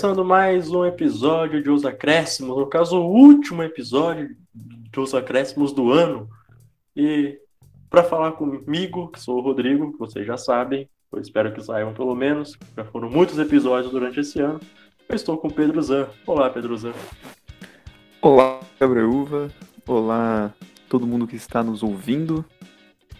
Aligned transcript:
começando 0.00 0.24
mais 0.24 0.70
um 0.70 0.82
episódio 0.86 1.62
de 1.62 1.68
Os 1.68 1.84
Acréscimos, 1.84 2.56
no 2.56 2.66
caso, 2.66 2.98
o 2.98 3.06
último 3.06 3.62
episódio 3.62 4.34
de 4.54 4.98
Os 4.98 5.14
Acréscimos 5.14 5.74
do 5.74 5.92
ano. 5.92 6.26
E 6.96 7.38
para 7.90 8.02
falar 8.02 8.32
comigo, 8.32 9.08
que 9.08 9.20
sou 9.20 9.36
o 9.36 9.42
Rodrigo, 9.42 9.92
que 9.92 9.98
vocês 9.98 10.26
já 10.26 10.38
sabem, 10.38 10.88
eu 11.12 11.20
espero 11.20 11.52
que 11.52 11.62
saibam 11.62 11.92
pelo 11.92 12.14
menos, 12.14 12.56
já 12.74 12.82
foram 12.82 13.10
muitos 13.10 13.38
episódios 13.38 13.92
durante 13.92 14.20
esse 14.20 14.40
ano, 14.40 14.58
eu 15.06 15.14
estou 15.14 15.36
com 15.36 15.48
o 15.48 15.52
Pedro 15.52 15.82
Zan. 15.82 16.08
Olá, 16.26 16.48
Pedro 16.48 16.74
Zan. 16.78 16.94
Olá, 18.22 18.58
Gabrielva. 18.80 19.50
Olá, 19.86 20.50
todo 20.88 21.06
mundo 21.06 21.26
que 21.26 21.36
está 21.36 21.62
nos 21.62 21.82
ouvindo. 21.82 22.42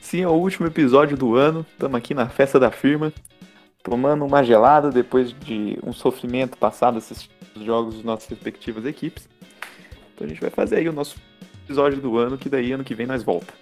Sim, 0.01 0.23
é 0.23 0.29
o 0.29 0.33
último 0.33 0.67
episódio 0.67 1.15
do 1.15 1.37
ano, 1.37 1.67
estamos 1.73 1.99
aqui 1.99 2.15
na 2.15 2.31
festa 2.31 2.59
da 2.59 2.71
firma 2.71 3.13
tomando 3.83 4.25
uma 4.25 4.43
gelada 4.43 4.91
depois 4.91 5.33
de 5.33 5.79
um 5.85 5.93
sofrimento 5.93 6.57
passado 6.57 6.99
os 6.99 7.63
jogos 7.63 7.97
das 7.97 8.05
nossas 8.05 8.29
respectivas 8.29 8.85
equipes. 8.85 9.29
Então 10.15 10.27
a 10.27 10.29
gente 10.29 10.41
vai 10.41 10.51
fazer 10.51 10.77
aí 10.77 10.89
o 10.89 10.93
nosso 10.93 11.17
episódio 11.65 12.01
do 12.01 12.19
ano, 12.19 12.37
que 12.37 12.49
daí 12.49 12.73
ano 12.73 12.85
que 12.85 12.95
vem 12.95 13.07
nós 13.07 13.23
volta. 13.23 13.53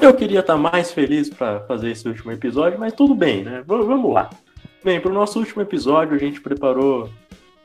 Eu 0.00 0.14
queria 0.14 0.40
estar 0.40 0.56
mais 0.56 0.92
feliz 0.92 1.28
para 1.28 1.60
fazer 1.60 1.90
esse 1.90 2.08
último 2.08 2.32
episódio, 2.32 2.78
mas 2.78 2.92
tudo 2.92 3.14
bem, 3.14 3.44
né? 3.44 3.60
V 3.60 3.84
vamos 3.84 4.12
lá. 4.12 4.30
Bem, 4.82 4.98
para 4.98 5.10
o 5.10 5.14
nosso 5.14 5.38
último 5.38 5.60
episódio 5.60 6.14
a 6.14 6.18
gente 6.18 6.40
preparou 6.40 7.10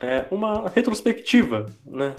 é, 0.00 0.26
uma 0.30 0.68
retrospectiva, 0.68 1.66
né? 1.84 2.14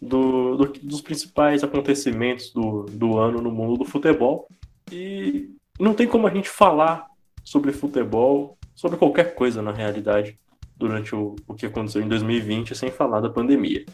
Do, 0.00 0.56
do, 0.56 0.72
dos 0.82 1.00
principais 1.00 1.64
acontecimentos 1.64 2.52
do, 2.52 2.82
do 2.84 3.18
ano 3.18 3.40
no 3.40 3.50
mundo 3.50 3.78
do 3.78 3.84
futebol. 3.84 4.46
E 4.92 5.48
não 5.80 5.94
tem 5.94 6.06
como 6.06 6.26
a 6.26 6.30
gente 6.30 6.50
falar 6.50 7.06
sobre 7.42 7.72
futebol 7.72 8.58
sobre 8.76 8.98
qualquer 8.98 9.34
coisa 9.34 9.60
na 9.62 9.72
realidade 9.72 10.38
durante 10.76 11.14
o, 11.16 11.34
o 11.48 11.54
que 11.54 11.66
aconteceu 11.66 12.02
em 12.02 12.08
2020, 12.08 12.76
sem 12.76 12.90
falar 12.90 13.20
da 13.20 13.30
pandemia. 13.30 13.84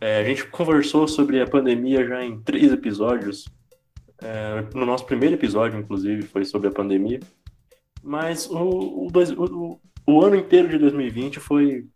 É, 0.00 0.18
a 0.18 0.24
gente 0.24 0.46
conversou 0.46 1.06
sobre 1.06 1.40
a 1.40 1.46
pandemia 1.46 2.04
já 2.06 2.24
em 2.24 2.40
três 2.40 2.72
episódios. 2.72 3.44
É, 4.20 4.66
no 4.74 4.84
nosso 4.84 5.06
primeiro 5.06 5.36
episódio, 5.36 5.78
inclusive, 5.78 6.22
foi 6.22 6.44
sobre 6.44 6.68
a 6.68 6.72
pandemia. 6.72 7.20
Mas 8.02 8.50
o, 8.50 9.06
o, 9.06 9.08
dois, 9.10 9.30
o, 9.30 9.78
o 10.06 10.24
ano 10.24 10.36
inteiro 10.36 10.68
de 10.68 10.78
2020 10.78 11.38
foi, 11.38 11.86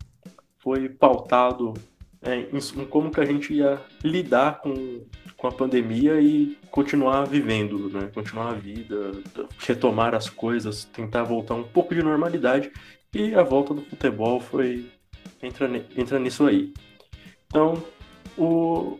foi 0.58 0.88
pautado 0.88 1.74
é, 2.22 2.36
em, 2.36 2.48
em, 2.56 2.86
como 2.86 3.10
que 3.10 3.20
a 3.20 3.24
gente 3.24 3.52
ia 3.52 3.80
lidar 4.02 4.60
com, 4.60 5.04
com 5.44 5.48
a 5.48 5.52
pandemia 5.52 6.18
e 6.22 6.56
continuar 6.70 7.26
vivendo, 7.26 7.90
né? 7.90 8.10
Continuar 8.14 8.52
a 8.52 8.54
vida, 8.54 9.12
retomar 9.58 10.14
as 10.14 10.30
coisas, 10.30 10.86
tentar 10.86 11.22
voltar 11.22 11.52
um 11.52 11.62
pouco 11.62 11.94
de 11.94 12.02
normalidade. 12.02 12.72
E 13.12 13.34
a 13.34 13.42
volta 13.42 13.74
do 13.74 13.82
futebol 13.82 14.40
foi 14.40 14.86
entra, 15.42 15.70
entra 15.94 16.18
nisso 16.18 16.46
aí. 16.46 16.72
Então, 17.46 17.84
o, 18.38 18.98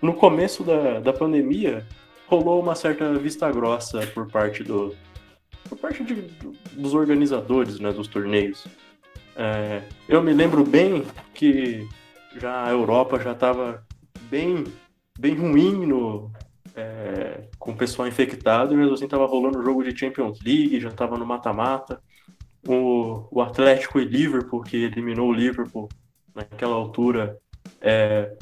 no 0.00 0.14
começo 0.14 0.64
da, 0.64 1.00
da 1.00 1.12
pandemia, 1.12 1.86
rolou 2.28 2.62
uma 2.62 2.74
certa 2.74 3.12
vista 3.18 3.52
grossa 3.52 4.06
por 4.06 4.26
parte 4.30 4.64
do 4.64 4.96
por 5.68 5.76
parte 5.76 6.02
de, 6.02 6.14
dos 6.72 6.94
organizadores 6.94 7.78
né, 7.78 7.92
dos 7.92 8.08
torneios. 8.08 8.66
É, 9.36 9.82
eu 10.08 10.22
me 10.22 10.32
lembro 10.32 10.64
bem 10.64 11.04
que 11.34 11.86
já 12.38 12.64
a 12.64 12.70
Europa 12.70 13.20
já 13.20 13.32
estava 13.32 13.84
bem 14.30 14.64
bem 15.18 15.34
ruim 15.34 15.86
no, 15.86 16.30
é, 16.74 17.48
com 17.58 17.72
o 17.72 17.76
pessoal 17.76 18.08
infectado, 18.08 18.74
e 18.74 18.76
mesmo 18.76 18.94
assim 18.94 19.04
estava 19.04 19.26
rolando 19.26 19.58
o 19.58 19.64
jogo 19.64 19.84
de 19.84 19.96
Champions 19.96 20.40
League, 20.42 20.80
já 20.80 20.88
estava 20.88 21.16
no 21.16 21.26
mata-mata. 21.26 22.00
O, 22.66 23.26
o 23.30 23.42
Atlético 23.42 24.00
e 24.00 24.04
Liverpool, 24.04 24.62
que 24.62 24.76
eliminou 24.76 25.28
o 25.28 25.32
Liverpool 25.32 25.88
naquela 26.34 26.74
altura, 26.74 27.38
é, 27.80 28.36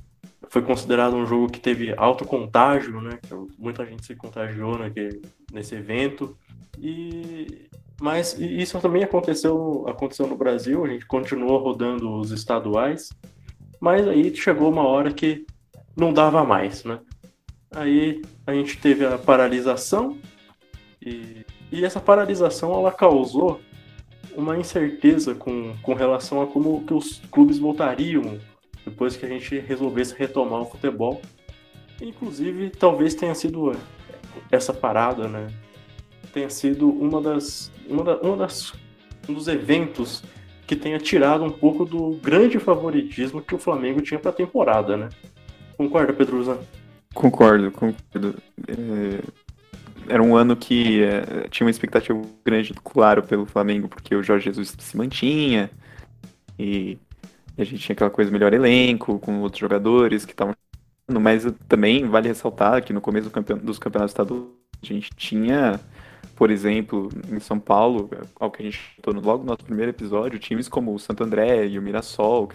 foi 0.48 0.62
considerado 0.62 1.14
um 1.14 1.26
jogo 1.26 1.50
que 1.50 1.60
teve 1.60 1.92
alto 1.96 2.24
contágio, 2.24 3.00
né? 3.00 3.18
Muita 3.58 3.84
gente 3.84 4.06
se 4.06 4.14
contagiou 4.14 4.78
naquele, 4.78 5.22
nesse 5.52 5.74
evento. 5.74 6.36
E 6.78 7.68
mas 8.00 8.36
isso 8.36 8.80
também 8.80 9.04
aconteceu, 9.04 9.84
aconteceu 9.86 10.26
no 10.26 10.36
Brasil, 10.36 10.84
a 10.84 10.88
gente 10.88 11.06
continuou 11.06 11.58
rodando 11.58 12.18
os 12.18 12.32
estaduais, 12.32 13.10
mas 13.78 14.08
aí 14.08 14.34
chegou 14.34 14.68
uma 14.72 14.82
hora 14.82 15.12
que 15.12 15.46
não 15.96 16.12
dava 16.12 16.44
mais, 16.44 16.84
né? 16.84 16.98
Aí 17.70 18.22
a 18.46 18.52
gente 18.52 18.78
teve 18.78 19.04
a 19.04 19.16
paralisação 19.16 20.18
e, 21.00 21.44
e 21.70 21.84
essa 21.84 22.00
paralisação 22.00 22.72
ela 22.72 22.92
causou 22.92 23.60
uma 24.34 24.58
incerteza 24.58 25.34
com, 25.34 25.74
com 25.82 25.94
relação 25.94 26.42
a 26.42 26.46
como 26.46 26.84
que 26.84 26.94
os 26.94 27.20
clubes 27.30 27.58
voltariam 27.58 28.38
depois 28.84 29.16
que 29.16 29.24
a 29.24 29.28
gente 29.28 29.58
resolvesse 29.58 30.14
retomar 30.14 30.60
o 30.60 30.66
futebol. 30.66 31.20
Inclusive, 32.00 32.70
talvez 32.70 33.14
tenha 33.14 33.34
sido 33.34 33.72
essa 34.50 34.72
parada, 34.72 35.28
né? 35.28 35.46
Tenha 36.32 36.50
sido 36.50 36.88
uma 36.88 37.20
das, 37.20 37.70
uma, 37.88 38.02
da, 38.02 38.16
uma 38.16 38.36
das 38.36 38.72
um 39.28 39.34
dos 39.34 39.48
eventos 39.48 40.22
que 40.66 40.74
tenha 40.74 40.98
tirado 40.98 41.44
um 41.44 41.50
pouco 41.50 41.84
do 41.84 42.18
grande 42.22 42.58
favoritismo 42.58 43.42
que 43.42 43.54
o 43.54 43.58
Flamengo 43.58 44.00
tinha 44.00 44.18
para 44.18 44.30
a 44.30 44.34
temporada, 44.34 44.96
né? 44.96 45.08
Concorda, 45.76 46.12
Pedro 46.12 46.42
Zan? 46.44 46.58
Concordo, 47.14 47.70
concordo. 47.70 48.34
É... 48.68 49.42
Era 50.08 50.22
um 50.22 50.34
ano 50.34 50.56
que 50.56 51.02
é, 51.02 51.48
tinha 51.48 51.64
uma 51.64 51.70
expectativa 51.70 52.20
grande, 52.44 52.74
claro, 52.74 53.22
pelo 53.22 53.46
Flamengo, 53.46 53.88
porque 53.88 54.16
o 54.16 54.22
Jorge 54.22 54.46
Jesus 54.46 54.74
se 54.76 54.96
mantinha 54.96 55.70
e 56.58 56.98
a 57.56 57.64
gente 57.64 57.78
tinha 57.78 57.94
aquela 57.94 58.10
coisa 58.10 58.30
melhor 58.30 58.52
elenco, 58.52 59.18
com 59.20 59.40
outros 59.40 59.60
jogadores 59.60 60.24
que 60.24 60.32
estavam. 60.32 60.54
Mas 61.08 61.44
também 61.68 62.08
vale 62.08 62.28
ressaltar 62.28 62.82
que 62.82 62.92
no 62.92 63.00
começo 63.00 63.28
do 63.28 63.32
campeon... 63.32 63.58
dos 63.58 63.78
campeonatos 63.78 64.12
estaduais 64.12 64.48
a 64.82 64.86
gente 64.86 65.10
tinha, 65.14 65.80
por 66.34 66.50
exemplo, 66.50 67.08
em 67.30 67.38
São 67.38 67.60
Paulo, 67.60 68.10
ao 68.40 68.50
que 68.50 68.62
a 68.62 68.64
gente 68.64 68.80
falou 69.02 69.22
logo 69.22 69.44
no 69.44 69.50
nosso 69.50 69.64
primeiro 69.64 69.90
episódio, 69.90 70.38
times 70.38 70.68
como 70.68 70.92
o 70.92 70.98
Santo 70.98 71.22
André 71.22 71.66
e 71.66 71.78
o 71.78 71.82
Mirassol, 71.82 72.50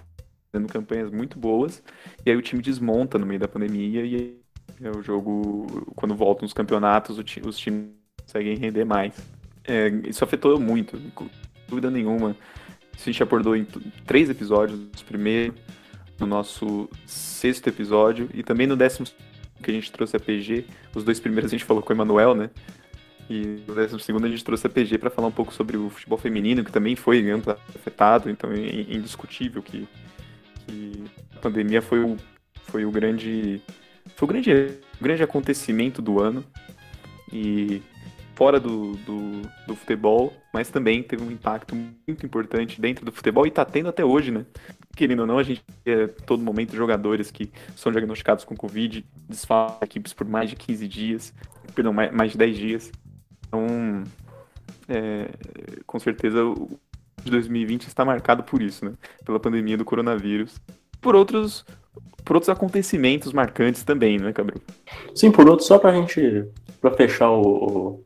fazendo 0.51 0.71
campanhas 0.71 1.11
muito 1.11 1.37
boas, 1.37 1.83
e 2.25 2.29
aí 2.29 2.35
o 2.35 2.41
time 2.41 2.61
desmonta 2.61 3.17
no 3.17 3.25
meio 3.25 3.39
da 3.39 3.47
pandemia 3.47 4.05
e 4.05 4.37
é 4.81 4.89
o 4.91 5.01
jogo, 5.01 5.65
quando 5.95 6.15
voltam 6.15 6.45
os 6.45 6.53
campeonatos, 6.53 7.17
os 7.17 7.57
times 7.57 7.89
conseguem 8.21 8.55
render 8.57 8.85
mais. 8.85 9.15
É, 9.63 9.89
isso 10.07 10.23
afetou 10.23 10.59
muito, 10.59 10.99
dúvida 11.67 11.89
nenhuma. 11.89 12.35
Isso 12.95 13.09
a 13.09 13.11
gente 13.11 13.23
abordou 13.23 13.55
em 13.55 13.65
três 14.05 14.29
episódios, 14.29 14.79
primeiro, 15.03 15.53
no 16.19 16.27
nosso 16.27 16.89
sexto 17.05 17.67
episódio, 17.67 18.29
e 18.33 18.43
também 18.43 18.67
no 18.67 18.75
décimo 18.75 19.07
que 19.61 19.71
a 19.71 19.73
gente 19.73 19.91
trouxe 19.91 20.15
a 20.15 20.19
PG. 20.19 20.65
Os 20.95 21.03
dois 21.03 21.19
primeiros 21.19 21.51
a 21.51 21.55
gente 21.55 21.65
falou 21.65 21.81
com 21.81 21.91
o 21.91 21.95
Emanuel, 21.95 22.35
né? 22.35 22.49
E 23.29 23.61
no 23.67 23.75
décimo 23.75 23.99
segundo 23.99 24.25
a 24.25 24.29
gente 24.29 24.43
trouxe 24.43 24.67
a 24.67 24.69
PG 24.69 24.97
para 24.97 25.09
falar 25.09 25.27
um 25.27 25.31
pouco 25.31 25.53
sobre 25.53 25.75
o 25.75 25.89
futebol 25.89 26.17
feminino, 26.17 26.63
que 26.63 26.71
também 26.71 26.95
foi 26.95 27.25
afetado, 27.75 28.29
então 28.29 28.51
é 28.51 28.93
indiscutível 28.93 29.61
que 29.61 29.87
que 30.67 31.03
a 31.35 31.39
pandemia 31.39 31.81
foi 31.81 32.03
o, 32.03 32.17
foi 32.65 32.85
o 32.85 32.91
grande 32.91 33.61
foi 34.15 34.25
o 34.25 34.27
grande, 34.27 34.51
o 34.99 35.03
grande 35.03 35.23
acontecimento 35.23 36.01
do 36.01 36.19
ano 36.19 36.43
e 37.31 37.81
fora 38.33 38.59
do, 38.59 38.95
do, 38.97 39.41
do, 39.65 39.75
futebol, 39.75 40.31
mas 40.53 40.69
também 40.69 41.01
teve 41.01 41.23
um 41.23 41.31
impacto 41.31 41.75
muito 41.75 42.23
importante 42.23 42.79
dentro 42.79 43.03
do 43.03 43.11
futebol 43.11 43.45
e 43.45 43.49
está 43.49 43.65
tendo 43.65 43.89
até 43.89 44.05
hoje, 44.05 44.31
né? 44.31 44.45
Querendo 44.95 45.21
ou 45.21 45.27
não, 45.27 45.39
a 45.39 45.43
gente 45.43 45.63
vê 45.83 46.07
todo 46.07 46.43
momento 46.43 46.75
jogadores 46.75 47.31
que 47.31 47.51
são 47.75 47.91
diagnosticados 47.91 48.43
com 48.45 48.55
Covid, 48.55 49.03
desfazem 49.27 49.77
equipes 49.81 50.13
por 50.13 50.27
mais 50.27 50.51
de 50.51 50.55
15 50.55 50.87
dias, 50.87 51.33
perdão, 51.73 51.91
mais, 51.91 52.11
mais 52.11 52.31
de 52.31 52.37
10 52.37 52.57
dias. 52.57 52.91
Então, 53.47 54.03
é, 54.87 55.29
com 55.87 55.99
certeza, 55.99 56.39
de 57.23 57.31
2020 57.31 57.87
está 57.87 58.05
marcado 58.05 58.43
por 58.43 58.61
isso, 58.61 58.85
né? 58.85 58.93
Pela 59.25 59.39
pandemia 59.39 59.77
do 59.77 59.85
coronavírus. 59.85 60.59
Por 61.01 61.15
outros, 61.15 61.65
por 62.23 62.35
outros 62.35 62.49
acontecimentos 62.49 63.33
marcantes 63.33 63.83
também, 63.83 64.17
né, 64.17 64.31
Gabriel? 64.31 64.61
Sim, 65.15 65.31
por 65.31 65.49
outros, 65.49 65.67
só 65.67 65.77
para 65.77 65.91
a 65.91 65.93
gente, 65.93 66.45
para 66.81 66.91
fechar 66.95 67.31
o, 67.31 68.03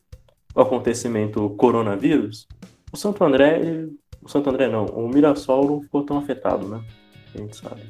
o, 0.55 0.61
acontecimento 0.61 1.49
coronavírus, 1.51 2.47
o 2.91 2.97
Santo 2.97 3.23
André, 3.23 3.87
o 4.21 4.29
Santo 4.29 4.49
André 4.49 4.67
não, 4.67 4.85
o 4.85 5.07
Mirassol 5.07 5.65
não 5.65 5.81
ficou 5.81 6.03
tão 6.03 6.17
afetado, 6.17 6.67
né? 6.67 6.83
A 7.33 7.37
gente 7.37 7.55
sabe. 7.55 7.81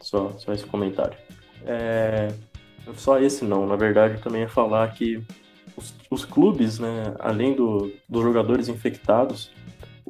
Só, 0.00 0.32
só 0.38 0.52
esse 0.52 0.64
comentário. 0.64 1.16
É, 1.64 2.28
só 2.96 3.20
esse 3.20 3.44
não, 3.44 3.66
na 3.66 3.76
verdade, 3.76 4.22
também 4.22 4.42
é 4.42 4.48
falar 4.48 4.88
que 4.94 5.22
os, 5.76 5.94
os 6.10 6.24
clubes, 6.24 6.78
né, 6.78 7.14
além 7.18 7.54
do, 7.54 7.92
dos 8.08 8.22
jogadores 8.22 8.68
infectados, 8.68 9.50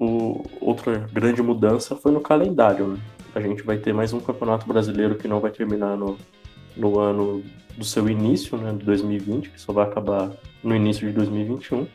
o, 0.00 0.44
outra 0.60 1.08
grande 1.12 1.42
mudança 1.42 1.96
foi 1.96 2.12
no 2.12 2.20
calendário. 2.20 2.86
Né? 2.86 2.98
A 3.34 3.40
gente 3.40 3.64
vai 3.64 3.78
ter 3.78 3.92
mais 3.92 4.12
um 4.12 4.20
campeonato 4.20 4.66
brasileiro 4.66 5.16
que 5.16 5.26
não 5.26 5.40
vai 5.40 5.50
terminar 5.50 5.96
no, 5.96 6.16
no 6.76 7.00
ano 7.00 7.42
do 7.76 7.84
seu 7.84 8.08
início, 8.08 8.56
né, 8.56 8.72
de 8.72 8.84
2020, 8.84 9.50
que 9.50 9.60
só 9.60 9.72
vai 9.72 9.86
acabar 9.86 10.30
no 10.62 10.74
início 10.74 11.06
de 11.06 11.12
2021. 11.12 11.86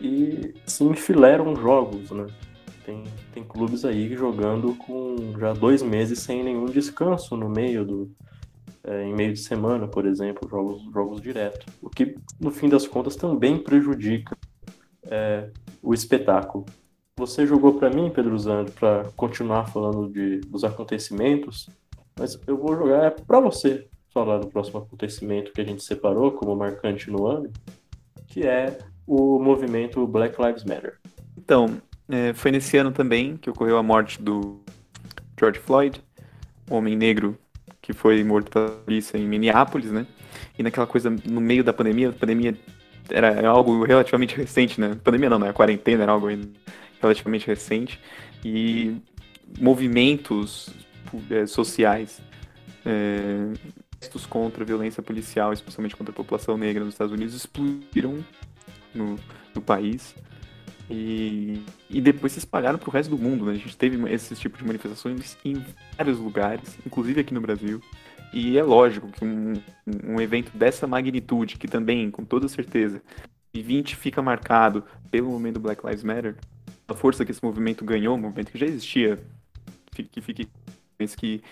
E 0.00 0.54
se 0.66 0.82
enfileiram 0.82 1.54
jogos, 1.54 2.10
né? 2.10 2.26
Tem, 2.84 3.04
tem 3.32 3.44
clubes 3.44 3.84
aí 3.84 4.14
jogando 4.14 4.74
com 4.74 5.34
já 5.38 5.52
dois 5.52 5.82
meses 5.82 6.18
sem 6.20 6.44
nenhum 6.44 6.66
descanso 6.66 7.36
no 7.36 7.48
meio 7.48 7.84
do. 7.84 8.10
É, 8.84 9.04
em 9.04 9.12
meio 9.12 9.32
de 9.32 9.40
semana, 9.40 9.88
por 9.88 10.06
exemplo, 10.06 10.48
jogos, 10.48 10.82
jogos 10.92 11.20
direto. 11.20 11.66
O 11.82 11.90
que, 11.90 12.16
no 12.38 12.52
fim 12.52 12.68
das 12.68 12.86
contas, 12.86 13.16
também 13.16 13.58
prejudica 13.58 14.36
é, 15.04 15.50
o 15.82 15.92
espetáculo. 15.92 16.66
Você 17.18 17.46
jogou 17.46 17.72
para 17.72 17.88
mim, 17.88 18.10
Pedro 18.10 18.38
Zando, 18.38 18.70
para 18.72 19.04
continuar 19.16 19.64
falando 19.64 20.06
de, 20.06 20.40
dos 20.40 20.64
acontecimentos, 20.64 21.66
mas 22.18 22.38
eu 22.46 22.58
vou 22.58 22.76
jogar 22.76 23.12
para 23.12 23.40
você 23.40 23.86
falar 24.12 24.36
do 24.36 24.48
próximo 24.48 24.80
acontecimento 24.80 25.50
que 25.50 25.62
a 25.62 25.64
gente 25.64 25.82
separou 25.82 26.32
como 26.32 26.54
marcante 26.54 27.10
no 27.10 27.26
ano, 27.26 27.50
que 28.26 28.46
é 28.46 28.76
o 29.06 29.38
movimento 29.38 30.06
Black 30.06 30.36
Lives 30.38 30.62
Matter. 30.64 30.98
Então, 31.38 31.80
é, 32.06 32.34
foi 32.34 32.50
nesse 32.50 32.76
ano 32.76 32.92
também 32.92 33.38
que 33.38 33.48
ocorreu 33.48 33.78
a 33.78 33.82
morte 33.82 34.20
do 34.20 34.60
George 35.40 35.58
Floyd, 35.58 36.02
homem 36.70 36.94
negro 36.94 37.38
que 37.80 37.94
foi 37.94 38.22
morto 38.24 38.50
pela 38.50 38.68
polícia 38.68 39.16
em 39.16 39.26
Minneapolis, 39.26 39.90
né? 39.90 40.06
E 40.58 40.62
naquela 40.62 40.86
coisa, 40.86 41.08
no 41.08 41.40
meio 41.40 41.64
da 41.64 41.72
pandemia, 41.72 42.10
a 42.10 42.12
pandemia 42.12 42.54
era 43.08 43.48
algo 43.48 43.84
relativamente 43.84 44.36
recente, 44.36 44.78
né? 44.78 44.98
Pandemia 45.02 45.30
não, 45.30 45.38
né? 45.38 45.48
A 45.48 45.52
quarentena 45.54 46.02
era 46.02 46.12
algo 46.12 46.28
relativamente 47.00 47.46
recente. 47.46 48.00
E 48.44 48.96
movimentos 49.58 50.70
é, 51.30 51.46
sociais, 51.46 52.20
é, 52.84 53.52
contra 54.28 54.62
a 54.62 54.66
violência 54.66 55.02
policial, 55.02 55.52
especialmente 55.52 55.96
contra 55.96 56.12
a 56.12 56.14
população 56.14 56.56
negra 56.56 56.84
nos 56.84 56.94
Estados 56.94 57.12
Unidos, 57.12 57.34
explodiram 57.34 58.24
no, 58.94 59.16
no 59.54 59.60
país. 59.60 60.14
E, 60.88 61.62
e 61.90 62.00
depois 62.00 62.32
se 62.32 62.38
espalharam 62.38 62.78
para 62.78 62.88
o 62.88 62.92
resto 62.92 63.10
do 63.10 63.18
mundo. 63.18 63.46
Né? 63.46 63.52
A 63.52 63.56
gente 63.56 63.76
teve 63.76 64.12
esse 64.12 64.34
tipo 64.36 64.56
de 64.56 64.64
manifestações 64.64 65.36
em 65.44 65.64
vários 65.96 66.18
lugares, 66.18 66.78
inclusive 66.86 67.20
aqui 67.20 67.34
no 67.34 67.40
Brasil. 67.40 67.80
E 68.32 68.58
é 68.58 68.62
lógico 68.62 69.08
que 69.08 69.24
um, 69.24 69.54
um 70.04 70.20
evento 70.20 70.56
dessa 70.56 70.86
magnitude, 70.86 71.56
que 71.56 71.66
também, 71.66 72.10
com 72.10 72.24
toda 72.24 72.48
certeza, 72.48 73.02
e 73.54 73.62
20 73.62 73.96
fica 73.96 74.20
marcado 74.20 74.84
pelo 75.10 75.30
movimento 75.30 75.58
Black 75.58 75.84
Lives 75.84 76.04
Matter, 76.04 76.36
a 76.88 76.94
força 76.94 77.24
que 77.24 77.30
esse 77.30 77.44
movimento 77.44 77.84
ganhou, 77.84 78.16
um 78.16 78.20
movimento 78.20 78.52
que 78.52 78.58
já 78.58 78.66
existia, 78.66 79.18
que 79.92 80.20
fique 80.20 80.48
que 81.18 81.42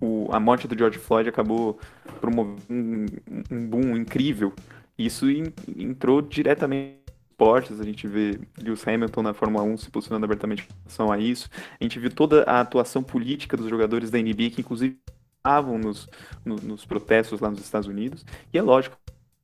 o, 0.00 0.28
a 0.30 0.38
morte 0.38 0.68
do 0.68 0.76
George 0.76 0.98
Floyd 0.98 1.28
acabou 1.28 1.78
promovendo 2.20 2.64
um, 2.70 3.06
um 3.50 3.66
boom 3.66 3.96
incrível. 3.96 4.52
Isso 4.98 5.30
in, 5.30 5.52
entrou 5.76 6.22
diretamente 6.22 7.06
esportes, 7.36 7.80
a 7.80 7.84
gente 7.84 8.08
vê 8.08 8.40
Lewis 8.58 8.86
Hamilton 8.88 9.22
na 9.22 9.34
Fórmula 9.34 9.62
1 9.62 9.76
se 9.76 9.90
posicionando 9.90 10.24
abertamente 10.24 10.62
em 10.62 10.66
relação 10.78 11.12
a 11.12 11.18
isso. 11.18 11.50
A 11.78 11.84
gente 11.84 11.98
viu 11.98 12.10
toda 12.10 12.42
a 12.44 12.60
atuação 12.60 13.02
política 13.02 13.56
dos 13.56 13.68
jogadores 13.68 14.10
da 14.10 14.18
NBA, 14.18 14.50
que 14.54 14.60
inclusive 14.62 14.96
estavam 15.36 15.78
nos, 15.78 16.08
no, 16.44 16.56
nos 16.56 16.86
protestos 16.86 17.38
lá 17.40 17.50
nos 17.50 17.60
Estados 17.60 17.86
Unidos. 17.86 18.24
E 18.52 18.58
é 18.58 18.62
lógico, 18.62 18.96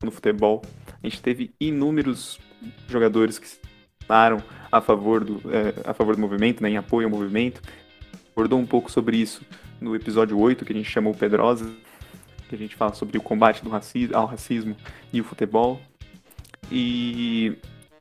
no 0.03 0.11
futebol, 0.11 0.63
a 1.03 1.07
gente 1.07 1.21
teve 1.21 1.55
inúmeros 1.61 2.41
jogadores 2.89 3.39
que 3.39 3.47
tornaram 4.07 4.43
a 4.71 4.81
favor 4.81 5.25
do, 5.25 5.41
é, 5.53 5.75
a 5.89 5.95
favor 5.95 6.15
do 6.15 6.21
movimento, 6.21 6.63
né, 6.63 6.71
em 6.71 6.77
apoio 6.77 7.07
ao 7.07 7.11
movimento. 7.11 7.61
Abordou 8.33 8.59
um 8.59 8.67
pouco 8.67 8.91
sobre 8.91 9.17
isso 9.17 9.43
no 9.81 9.95
episódio 9.95 10.39
8, 10.39 10.65
que 10.65 10.73
a 10.73 10.77
gente 10.77 10.91
chamou 10.91 11.15
Pedrosa, 11.15 11.71
que 12.49 12.55
a 12.55 12.59
gente 12.59 12.77
fala 12.77 12.95
sobre 12.95 13.19
o 13.19 13.23
combate 13.23 13.63
do 13.63 13.71
racismo, 13.71 14.17
ao 14.17 14.27
racismo 14.27 14.77
e 15.13 15.21
o 15.21 15.25
futebol. 15.25 15.81
E 16.71 17.59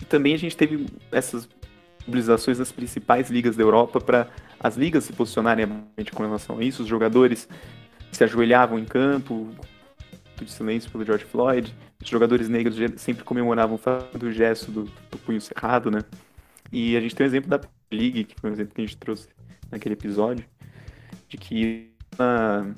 também 0.08 0.34
a 0.34 0.38
gente 0.38 0.56
teve 0.56 0.86
essas 1.12 1.48
mobilizações 2.06 2.58
das 2.58 2.72
principais 2.72 3.30
ligas 3.30 3.56
da 3.56 3.64
Europa 3.64 4.00
para 4.00 4.28
as 4.60 4.78
ligas 4.78 5.04
se 5.04 5.14
posicionarem 5.14 5.68
com 6.14 6.24
relação 6.24 6.60
a 6.60 6.64
isso. 6.64 6.84
Os 6.84 6.88
jogadores 6.88 7.48
se 8.12 8.24
ajoelhavam 8.24 8.80
em 8.80 8.86
campo, 8.86 9.50
de 10.46 10.52
silêncio 10.52 10.90
pelo 10.92 11.06
George 11.06 11.26
Floyd. 11.26 11.74
Os 12.02 12.10
jogadores 12.10 12.50
negros 12.50 12.76
sempre 12.98 13.24
comemoravam 13.24 13.80
o 14.22 14.32
gesto 14.32 14.72
do, 14.72 14.84
do 14.84 15.18
punho 15.20 15.40
cerrado, 15.40 15.92
né? 15.92 16.00
E 16.72 16.96
a 16.96 17.02
gente 17.02 17.16
tem 17.16 17.26
o 17.26 17.30
exemplo 17.30 17.50
da 17.50 17.60
League, 17.92 18.24
que 18.24 18.40
foi 18.40 18.50
um 18.50 18.54
exemplo 18.54 18.74
que 18.74 18.82
a 18.82 18.86
gente 18.86 18.98
trouxe 18.98 19.28
naquele 19.70 19.94
episódio, 19.94 20.46
de 21.28 21.38
que 21.38 21.92
na, 22.18 22.74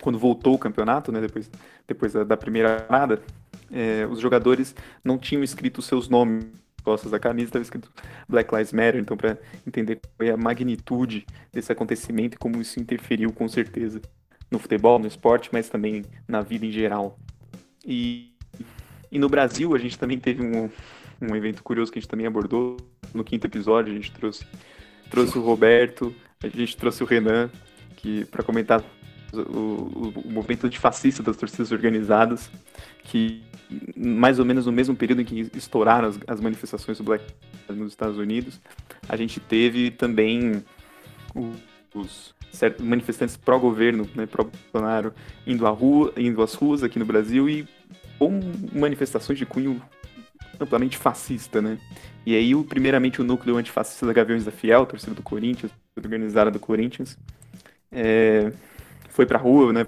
quando 0.00 0.18
voltou 0.18 0.54
o 0.54 0.58
campeonato, 0.58 1.12
né, 1.12 1.20
depois, 1.20 1.50
depois 1.86 2.12
da, 2.12 2.24
da 2.24 2.36
primeira 2.36 2.86
nada, 2.90 3.22
é, 3.70 4.06
os 4.06 4.20
jogadores 4.20 4.74
não 5.04 5.18
tinham 5.18 5.42
escrito 5.42 5.80
seus 5.80 6.08
nomes 6.08 6.46
costas 6.82 7.12
da 7.12 7.18
camisa, 7.18 7.48
estava 7.48 7.62
escrito 7.62 7.90
Black 8.28 8.52
Lives 8.52 8.72
Matter, 8.72 9.00
então 9.00 9.16
para 9.16 9.38
entender 9.66 10.00
qual 10.16 10.28
é 10.28 10.32
a 10.32 10.36
magnitude 10.36 11.24
desse 11.52 11.70
acontecimento 11.70 12.34
e 12.34 12.38
como 12.38 12.60
isso 12.60 12.80
interferiu 12.80 13.32
com 13.32 13.46
certeza 13.48 14.00
no 14.50 14.58
futebol, 14.58 14.98
no 14.98 15.06
esporte, 15.06 15.48
mas 15.52 15.68
também 15.68 16.04
na 16.26 16.40
vida 16.40 16.66
em 16.66 16.72
geral. 16.72 17.18
E, 17.86 18.31
e 19.10 19.18
no 19.18 19.28
Brasil 19.28 19.74
a 19.74 19.78
gente 19.78 19.98
também 19.98 20.18
teve 20.18 20.42
um, 20.42 20.70
um 21.20 21.36
evento 21.36 21.62
curioso 21.62 21.92
que 21.92 21.98
a 21.98 22.00
gente 22.00 22.08
também 22.08 22.26
abordou. 22.26 22.76
No 23.12 23.22
quinto 23.22 23.46
episódio, 23.46 23.92
a 23.92 23.94
gente 23.94 24.10
trouxe, 24.10 24.46
trouxe 25.10 25.36
o 25.36 25.42
Roberto, 25.42 26.14
a 26.42 26.48
gente 26.48 26.76
trouxe 26.76 27.02
o 27.02 27.06
Renan, 27.06 27.50
que 27.96 28.24
para 28.26 28.42
comentar 28.42 28.82
o, 29.32 29.38
o, 29.38 30.12
o, 30.24 30.30
movimento 30.30 30.66
antifascista 30.66 31.22
das 31.22 31.36
torcidas 31.36 31.72
organizadas, 31.72 32.50
que 33.04 33.42
mais 33.96 34.38
ou 34.38 34.44
menos 34.44 34.66
no 34.66 34.72
mesmo 34.72 34.96
período 34.96 35.22
em 35.22 35.24
que 35.24 35.50
estouraram 35.54 36.08
as, 36.08 36.18
as 36.26 36.40
manifestações 36.40 36.98
do 36.98 37.04
Black 37.04 37.24
nos 37.68 37.92
Estados 37.92 38.16
Unidos, 38.16 38.60
a 39.08 39.16
gente 39.16 39.40
teve 39.40 39.90
também 39.90 40.62
o, 41.34 41.52
os 41.94 42.34
certos 42.50 42.84
manifestantes 42.84 43.36
pró-governo, 43.36 44.08
né, 44.14 44.26
pró-Bolsonaro, 44.26 45.14
indo, 45.46 45.66
à 45.66 45.70
rua, 45.70 46.12
indo 46.16 46.42
às 46.42 46.54
ruas 46.54 46.82
aqui 46.82 46.98
no 46.98 47.04
Brasil 47.04 47.48
e 47.48 47.66
com 48.22 48.40
manifestações 48.78 49.36
de 49.36 49.44
cunho 49.44 49.82
amplamente 50.60 50.96
fascista, 50.96 51.60
né? 51.60 51.78
E 52.24 52.36
aí, 52.36 52.54
o, 52.54 52.62
primeiramente, 52.62 53.20
o 53.20 53.24
núcleo 53.24 53.56
antifascista 53.56 54.06
da 54.06 54.12
Gaviões 54.12 54.44
da 54.44 54.52
Fiel, 54.52 54.86
torcida 54.86 55.12
do 55.12 55.22
Corinthians, 55.22 55.72
organizada 55.96 56.50
do 56.50 56.60
Corinthians, 56.60 57.18
é, 57.90 58.52
foi 59.08 59.26
pra 59.26 59.38
rua, 59.38 59.72
né? 59.72 59.86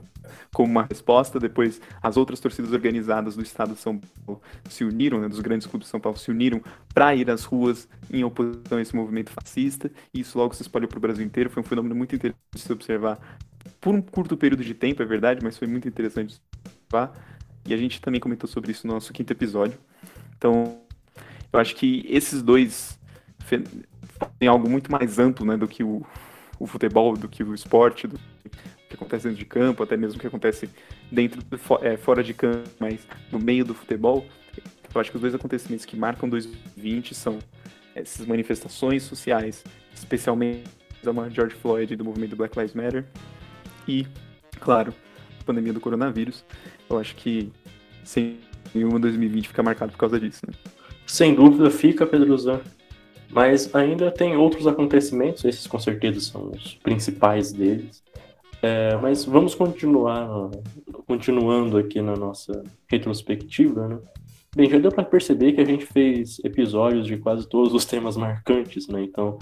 Como 0.53 0.71
uma 0.71 0.83
resposta, 0.83 1.39
depois 1.39 1.81
as 2.03 2.17
outras 2.17 2.41
torcidas 2.41 2.73
organizadas 2.73 3.37
do 3.37 3.43
estado 3.43 3.75
de 3.75 3.81
São 3.81 4.01
Paulo 4.27 4.41
se 4.69 4.85
uniram, 4.85 5.21
né, 5.21 5.29
dos 5.29 5.41
grandes 5.41 5.67
clubes 5.67 5.87
de 5.87 5.91
São 5.91 6.01
Paulo 6.01 6.19
se 6.19 6.31
uniram 6.31 6.63
para 6.93 7.15
ir 7.15 7.31
às 7.31 7.45
ruas 7.45 7.89
em 8.11 8.25
oposição 8.25 8.79
a 8.79 8.81
esse 8.83 8.95
movimento 8.95 9.31
fascista, 9.31 9.91
e 10.13 10.21
isso 10.21 10.39
logo 10.39 10.55
se 10.55 10.63
espalhou 10.63 10.89
para 10.89 10.97
o 10.97 11.01
Brasil 11.01 11.25
inteiro. 11.25 11.51
Foi 11.51 11.63
um 11.63 11.67
fenômeno 11.67 11.95
muito 11.95 12.15
interessante 12.15 12.41
de 12.55 12.61
se 12.61 12.73
observar 12.73 13.19
por 13.81 13.95
um 13.95 14.01
curto 14.01 14.37
período 14.37 14.65
de 14.65 14.75
tempo, 14.75 15.03
é 15.03 15.07
verdade, 15.07 15.41
mas 15.43 15.59
foi 15.59 15.69
muito 15.69 15.87
interessante 15.87 16.35
de 16.35 16.41
observar. 16.89 17.34
E 17.67 17.73
a 17.73 17.77
gente 17.77 18.01
também 18.01 18.21
comentou 18.21 18.49
sobre 18.49 18.73
isso 18.73 18.87
no 18.87 18.95
nosso 18.95 19.13
quinto 19.13 19.33
episódio. 19.33 19.79
Então, 20.37 20.79
eu 21.53 21.59
acho 21.61 21.75
que 21.75 22.05
esses 22.09 22.43
dois 22.43 22.99
têm 24.39 24.49
algo 24.49 24.69
muito 24.69 24.91
mais 24.91 25.19
amplo 25.19 25.47
né, 25.47 25.57
do 25.57 25.67
que 25.67 25.83
o, 25.83 26.05
o 26.59 26.67
futebol, 26.67 27.17
do 27.17 27.29
que 27.29 27.43
o 27.43 27.55
esporte, 27.55 28.07
do 28.07 28.19
que 28.89 28.95
acontece 28.95 29.25
dentro 29.25 29.39
de 29.39 29.45
campo, 29.45 29.83
até 29.83 29.97
mesmo 29.97 30.17
o 30.17 30.21
que 30.21 30.27
acontece 30.27 30.69
dentro, 31.11 31.43
é, 31.83 31.97
fora 31.97 32.23
de 32.23 32.35
campo, 32.35 32.69
mas 32.79 33.07
no 33.31 33.39
meio 33.39 33.65
do 33.65 33.75
futebol. 33.75 34.27
Eu 34.95 35.01
acho 35.01 35.11
que 35.11 35.17
os 35.17 35.21
dois 35.21 35.35
acontecimentos 35.35 35.85
que 35.85 35.97
marcam 35.97 36.29
2020 36.29 37.15
são 37.15 37.39
essas 37.95 38.27
manifestações 38.27 39.03
sociais, 39.03 39.65
especialmente 39.95 40.65
da 41.03 41.29
George 41.29 41.55
Floyd 41.55 41.93
e 41.93 41.97
do 41.97 42.05
movimento 42.05 42.35
Black 42.35 42.59
Lives 42.59 42.75
Matter, 42.75 43.05
e, 43.87 44.07
claro, 44.61 44.95
a 45.41 45.45
pandemia 45.45 45.73
do 45.73 45.81
coronavírus. 45.81 46.45
Eu 46.89 46.99
acho 46.99 47.15
que 47.17 47.51
sem 48.05 48.39
nenhuma 48.75 48.99
2020 49.01 49.49
fica 49.49 49.63
marcado 49.63 49.93
por 49.93 49.99
causa 49.99 50.19
disso. 50.21 50.43
Né? 50.47 50.55
Sem 51.07 51.35
dúvida 51.35 51.71
fica, 51.71 52.07
Pedro 52.07 52.37
Zan. 52.37 52.61
Mas 53.31 53.75
ainda 53.75 54.11
tem 54.11 54.37
outros 54.37 54.67
acontecimentos, 54.67 55.45
esses 55.45 55.67
com 55.67 55.79
certeza 55.79 56.21
são 56.21 56.51
os 56.51 56.75
principais 56.75 57.53
deles. 57.53 58.03
É, 58.63 58.97
mas 58.97 59.25
vamos 59.25 59.55
continuar, 59.55 60.51
continuando 61.07 61.77
aqui 61.77 62.01
na 62.01 62.17
nossa 62.17 62.63
retrospectiva, 62.89 63.89
né? 63.89 63.99
Bem, 64.57 64.71
já 64.71 64.79
deu 64.79 64.93
para 64.93 65.05
perceber 65.05 65.53
que 65.53 65.61
a 65.61 65.65
gente 65.65 65.85
fez 65.85 66.39
episódios 66.45 67.07
de 67.07 67.17
quase 67.19 67.49
todos 67.49 67.75
os 67.75 67.85
temas 67.85 68.17
marcantes, 68.17 68.87
né? 68.87 69.03
Então, 69.03 69.37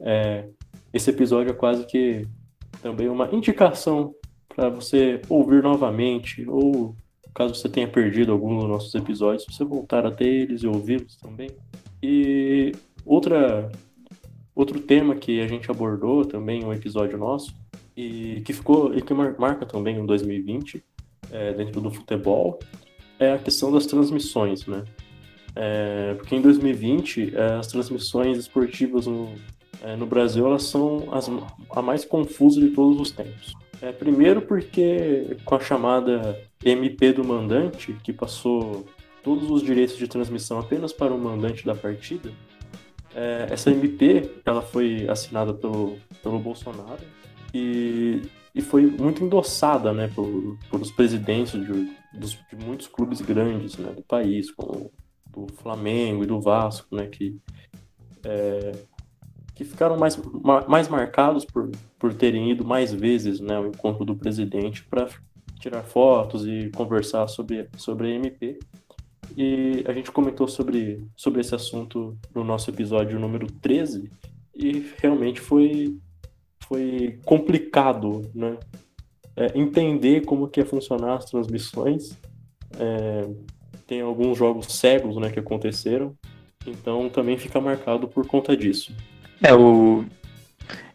é, 0.00 0.46
esse 0.92 1.10
episódio 1.10 1.50
é 1.50 1.54
quase 1.54 1.84
que 1.84 2.26
também 2.80 3.08
uma 3.08 3.28
indicação 3.34 4.14
para 4.54 4.68
você 4.68 5.20
ouvir 5.28 5.62
novamente, 5.62 6.48
ou 6.48 6.94
caso 7.34 7.54
você 7.54 7.68
tenha 7.68 7.88
perdido 7.88 8.32
algum 8.32 8.58
dos 8.58 8.68
nossos 8.68 8.94
episódios, 8.94 9.46
você 9.48 9.64
voltar 9.64 10.06
até 10.06 10.24
eles 10.24 10.62
e 10.62 10.66
ouvi-los 10.66 11.16
também. 11.16 11.50
E 12.02 12.72
outra, 13.04 13.70
outro 14.54 14.80
tema 14.80 15.14
que 15.14 15.40
a 15.40 15.46
gente 15.46 15.70
abordou 15.70 16.24
também 16.24 16.64
um 16.64 16.72
episódio 16.72 17.16
nosso 17.16 17.54
e 17.96 18.42
que 18.44 18.52
ficou 18.52 18.94
e 18.94 19.02
que 19.02 19.14
marca 19.14 19.66
também 19.66 19.96
em 19.98 20.06
2020 20.06 20.82
é, 21.30 21.52
dentro 21.52 21.80
do 21.80 21.90
futebol 21.90 22.58
é 23.18 23.32
a 23.32 23.38
questão 23.38 23.70
das 23.70 23.86
transmissões, 23.86 24.66
né? 24.66 24.84
É, 25.54 26.14
porque 26.14 26.34
em 26.34 26.40
2020 26.40 27.36
é, 27.36 27.54
as 27.54 27.66
transmissões 27.66 28.38
esportivas 28.38 29.06
no, 29.06 29.34
é, 29.82 29.96
no 29.96 30.06
Brasil 30.06 30.46
elas 30.46 30.64
são 30.64 31.08
as, 31.12 31.30
a 31.70 31.82
mais 31.82 32.04
confusa 32.04 32.60
de 32.60 32.70
todos 32.70 33.00
os 33.00 33.10
tempos. 33.10 33.54
É, 33.82 33.90
primeiro 33.90 34.40
porque 34.40 35.36
com 35.44 35.56
a 35.56 35.60
chamada 35.60 36.40
MP 36.64 37.12
do 37.12 37.24
mandante, 37.24 37.92
que 38.04 38.12
passou 38.12 38.86
todos 39.24 39.50
os 39.50 39.60
direitos 39.60 39.96
de 39.96 40.06
transmissão 40.06 40.60
apenas 40.60 40.92
para 40.92 41.12
o 41.12 41.18
mandante 41.18 41.66
da 41.66 41.74
partida, 41.74 42.30
é, 43.12 43.48
essa 43.50 43.72
MP 43.72 44.30
ela 44.46 44.62
foi 44.62 45.08
assinada 45.08 45.52
pelo, 45.52 45.98
pelo 46.22 46.38
Bolsonaro 46.38 47.02
e, 47.52 48.22
e 48.54 48.62
foi 48.62 48.86
muito 48.86 49.24
endossada 49.24 49.92
né, 49.92 50.08
por, 50.14 50.56
por 50.70 50.80
os 50.80 50.92
presidentes 50.92 51.52
de, 51.52 51.92
dos, 52.12 52.38
de 52.52 52.64
muitos 52.64 52.86
clubes 52.86 53.20
grandes 53.20 53.76
né, 53.78 53.90
do 53.90 54.02
país, 54.02 54.48
como 54.52 54.92
do 55.26 55.48
Flamengo 55.60 56.22
e 56.22 56.26
do 56.26 56.40
Vasco, 56.40 56.94
né, 56.94 57.08
que 57.08 57.36
é, 58.24 58.72
que 59.54 59.64
ficaram 59.64 59.96
mais, 59.96 60.18
mais 60.68 60.88
marcados 60.88 61.44
por, 61.44 61.70
por 61.98 62.14
terem 62.14 62.50
ido 62.50 62.64
mais 62.64 62.92
vezes 62.92 63.40
né, 63.40 63.56
ao 63.56 63.66
encontro 63.66 64.04
do 64.04 64.16
presidente 64.16 64.84
para 64.84 65.08
tirar 65.58 65.82
fotos 65.82 66.46
e 66.46 66.70
conversar 66.74 67.28
sobre, 67.28 67.68
sobre 67.76 68.12
a 68.12 68.14
MP. 68.16 68.58
E 69.36 69.84
a 69.86 69.92
gente 69.92 70.10
comentou 70.10 70.48
sobre, 70.48 71.06
sobre 71.16 71.40
esse 71.40 71.54
assunto 71.54 72.16
no 72.34 72.44
nosso 72.44 72.70
episódio 72.70 73.18
número 73.18 73.46
13 73.46 74.10
e 74.54 74.86
realmente 74.98 75.40
foi, 75.40 75.96
foi 76.60 77.18
complicado 77.24 78.30
né? 78.34 78.58
É, 79.34 79.58
entender 79.58 80.26
como 80.26 80.46
que 80.46 80.60
ia 80.60 80.66
funcionar 80.66 81.14
as 81.16 81.24
transmissões. 81.24 82.18
É, 82.78 83.26
tem 83.86 84.02
alguns 84.02 84.36
jogos 84.36 84.66
cegos 84.66 85.16
né, 85.16 85.30
que 85.30 85.38
aconteceram, 85.38 86.14
então 86.66 87.08
também 87.08 87.38
fica 87.38 87.60
marcado 87.60 88.06
por 88.08 88.26
conta 88.26 88.54
disso. 88.54 88.94
É, 89.42 89.52
o... 89.52 90.04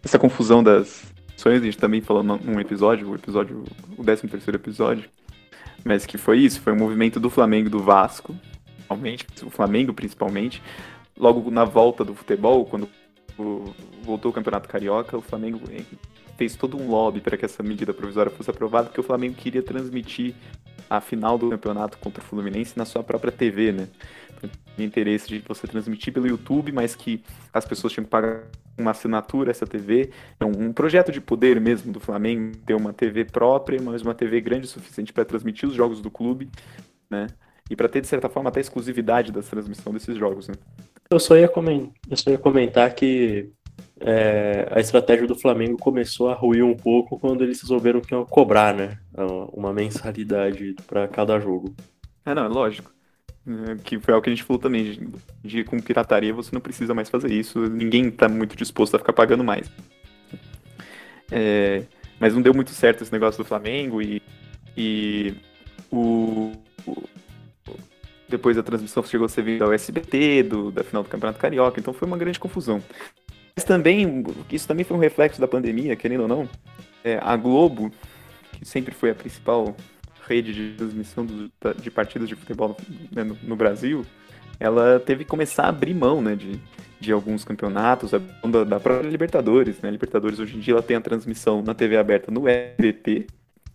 essa 0.03 0.17
confusão 0.17 0.63
das 0.63 1.03
sonhos, 1.35 1.61
a 1.61 1.65
gente 1.65 1.77
também 1.77 2.01
falou 2.01 2.23
num 2.23 2.59
episódio, 2.59 3.09
o 3.09 3.15
episódio, 3.15 3.63
o 3.97 4.03
13 4.03 4.27
terceiro 4.27 4.57
episódio, 4.57 5.09
mas 5.83 6.05
que 6.05 6.17
foi 6.17 6.39
isso, 6.39 6.61
foi 6.61 6.71
um 6.73 6.77
movimento 6.77 7.19
do 7.19 7.29
Flamengo 7.29 7.67
e 7.67 7.71
do 7.71 7.79
Vasco, 7.79 8.33
principalmente, 8.75 9.27
o 9.43 9.49
Flamengo 9.49 9.93
principalmente, 9.93 10.63
logo 11.17 11.51
na 11.51 11.65
volta 11.65 12.05
do 12.05 12.15
futebol, 12.15 12.65
quando 12.65 12.89
voltou 14.01 14.31
o 14.31 14.33
Campeonato 14.33 14.69
Carioca, 14.69 15.17
o 15.17 15.21
Flamengo 15.21 15.61
fez 16.37 16.55
todo 16.55 16.77
um 16.77 16.89
lobby 16.89 17.19
para 17.19 17.35
que 17.35 17.45
essa 17.45 17.61
medida 17.61 17.93
provisória 17.93 18.31
fosse 18.31 18.49
aprovada, 18.49 18.87
porque 18.87 19.01
o 19.01 19.03
Flamengo 19.03 19.35
queria 19.35 19.61
transmitir 19.61 20.33
a 20.89 21.01
final 21.01 21.37
do 21.37 21.49
campeonato 21.49 21.97
contra 21.97 22.23
o 22.23 22.25
Fluminense 22.25 22.77
na 22.77 22.85
sua 22.85 23.03
própria 23.03 23.31
TV, 23.31 23.71
né? 23.71 23.87
interesse 24.77 25.27
de 25.27 25.39
você 25.39 25.67
transmitir 25.67 26.13
pelo 26.13 26.27
YouTube, 26.27 26.71
mas 26.71 26.95
que 26.95 27.23
as 27.51 27.65
pessoas 27.65 27.93
tinham 27.93 28.05
que 28.05 28.11
pagar 28.11 28.43
uma 28.77 28.91
assinatura 28.91 29.49
essa 29.49 29.65
TV. 29.65 30.11
É 30.39 30.45
um 30.45 30.71
projeto 30.71 31.11
de 31.11 31.19
poder 31.19 31.59
mesmo 31.59 31.91
do 31.91 31.99
Flamengo 31.99 32.55
ter 32.57 32.75
uma 32.75 32.93
TV 32.93 33.25
própria, 33.25 33.81
mas 33.81 34.01
uma 34.01 34.13
TV 34.13 34.39
grande 34.39 34.67
o 34.67 34.69
suficiente 34.69 35.11
para 35.11 35.25
transmitir 35.25 35.67
os 35.67 35.75
jogos 35.75 36.01
do 36.01 36.11
clube, 36.11 36.49
né? 37.09 37.27
E 37.69 37.75
para 37.75 37.89
ter, 37.89 38.01
de 38.01 38.07
certa 38.07 38.29
forma, 38.29 38.49
até 38.49 38.61
exclusividade 38.61 39.31
da 39.31 39.41
transmissão 39.41 39.91
desses 39.91 40.15
jogos, 40.15 40.47
né? 40.47 40.55
Eu 41.09 41.19
só 41.19 41.35
ia 41.35 41.51
eu 42.09 42.17
só 42.17 42.29
ia 42.29 42.37
comentar 42.37 42.93
que 42.93 43.49
é, 43.99 44.67
a 44.71 44.79
estratégia 44.79 45.25
do 45.25 45.35
Flamengo 45.35 45.77
começou 45.77 46.29
a 46.29 46.33
ruir 46.33 46.63
um 46.63 46.75
pouco 46.75 47.17
quando 47.17 47.43
eles 47.43 47.61
resolveram 47.61 48.01
que 48.01 48.13
iam 48.13 48.25
cobrar, 48.25 48.73
né? 48.73 48.99
Uma 49.53 49.73
mensalidade 49.73 50.75
para 50.85 51.07
cada 51.07 51.39
jogo. 51.39 51.75
É, 52.25 52.35
não, 52.35 52.45
é 52.45 52.47
lógico. 52.47 52.91
É, 53.47 53.75
que 53.83 53.97
foi 53.99 54.13
algo 54.13 54.23
que 54.23 54.29
a 54.29 54.35
gente 54.35 54.43
falou 54.43 54.61
também, 54.61 54.83
de, 54.83 55.09
de 55.43 55.63
com 55.63 55.79
pirataria 55.79 56.33
você 56.33 56.49
não 56.53 56.59
precisa 56.59 56.93
mais 56.93 57.09
fazer 57.09 57.31
isso, 57.31 57.59
ninguém 57.69 58.09
está 58.09 58.27
muito 58.27 58.57
disposto 58.57 58.95
a 58.95 58.99
ficar 58.99 59.13
pagando 59.13 59.43
mais. 59.43 59.71
É, 61.31 61.83
mas 62.19 62.33
não 62.33 62.41
deu 62.41 62.53
muito 62.53 62.71
certo 62.71 63.03
esse 63.03 63.11
negócio 63.11 63.41
do 63.41 63.47
Flamengo 63.47 64.01
e, 64.01 64.21
e 64.75 65.33
o, 65.89 66.51
o 66.85 67.03
depois 68.27 68.57
a 68.57 68.63
transmissão 68.63 69.01
chegou 69.03 69.25
a 69.25 69.29
ser 69.29 69.43
vista 69.43 69.63
ao 69.63 69.73
SBT, 69.73 70.43
do, 70.43 70.71
da 70.71 70.83
final 70.83 71.03
do 71.03 71.09
Campeonato 71.09 71.39
Carioca, 71.39 71.79
então 71.79 71.93
foi 71.93 72.07
uma 72.07 72.17
grande 72.17 72.39
confusão. 72.39 72.83
Mas 73.57 73.63
também, 73.63 74.23
isso 74.51 74.67
também 74.67 74.85
foi 74.85 74.95
um 74.95 74.99
reflexo 74.99 75.41
da 75.41 75.47
pandemia, 75.47 75.95
querendo 75.95 76.21
ou 76.21 76.27
não, 76.27 76.47
é, 77.03 77.17
a 77.19 77.35
Globo, 77.35 77.91
que 78.51 78.63
sempre 78.63 78.93
foi 78.93 79.09
a 79.09 79.15
principal 79.15 79.75
rede 80.27 80.53
de 80.53 80.77
transmissão 80.77 81.25
do, 81.25 81.51
de 81.81 81.89
partidas 81.89 82.29
de 82.29 82.35
futebol 82.35 82.77
né, 83.11 83.23
no, 83.23 83.35
no, 83.41 83.55
Brasil, 83.55 84.05
ela 84.59 84.99
teve 84.99 85.23
que 85.23 85.29
começar 85.31 85.63
a 85.63 85.69
abrir 85.69 85.95
mão 85.95 86.21
né, 86.21 86.35
de, 86.35 86.59
de 86.99 87.11
alguns 87.11 87.43
campeonatos, 87.43 88.11
da, 88.11 88.63
da 88.63 88.79
própria 88.79 89.09
Libertadores. 89.09 89.81
Né? 89.81 89.89
A 89.89 89.91
Libertadores 89.91 90.37
hoje 90.37 90.55
em 90.55 90.59
dia 90.59 90.75
ela 90.75 90.83
tem 90.83 90.95
a 90.95 91.01
transmissão 91.01 91.63
na 91.63 91.73
TV 91.73 91.97
aberta 91.97 92.29
no 92.29 92.47
SBT. 92.47 93.25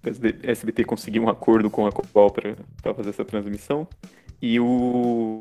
O 0.05 0.49
SBT 0.49 0.85
conseguiu 0.85 1.25
um 1.25 1.29
acordo 1.29 1.69
com 1.69 1.89
a 1.89 1.91
Copol 1.91 2.31
para 2.31 2.95
fazer 2.95 3.11
essa 3.11 3.25
transmissão. 3.25 3.89
E 4.41 4.61
o, 4.61 5.41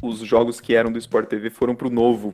os 0.00 0.20
jogos 0.20 0.60
que 0.60 0.76
eram 0.76 0.92
do 0.92 0.98
Sport 0.98 1.28
TV 1.28 1.50
foram 1.50 1.74
para 1.74 1.88
o 1.88 1.90
novo 1.90 2.32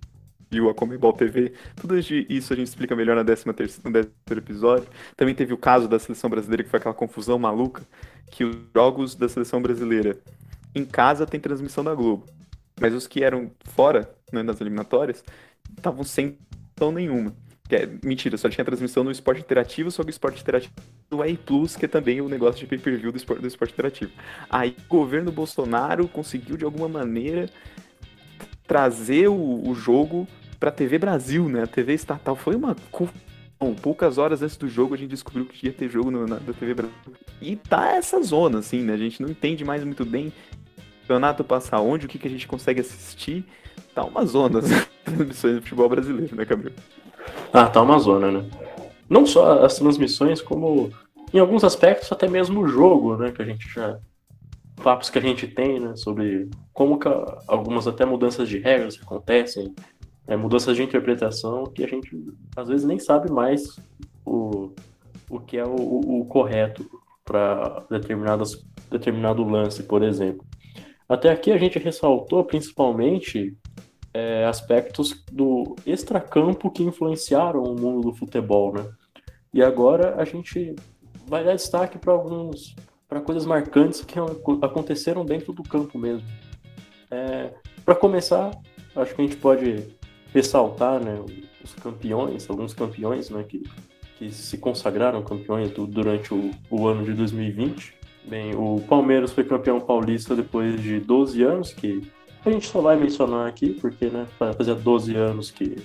viu 0.50 0.68
a 0.68 0.74
Comebol 0.74 1.12
TV. 1.12 1.52
Tudo 1.74 1.98
isso 1.98 2.52
a 2.52 2.56
gente 2.56 2.68
explica 2.68 2.94
melhor 2.94 3.16
na 3.16 3.24
13 3.24 3.80
no 3.84 3.92
décimo 3.92 4.12
episódio. 4.30 4.88
Também 5.16 5.34
teve 5.34 5.52
o 5.52 5.58
caso 5.58 5.88
da 5.88 5.98
seleção 5.98 6.30
brasileira, 6.30 6.62
que 6.62 6.70
foi 6.70 6.78
aquela 6.78 6.94
confusão 6.94 7.38
maluca, 7.38 7.82
que 8.30 8.44
os 8.44 8.56
jogos 8.74 9.14
da 9.14 9.28
seleção 9.28 9.60
brasileira 9.60 10.18
em 10.74 10.84
casa 10.84 11.26
tem 11.26 11.40
transmissão 11.40 11.82
da 11.82 11.94
Globo. 11.94 12.26
Mas 12.80 12.94
os 12.94 13.06
que 13.06 13.24
eram 13.24 13.50
fora, 13.64 14.10
né, 14.32 14.42
nas 14.42 14.60
eliminatórias, 14.60 15.24
estavam 15.76 16.04
sem 16.04 16.38
transmissão 16.76 16.92
nenhuma. 16.92 17.34
Que 17.68 17.76
é, 17.76 17.88
mentira, 18.04 18.36
só 18.36 18.48
tinha 18.48 18.64
transmissão 18.64 19.02
no 19.02 19.10
esporte 19.10 19.40
interativo, 19.40 19.90
só 19.90 20.02
que 20.04 20.10
o 20.10 20.10
esporte 20.10 20.40
interativo 20.40 20.72
do 21.10 21.18
Plus, 21.44 21.74
que 21.74 21.86
é 21.86 21.88
também 21.88 22.20
o 22.20 22.28
negócio 22.28 22.60
de 22.60 22.66
pay-per-view 22.66 23.10
do 23.10 23.16
esporte, 23.16 23.40
do 23.40 23.48
esporte 23.48 23.72
interativo. 23.72 24.12
Aí 24.48 24.76
o 24.84 24.88
governo 24.88 25.32
Bolsonaro 25.32 26.06
conseguiu, 26.06 26.56
de 26.56 26.64
alguma 26.64 26.88
maneira, 26.88 27.50
trazer 28.66 29.28
o, 29.28 29.68
o 29.68 29.74
jogo 29.74 30.26
para 30.58 30.70
TV 30.70 30.98
Brasil, 30.98 31.48
né? 31.48 31.62
A 31.62 31.66
TV 31.66 31.94
estatal. 31.94 32.34
Foi 32.34 32.54
uma 32.54 32.76
Bom, 33.58 33.72
poucas 33.74 34.18
horas 34.18 34.42
antes 34.42 34.56
do 34.56 34.68
jogo 34.68 34.94
a 34.94 34.98
gente 34.98 35.08
descobriu 35.10 35.46
que 35.46 35.66
ia 35.66 35.72
ter 35.72 35.88
jogo 35.88 36.10
no, 36.10 36.26
na, 36.26 36.36
TV 36.36 36.74
Brasil. 36.74 36.94
E 37.40 37.56
tá 37.56 37.92
essa 37.92 38.22
zona, 38.22 38.58
assim, 38.58 38.82
né? 38.82 38.92
A 38.92 38.98
gente 38.98 39.22
não 39.22 39.30
entende 39.30 39.64
mais 39.64 39.82
muito 39.82 40.04
bem 40.04 40.28
o 40.76 41.00
campeonato 41.02 41.42
passar 41.42 41.80
onde, 41.80 42.04
o 42.04 42.08
que, 42.08 42.18
que 42.18 42.28
a 42.28 42.30
gente 42.30 42.46
consegue 42.46 42.82
assistir. 42.82 43.46
Tá 43.94 44.04
uma 44.04 44.26
zona 44.26 44.58
as 44.60 44.86
transmissões 45.04 45.54
do 45.54 45.62
futebol 45.62 45.88
brasileiro, 45.88 46.36
né, 46.36 46.44
Gabriel? 46.44 46.74
Ah, 47.50 47.66
tá 47.66 47.80
uma 47.80 47.98
zona, 47.98 48.30
né? 48.30 48.44
Não 49.08 49.24
só 49.24 49.64
as 49.64 49.76
transmissões, 49.76 50.42
como 50.42 50.92
em 51.32 51.38
alguns 51.38 51.64
aspectos 51.64 52.12
até 52.12 52.28
mesmo 52.28 52.60
o 52.60 52.68
jogo, 52.68 53.16
né? 53.16 53.32
Que 53.32 53.40
a 53.40 53.46
gente 53.46 53.66
já 53.72 53.98
papos 54.82 55.10
que 55.10 55.18
a 55.18 55.22
gente 55.22 55.46
tem, 55.46 55.80
né, 55.80 55.96
sobre 55.96 56.48
como 56.72 56.98
algumas 57.48 57.86
até 57.86 58.04
mudanças 58.04 58.48
de 58.48 58.58
regras 58.58 58.98
acontecem, 59.02 59.74
é, 60.26 60.36
mudanças 60.36 60.76
de 60.76 60.82
interpretação 60.82 61.64
que 61.64 61.84
a 61.84 61.88
gente 61.88 62.10
às 62.56 62.68
vezes 62.68 62.84
nem 62.84 62.98
sabe 62.98 63.30
mais 63.30 63.78
o, 64.24 64.72
o 65.30 65.40
que 65.40 65.56
é 65.56 65.64
o, 65.64 65.74
o, 65.74 66.20
o 66.20 66.24
correto 66.26 66.88
para 67.24 67.84
determinadas 67.90 68.64
determinado 68.90 69.42
lance, 69.42 69.82
por 69.82 70.02
exemplo. 70.02 70.44
Até 71.08 71.30
aqui 71.30 71.52
a 71.52 71.58
gente 71.58 71.78
ressaltou 71.78 72.44
principalmente 72.44 73.56
é, 74.12 74.44
aspectos 74.44 75.24
do 75.30 75.76
extracampo 75.84 76.70
que 76.70 76.82
influenciaram 76.82 77.62
o 77.62 77.78
mundo 77.78 78.10
do 78.10 78.16
futebol, 78.16 78.72
né? 78.72 78.86
E 79.52 79.62
agora 79.62 80.16
a 80.16 80.24
gente 80.24 80.74
vai 81.26 81.44
dar 81.44 81.54
destaque 81.54 81.98
para 81.98 82.12
alguns 82.12 82.74
para 83.08 83.20
coisas 83.20 83.46
marcantes 83.46 84.02
que 84.02 84.18
aconteceram 84.62 85.24
dentro 85.24 85.52
do 85.52 85.62
campo 85.62 85.98
mesmo. 85.98 86.26
É, 87.10 87.52
para 87.84 87.94
começar, 87.94 88.50
acho 88.94 89.14
que 89.14 89.22
a 89.22 89.24
gente 89.24 89.36
pode 89.36 89.96
ressaltar 90.34 91.02
né, 91.02 91.18
os 91.62 91.74
campeões, 91.74 92.48
alguns 92.50 92.74
campeões 92.74 93.30
né, 93.30 93.44
que, 93.44 93.62
que 94.18 94.30
se 94.30 94.58
consagraram 94.58 95.22
campeões 95.22 95.70
do, 95.70 95.86
durante 95.86 96.34
o, 96.34 96.50
o, 96.68 96.86
ano 96.88 97.04
de 97.04 97.12
2020. 97.12 97.94
Bem, 98.24 98.54
o 98.56 98.80
Palmeiras 98.88 99.32
foi 99.32 99.44
campeão 99.44 99.80
paulista 99.80 100.34
depois 100.34 100.80
de 100.82 100.98
12 100.98 101.42
anos, 101.44 101.72
que 101.72 102.10
a 102.44 102.50
gente 102.50 102.66
só 102.66 102.80
vai 102.80 102.96
mencionar 102.96 103.46
aqui, 103.48 103.70
porque 103.70 104.06
né, 104.06 104.26
fazia 104.56 104.74
12 104.74 105.14
anos 105.14 105.50
que 105.50 105.76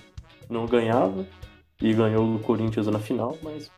não 0.49 0.65
ganhava 0.65 1.25
e 1.79 1.93
ganhou 1.93 2.37
do 2.37 2.39
Corinthians 2.39 2.87
na 2.87 2.99
final, 2.99 3.37
mas 3.41 3.71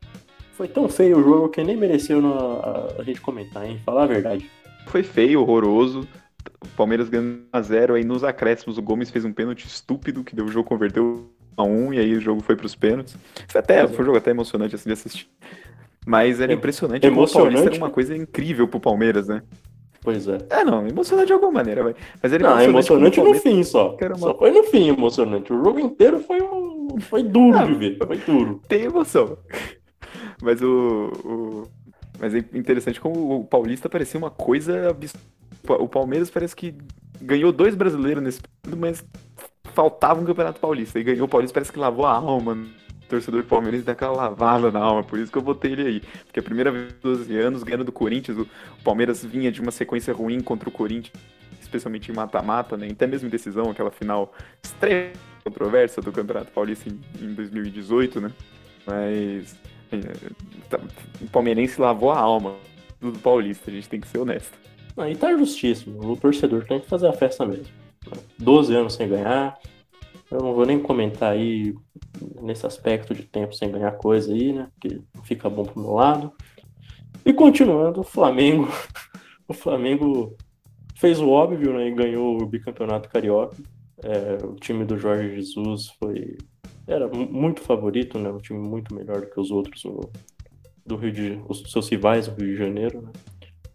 foi 0.53 0.67
tão 0.67 0.88
feio 0.88 1.17
o 1.17 1.24
jogo 1.24 1.50
que 1.50 1.63
nem 1.63 1.75
mereceu 1.75 2.22
na, 2.22 2.89
a, 3.00 3.03
gente 3.03 3.19
comentar, 3.19 3.65
hein? 3.65 3.79
Falar 3.83 4.03
a 4.03 4.07
verdade. 4.07 4.50
Foi 4.88 5.03
feio, 5.03 5.41
horroroso. 5.41 6.07
O 6.62 6.67
Palmeiras 6.75 7.10
ganhou 7.10 7.38
1x0, 7.53 7.95
aí 7.95 8.03
nos 8.03 8.24
acréscimos 8.24 8.77
o 8.77 8.81
Gomes 8.81 9.10
fez 9.10 9.25
um 9.25 9.33
pênalti 9.33 9.65
estúpido 9.65 10.24
que 10.24 10.36
deu 10.36 10.45
o 10.45 10.50
jogo 10.50 10.67
converteu 10.67 11.29
a 11.57 11.63
1 11.63 11.93
e 11.93 12.00
aí 12.00 12.15
o 12.15 12.22
jogo 12.22 12.41
foi 12.41 12.55
pros 12.55 12.75
pênaltis. 12.75 13.17
Foi, 13.48 13.60
até, 13.60 13.88
foi 13.88 14.01
um 14.03 14.05
jogo 14.05 14.17
até 14.17 14.31
emocionante 14.31 14.75
assim 14.75 14.89
de 14.89 14.93
assistir. 14.93 15.27
Mas 16.05 16.39
era 16.39 16.51
é, 16.51 16.55
impressionante. 16.55 17.05
Emocionante. 17.05 17.67
Era 17.67 17.77
uma 17.77 17.89
coisa 17.89 18.15
incrível 18.15 18.67
pro 18.67 18.79
Palmeiras, 18.79 19.27
né? 19.27 19.41
Pois 20.01 20.27
é. 20.27 20.38
É, 20.50 20.65
não, 20.65 20.86
emocionante 20.86 21.27
de 21.27 21.33
alguma 21.33 21.51
maneira. 21.51 21.95
Mas 22.22 22.33
era 22.33 22.43
não, 22.43 22.62
emocionante, 22.62 23.19
emocionante 23.19 23.22
no 23.22 23.36
fim 23.36 23.63
só. 23.63 23.95
Uma... 23.95 24.17
Só 24.17 24.38
foi 24.38 24.51
no 24.51 24.63
fim 24.63 24.89
emocionante. 24.89 25.53
O 25.53 25.63
jogo 25.63 25.79
inteiro 25.79 26.19
foi 26.19 26.41
um, 26.41 27.00
foi 27.00 27.24
duro 27.24 27.57
ah, 27.57 27.65
de 27.65 27.74
ver, 27.74 27.98
foi 28.05 28.17
duro. 28.17 28.62
Tem 28.67 28.83
emoção. 28.83 29.38
Mas 30.43 30.62
o, 30.62 31.12
o, 31.23 31.67
Mas 32.19 32.35
é 32.35 32.39
interessante 32.53 33.00
como 33.00 33.39
o 33.39 33.45
Paulista 33.45 33.89
parecia 33.89 34.17
uma 34.17 34.29
coisa 34.29 34.89
absurda. 34.89 35.23
O 35.79 35.88
Palmeiras 35.88 36.29
parece 36.29 36.55
que 36.55 36.75
ganhou 37.21 37.51
dois 37.51 37.73
brasileiros 37.73 38.21
nesse 38.21 38.41
período, 38.41 38.79
mas 38.81 39.05
faltava 39.73 40.19
um 40.19 40.25
Campeonato 40.25 40.59
Paulista. 40.59 41.00
E 41.00 41.03
ganhou 41.03 41.25
o 41.25 41.29
Paulista, 41.29 41.53
parece 41.53 41.71
que 41.71 41.79
lavou 41.79 42.05
a 42.05 42.12
alma. 42.12 42.53
O 42.53 43.05
torcedor 43.07 43.43
palmeirense 43.43 43.85
dá 43.85 43.91
aquela 43.91 44.13
lavada 44.13 44.71
na 44.71 44.79
alma, 44.79 45.03
por 45.03 45.19
isso 45.19 45.31
que 45.31 45.38
eu 45.38 45.41
botei 45.41 45.73
ele 45.73 45.88
aí. 45.88 46.01
Porque 46.25 46.39
a 46.39 46.43
primeira 46.43 46.71
vez 46.71 46.93
em 46.93 46.95
12 47.01 47.38
anos, 47.38 47.63
ganhando 47.63 47.83
do 47.83 47.91
Corinthians, 47.91 48.38
o 48.38 48.47
Palmeiras 48.83 49.23
vinha 49.23 49.51
de 49.51 49.62
uma 49.62 49.71
sequência 49.71 50.13
ruim 50.13 50.41
contra 50.41 50.67
o 50.67 50.71
Corinthians, 50.71 51.13
especialmente 51.62 52.12
em 52.12 52.15
mata-mata, 52.15 52.75
né? 52.75 52.88
Até 52.91 53.05
mesmo 53.05 53.27
em 53.27 53.31
decisão, 53.31 53.69
aquela 53.69 53.91
final 53.91 54.33
extrema 54.63 55.13
controversa 55.43 56.01
do 56.01 56.12
Campeonato 56.12 56.51
Paulista 56.51 56.89
em, 56.89 57.00
em 57.23 57.33
2018, 57.33 58.21
né? 58.21 58.31
Mas 58.85 59.55
o 61.21 61.27
palmeirense 61.29 61.79
lavou 61.79 62.12
a 62.12 62.19
alma 62.19 62.55
do 63.00 63.12
Paulista, 63.19 63.69
a 63.69 63.73
gente 63.73 63.89
tem 63.89 64.00
que 64.00 64.07
ser 64.07 64.19
honesto. 64.19 64.57
Ah, 64.95 65.09
e 65.09 65.15
tá 65.15 65.35
justíssimo, 65.35 66.12
o 66.12 66.15
torcedor 66.15 66.65
tem 66.65 66.79
que 66.79 66.88
fazer 66.88 67.07
a 67.07 67.13
festa 67.13 67.45
mesmo. 67.45 67.65
12 68.38 68.75
anos 68.75 68.93
sem 68.93 69.07
ganhar, 69.07 69.57
eu 70.33 70.41
não 70.41 70.53
vou 70.53 70.65
nem 70.65 70.79
comentar 70.79 71.33
aí 71.33 71.75
nesse 72.41 72.65
aspecto 72.65 73.13
de 73.13 73.23
tempo 73.23 73.53
sem 73.53 73.71
ganhar 73.71 73.91
coisa 73.93 74.33
aí, 74.33 74.51
né? 74.51 74.67
Porque 74.73 75.01
fica 75.23 75.50
bom 75.50 75.63
pro 75.63 75.79
meu 75.79 75.93
lado. 75.93 76.33
E 77.25 77.31
continuando, 77.31 78.01
o 78.01 78.03
Flamengo. 78.03 78.67
O 79.45 79.53
Flamengo 79.53 80.38
fez 80.95 81.19
o 81.19 81.29
óbvio, 81.29 81.73
né? 81.73 81.89
E 81.89 81.93
ganhou 81.93 82.41
o 82.41 82.45
bicampeonato 82.45 83.09
carioca. 83.09 83.57
É, 84.01 84.38
o 84.43 84.55
time 84.55 84.85
do 84.85 84.97
Jorge 84.97 85.35
Jesus 85.35 85.89
foi 86.00 86.38
era 86.88 87.08
muito 87.08 87.62
favorito, 87.62 88.20
né? 88.20 88.30
Um 88.30 88.40
time 88.40 88.60
muito 88.60 88.94
melhor 88.94 89.22
do 89.22 89.28
que 89.28 89.40
os 89.40 89.52
outros 89.52 89.84
do 90.86 90.96
Rio 90.96 91.12
de 91.12 91.40
os 91.48 91.72
seus 91.72 91.88
rivais 91.90 92.28
do 92.28 92.42
Rio 92.42 92.54
de 92.54 92.58
Janeiro, 92.58 93.02
né? 93.02 93.12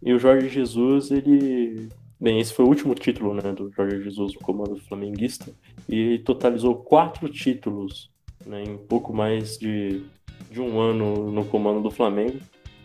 E 0.01 0.13
o 0.13 0.19
Jorge 0.19 0.47
Jesus, 0.47 1.11
ele 1.11 1.89
bem, 2.19 2.39
esse 2.39 2.53
foi 2.53 2.65
o 2.65 2.67
último 2.67 2.93
título, 2.93 3.33
né, 3.33 3.51
do 3.53 3.71
Jorge 3.71 4.03
Jesus 4.03 4.33
no 4.33 4.41
comando 4.41 4.77
flamenguista 4.81 5.51
e 5.87 5.95
ele 5.95 6.19
totalizou 6.19 6.75
quatro 6.75 7.29
títulos, 7.29 8.09
né, 8.45 8.63
em 8.63 8.77
pouco 8.77 9.13
mais 9.13 9.57
de, 9.57 10.03
de 10.51 10.59
um 10.59 10.79
ano 10.79 11.31
no 11.31 11.45
comando 11.45 11.81
do 11.81 11.91
Flamengo. 11.91 12.37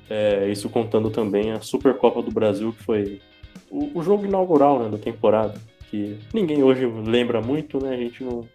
É, 0.09 0.49
isso 0.51 0.69
contando 0.69 1.11
também 1.11 1.51
a 1.51 1.61
Supercopa 1.61 2.23
do 2.23 2.31
Brasil, 2.31 2.73
que 2.73 2.83
foi 2.83 3.21
o, 3.71 3.99
o 3.99 4.03
jogo 4.03 4.25
inaugural 4.25 4.79
né, 4.79 4.89
da 4.89 4.99
temporada 4.99 5.55
que 5.91 6.19
ninguém 6.33 6.63
hoje 6.63 6.87
lembra 6.87 7.41
muito, 7.41 7.83
né? 7.83 7.95
A 7.95 7.97
gente 7.97 8.25
não, 8.25 8.47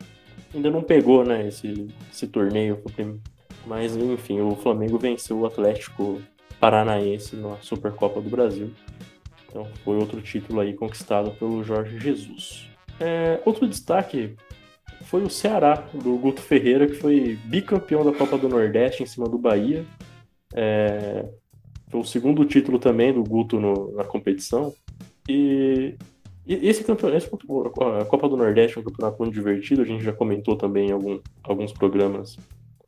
ainda 0.53 0.69
não 0.69 0.81
pegou, 0.81 1.23
né, 1.23 1.47
esse, 1.47 1.87
esse 2.11 2.27
torneio. 2.27 2.81
Mas, 3.65 3.95
enfim, 3.95 4.39
o 4.41 4.55
Flamengo 4.55 4.97
venceu 4.97 5.39
o 5.39 5.45
Atlético 5.45 6.21
Paranaense 6.59 7.35
na 7.35 7.57
Supercopa 7.57 8.21
do 8.21 8.29
Brasil. 8.29 8.71
Então 9.47 9.65
foi 9.83 9.97
outro 9.97 10.21
título 10.21 10.59
aí 10.59 10.73
conquistado 10.73 11.31
pelo 11.31 11.63
Jorge 11.63 11.99
Jesus. 11.99 12.69
É, 12.99 13.41
outro 13.45 13.67
destaque 13.67 14.35
foi 15.05 15.23
o 15.23 15.29
Ceará, 15.29 15.87
do 15.93 16.17
Guto 16.17 16.41
Ferreira, 16.41 16.87
que 16.87 16.95
foi 16.95 17.39
bicampeão 17.45 18.03
da 18.03 18.11
Copa 18.11 18.37
do 18.37 18.49
Nordeste 18.49 19.01
em 19.01 19.05
cima 19.05 19.27
do 19.27 19.37
Bahia. 19.37 19.85
É, 20.53 21.25
foi 21.89 22.01
o 22.01 22.05
segundo 22.05 22.45
título 22.45 22.77
também 22.77 23.13
do 23.13 23.23
Guto 23.23 23.59
no, 23.59 23.91
na 23.93 24.03
competição. 24.03 24.73
E 25.27 25.95
esse 26.55 26.83
campeonato, 26.83 27.29
a 27.99 28.05
Copa 28.05 28.27
do 28.27 28.35
Nordeste 28.35 28.77
é 28.77 28.81
um 28.81 28.83
campeonato 28.83 29.21
muito 29.21 29.33
divertido, 29.33 29.83
a 29.83 29.85
gente 29.85 30.03
já 30.03 30.11
comentou 30.11 30.55
também 30.55 30.89
em 30.89 30.91
algum, 30.91 31.19
alguns 31.43 31.71
programas 31.71 32.37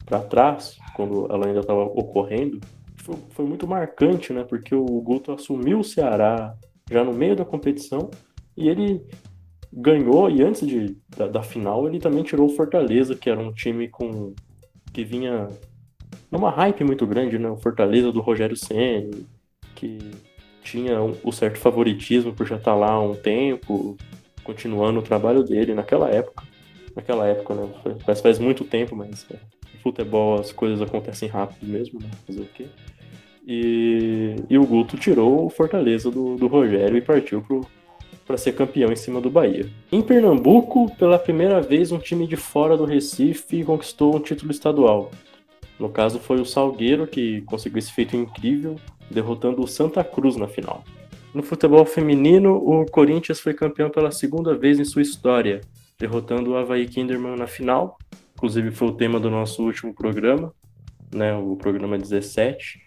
para 0.06 0.20
trás, 0.20 0.80
quando 0.96 1.32
ela 1.32 1.46
ainda 1.46 1.60
estava 1.60 1.84
ocorrendo. 1.84 2.60
Foi, 2.98 3.16
foi, 3.30 3.46
muito 3.46 3.68
marcante, 3.68 4.34
né? 4.34 4.44
Porque 4.44 4.74
o 4.74 4.86
Guto 5.02 5.32
assumiu 5.32 5.80
o 5.80 5.84
Ceará 5.84 6.56
já 6.90 7.04
no 7.04 7.14
meio 7.14 7.36
da 7.36 7.46
competição 7.46 8.10
e 8.58 8.68
ele 8.68 9.02
ganhou, 9.72 10.30
e 10.30 10.42
antes 10.42 10.68
de, 10.68 10.98
da, 11.16 11.28
da 11.28 11.44
final, 11.44 11.88
ele 11.88 12.00
também 12.00 12.24
tirou 12.24 12.48
o 12.48 12.56
Fortaleza, 12.56 13.16
que 13.16 13.30
era 13.30 13.40
um 13.40 13.54
time 13.54 13.88
com 13.88 14.34
que 14.92 15.04
vinha 15.04 15.48
numa 16.30 16.50
hype 16.50 16.84
muito 16.84 17.06
grande, 17.08 17.40
né? 17.40 17.50
O 17.50 17.58
Fortaleza 17.58 18.12
do 18.12 18.22
Rogério 18.22 18.56
Senna, 18.56 19.10
que 19.76 20.00
tinha 20.64 21.02
um, 21.02 21.16
um 21.24 21.32
certo 21.32 21.58
favoritismo 21.58 22.34
por 22.34 22.48
já 22.48 22.56
estar 22.56 22.72
tá 22.72 22.78
lá 22.78 22.92
há 22.92 23.02
um 23.02 23.16
tempo, 23.16 23.98
continuando 24.44 25.00
o 25.00 25.04
trabalho 25.04 25.44
dele 25.44 25.74
naquela 25.74 26.10
época. 26.10 26.44
Naquela 26.96 27.28
época, 27.28 27.54
né? 27.54 27.70
Faz, 28.06 28.22
faz 28.22 28.40
muito 28.40 28.64
tempo, 28.64 28.96
mas 28.96 29.26
é, 29.32 29.36
no 29.74 29.80
futebol 29.82 30.40
as 30.40 30.52
coisas 30.52 30.82
acontecem 30.82 31.30
rápido 31.30 31.66
mesmo, 31.68 32.00
né? 32.02 32.10
Fazer 32.28 32.42
o 32.42 32.48
quê? 32.54 32.66
E, 33.48 34.36
e 34.50 34.58
o 34.58 34.66
Guto 34.66 34.98
tirou 34.98 35.46
o 35.46 35.50
Fortaleza 35.50 36.12
do, 36.12 36.36
do 36.36 36.48
Rogério 36.48 36.98
e 36.98 37.02
partiu 37.02 37.44
para 38.26 38.38
ser 38.38 38.54
campeão 38.54 38.92
em 38.92 38.96
cima 38.96 39.20
do 39.20 39.30
Bahia. 39.30 39.68
Em 39.92 40.02
Pernambuco, 40.02 40.94
pela 40.96 41.18
primeira 41.18 41.60
vez, 41.62 41.92
um 41.92 41.98
time 41.98 42.28
de 42.28 42.36
fora 42.36 42.78
do 42.78 42.86
Recife 42.86 43.64
conquistou 43.64 44.16
um 44.16 44.20
título 44.20 44.52
estadual. 44.52 45.12
No 45.80 45.90
caso, 45.90 46.20
foi 46.20 46.40
o 46.40 46.46
Salgueiro 46.46 47.08
que 47.08 47.42
conseguiu 47.42 47.80
esse 47.80 47.92
feito 47.92 48.16
incrível 48.16 48.76
derrotando 49.12 49.62
o 49.62 49.68
Santa 49.68 50.04
Cruz 50.04 50.36
na 50.36 50.48
final. 50.48 50.84
No 51.34 51.44
futebol 51.44 51.86
feminino, 51.86 52.56
o 52.56 52.86
Corinthians 52.86 53.40
foi 53.40 53.54
campeão 53.54 53.90
pela 53.90 54.12
segunda 54.12 54.56
vez 54.56 54.80
em 54.80 54.84
sua 54.84 55.02
história, 55.02 55.62
derrotando 55.98 56.52
o 56.52 56.58
Havaí 56.58 56.88
Kinderman 56.88 57.38
na 57.38 57.48
final. 57.48 57.98
Inclusive 58.36 58.72
foi 58.72 58.88
o 58.90 58.94
tema 58.94 59.20
do 59.20 59.30
nosso 59.30 59.64
último 59.64 59.94
programa, 59.94 60.54
né, 61.14 61.34
o 61.36 61.56
programa 61.56 61.98
17. 61.98 62.84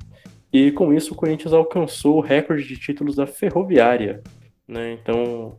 E 0.52 0.70
com 0.72 0.92
isso 0.92 1.14
o 1.14 1.16
Corinthians 1.16 1.52
alcançou 1.52 2.16
o 2.16 2.20
recorde 2.20 2.66
de 2.66 2.76
títulos 2.76 3.16
da 3.16 3.26
Ferroviária, 3.26 4.22
né? 4.68 4.92
Então, 4.92 5.56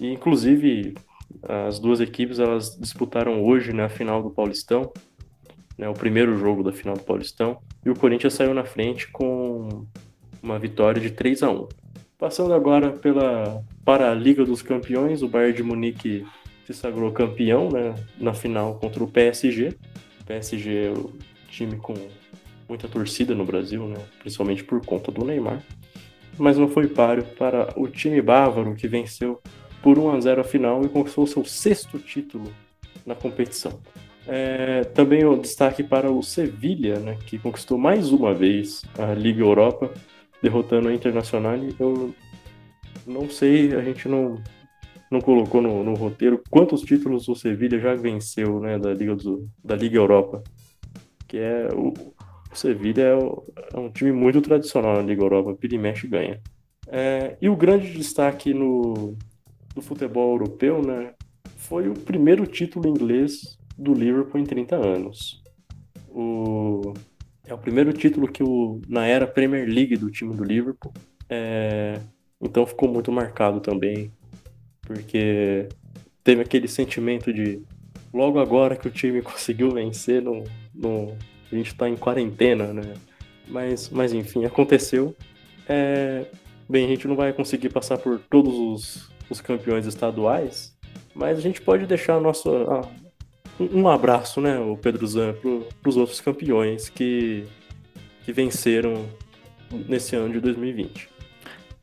inclusive 0.00 0.94
as 1.42 1.78
duas 1.78 2.00
equipes 2.00 2.38
elas 2.38 2.76
disputaram 2.78 3.44
hoje 3.44 3.72
né, 3.72 3.88
final 3.88 4.22
do 4.22 4.30
Paulistão, 4.30 4.92
né, 5.76 5.88
o 5.88 5.94
primeiro 5.94 6.36
jogo 6.38 6.62
da 6.62 6.72
final 6.72 6.94
do 6.94 7.02
Paulistão, 7.02 7.58
e 7.84 7.90
o 7.90 7.94
Corinthians 7.94 8.34
saiu 8.34 8.54
na 8.54 8.64
frente 8.64 9.10
com 9.10 9.86
uma 10.42 10.58
vitória 10.58 11.00
de 11.00 11.10
3 11.10 11.42
a 11.42 11.50
1. 11.50 11.68
Passando 12.18 12.54
agora 12.54 12.90
pela 12.90 13.62
para 13.84 14.10
a 14.10 14.14
Liga 14.14 14.44
dos 14.44 14.62
Campeões, 14.62 15.22
o 15.22 15.28
Bayern 15.28 15.56
de 15.56 15.62
Munique 15.62 16.26
se 16.66 16.72
sagrou 16.72 17.12
campeão 17.12 17.68
né, 17.68 17.94
na 18.18 18.32
final 18.32 18.76
contra 18.78 19.02
o 19.02 19.08
PSG. 19.08 19.74
O 20.20 20.24
PSG 20.24 20.86
é 20.86 20.90
o 20.90 21.12
time 21.50 21.76
com 21.76 21.94
muita 22.68 22.88
torcida 22.88 23.34
no 23.34 23.44
Brasil, 23.44 23.86
né, 23.86 23.98
principalmente 24.20 24.64
por 24.64 24.84
conta 24.84 25.12
do 25.12 25.24
Neymar. 25.24 25.62
Mas 26.38 26.56
não 26.56 26.68
foi 26.68 26.88
páreo 26.88 27.24
para 27.38 27.68
o 27.76 27.86
time 27.88 28.20
bávaro 28.22 28.74
que 28.74 28.88
venceu 28.88 29.40
por 29.82 29.98
1 29.98 30.10
a 30.12 30.20
0 30.20 30.40
a 30.40 30.44
final 30.44 30.82
e 30.84 30.88
conquistou 30.88 31.26
seu 31.26 31.44
sexto 31.44 31.98
título 31.98 32.50
na 33.04 33.14
competição. 33.14 33.78
É, 34.26 34.84
também 34.84 35.24
o 35.24 35.36
destaque 35.36 35.82
para 35.82 36.10
o 36.10 36.22
Sevilha, 36.22 36.98
né, 36.98 37.16
que 37.26 37.38
conquistou 37.38 37.76
mais 37.76 38.10
uma 38.10 38.32
vez 38.32 38.82
a 38.98 39.12
Liga 39.12 39.42
Europa, 39.42 39.92
derrotando 40.42 40.88
a 40.88 40.94
Internacional. 40.94 41.56
Eu 41.78 42.14
não 43.06 43.28
sei, 43.28 43.74
a 43.74 43.82
gente 43.82 44.08
não, 44.08 44.42
não 45.10 45.20
colocou 45.20 45.60
no, 45.60 45.84
no 45.84 45.94
roteiro 45.94 46.42
quantos 46.50 46.80
títulos 46.80 47.28
o 47.28 47.34
Sevilha 47.34 47.78
já 47.78 47.94
venceu 47.94 48.60
né, 48.60 48.78
da, 48.78 48.94
Liga 48.94 49.14
do, 49.14 49.48
da 49.62 49.76
Liga 49.76 49.96
Europa. 49.96 50.42
Que 51.28 51.38
é 51.38 51.68
o, 51.74 51.92
o 52.50 52.56
Sevilha 52.56 53.02
é, 53.02 53.76
é, 53.76 53.78
um 53.78 53.90
time 53.90 54.12
muito 54.12 54.40
tradicional 54.40 54.94
na 54.96 55.02
Liga 55.02 55.22
Europa, 55.22 55.54
pira 55.54 55.74
e 55.74 55.78
mexe 55.78 56.06
ganha. 56.06 56.40
É, 56.88 57.36
e 57.40 57.48
o 57.48 57.56
grande 57.56 57.92
destaque 57.92 58.54
no, 58.54 59.16
no 59.76 59.82
futebol 59.82 60.32
europeu 60.32 60.82
né, 60.82 61.12
foi 61.56 61.88
o 61.88 61.94
primeiro 61.94 62.46
título 62.46 62.88
inglês 62.88 63.58
do 63.76 63.92
Liverpool 63.92 64.40
em 64.40 64.44
30 64.44 64.76
anos. 64.76 65.42
O... 66.08 66.94
É 67.46 67.52
o 67.52 67.58
primeiro 67.58 67.92
título 67.92 68.28
que 68.28 68.42
o... 68.42 68.80
na 68.88 69.06
era 69.06 69.26
Premier 69.26 69.68
League 69.68 69.96
do 69.96 70.10
time 70.10 70.34
do 70.34 70.44
Liverpool. 70.44 70.92
É... 71.28 72.00
Então 72.40 72.66
ficou 72.66 72.88
muito 72.88 73.10
marcado 73.10 73.60
também, 73.60 74.12
porque 74.82 75.68
teve 76.22 76.42
aquele 76.42 76.68
sentimento 76.68 77.32
de 77.32 77.62
logo 78.12 78.38
agora 78.38 78.76
que 78.76 78.88
o 78.88 78.90
time 78.90 79.20
conseguiu 79.22 79.70
vencer, 79.70 80.22
no, 80.22 80.44
no... 80.74 81.16
a 81.50 81.54
gente 81.54 81.68
está 81.68 81.88
em 81.88 81.96
quarentena, 81.96 82.72
né? 82.72 82.94
Mas, 83.48 83.90
mas 83.90 84.12
enfim, 84.12 84.44
aconteceu. 84.44 85.14
É... 85.68 86.26
Bem, 86.68 86.86
a 86.86 86.88
gente 86.88 87.06
não 87.06 87.14
vai 87.14 87.32
conseguir 87.32 87.68
passar 87.68 87.98
por 87.98 88.18
todos 88.18 88.54
os, 88.54 89.10
os 89.28 89.40
campeões 89.42 89.84
estaduais, 89.84 90.74
mas 91.14 91.36
a 91.36 91.40
gente 91.42 91.60
pode 91.60 91.84
deixar 91.84 92.14
a 92.14 92.20
nossa, 92.20 92.48
um 93.58 93.88
abraço, 93.88 94.40
né, 94.40 94.58
o 94.58 94.76
Pedro 94.76 95.06
Zan, 95.06 95.34
para 95.34 95.88
os 95.88 95.96
outros 95.96 96.20
campeões 96.20 96.88
que, 96.88 97.44
que 98.24 98.32
venceram 98.32 99.06
nesse 99.88 100.16
ano 100.16 100.32
de 100.32 100.40
2020. 100.40 101.08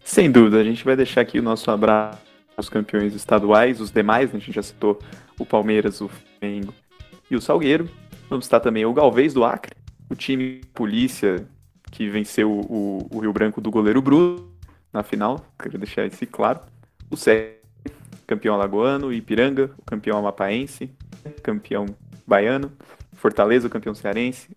Sem 0.03 0.31
dúvida, 0.31 0.60
a 0.60 0.63
gente 0.63 0.84
vai 0.84 0.95
deixar 0.95 1.21
aqui 1.21 1.39
o 1.39 1.43
nosso 1.43 1.69
abraço 1.71 2.19
aos 2.57 2.69
campeões 2.69 3.13
estaduais, 3.15 3.79
os 3.79 3.91
demais, 3.91 4.31
né, 4.31 4.38
a 4.38 4.39
gente 4.39 4.53
já 4.53 4.62
citou 4.62 4.99
o 5.39 5.45
Palmeiras, 5.45 6.01
o 6.01 6.10
Flamengo 6.10 6.73
e 7.29 7.36
o 7.36 7.41
Salgueiro. 7.41 7.89
Vamos 8.29 8.45
estar 8.45 8.60
também 8.60 8.86
o 8.86 8.93
Galvez 8.93 9.34
do 9.34 9.43
Acre, 9.43 9.75
o 10.10 10.15
time 10.15 10.62
Polícia 10.73 11.47
que 11.91 12.10
venceu 12.10 12.49
o, 12.49 13.07
o 13.12 13.19
Rio 13.19 13.34
Branco 13.34 13.60
do 13.60 13.69
goleiro 13.69 14.01
Bruno 14.01 14.49
na 14.93 15.03
final, 15.03 15.45
quero 15.60 15.77
deixar 15.77 16.05
isso 16.05 16.25
claro. 16.27 16.62
O 17.10 17.17
Sé, 17.17 17.57
campeão 18.25 18.55
alagoano, 18.55 19.12
Ipiranga, 19.12 19.71
o 19.77 19.84
campeão 19.86 20.17
amapaense, 20.17 20.89
campeão 21.43 21.86
baiano, 22.25 22.71
Fortaleza, 23.13 23.69
campeão 23.69 23.93
cearense, 23.93 24.49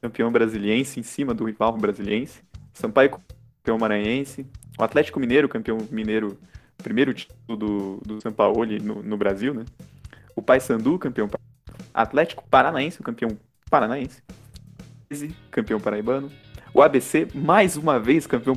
campeão 0.00 0.30
brasiliense 0.30 1.00
em 1.00 1.02
cima 1.02 1.32
do 1.34 1.44
rival 1.44 1.76
brasiliense, 1.76 2.42
Sampaio, 2.72 3.10
campeão 3.10 3.78
maranhense, 3.78 4.46
o 4.78 4.84
Atlético 4.84 5.18
Mineiro, 5.18 5.48
campeão 5.48 5.78
mineiro, 5.90 6.38
primeiro 6.76 7.12
título 7.12 7.56
do, 7.56 8.00
do 8.06 8.20
São 8.20 8.32
Paulo 8.32 8.64
no, 8.64 9.02
no 9.02 9.16
Brasil, 9.16 9.52
né? 9.52 9.64
O 10.36 10.42
Paysandu, 10.42 10.98
campeão 10.98 11.28
Atlético 11.92 12.44
Paranaense, 12.48 13.00
o 13.00 13.04
campeão 13.04 13.36
paranaense, 13.68 14.22
campeão 15.50 15.80
paraibano, 15.80 16.30
o 16.72 16.80
ABC, 16.82 17.26
mais 17.34 17.76
uma 17.76 17.98
vez, 17.98 18.26
campeão 18.26 18.56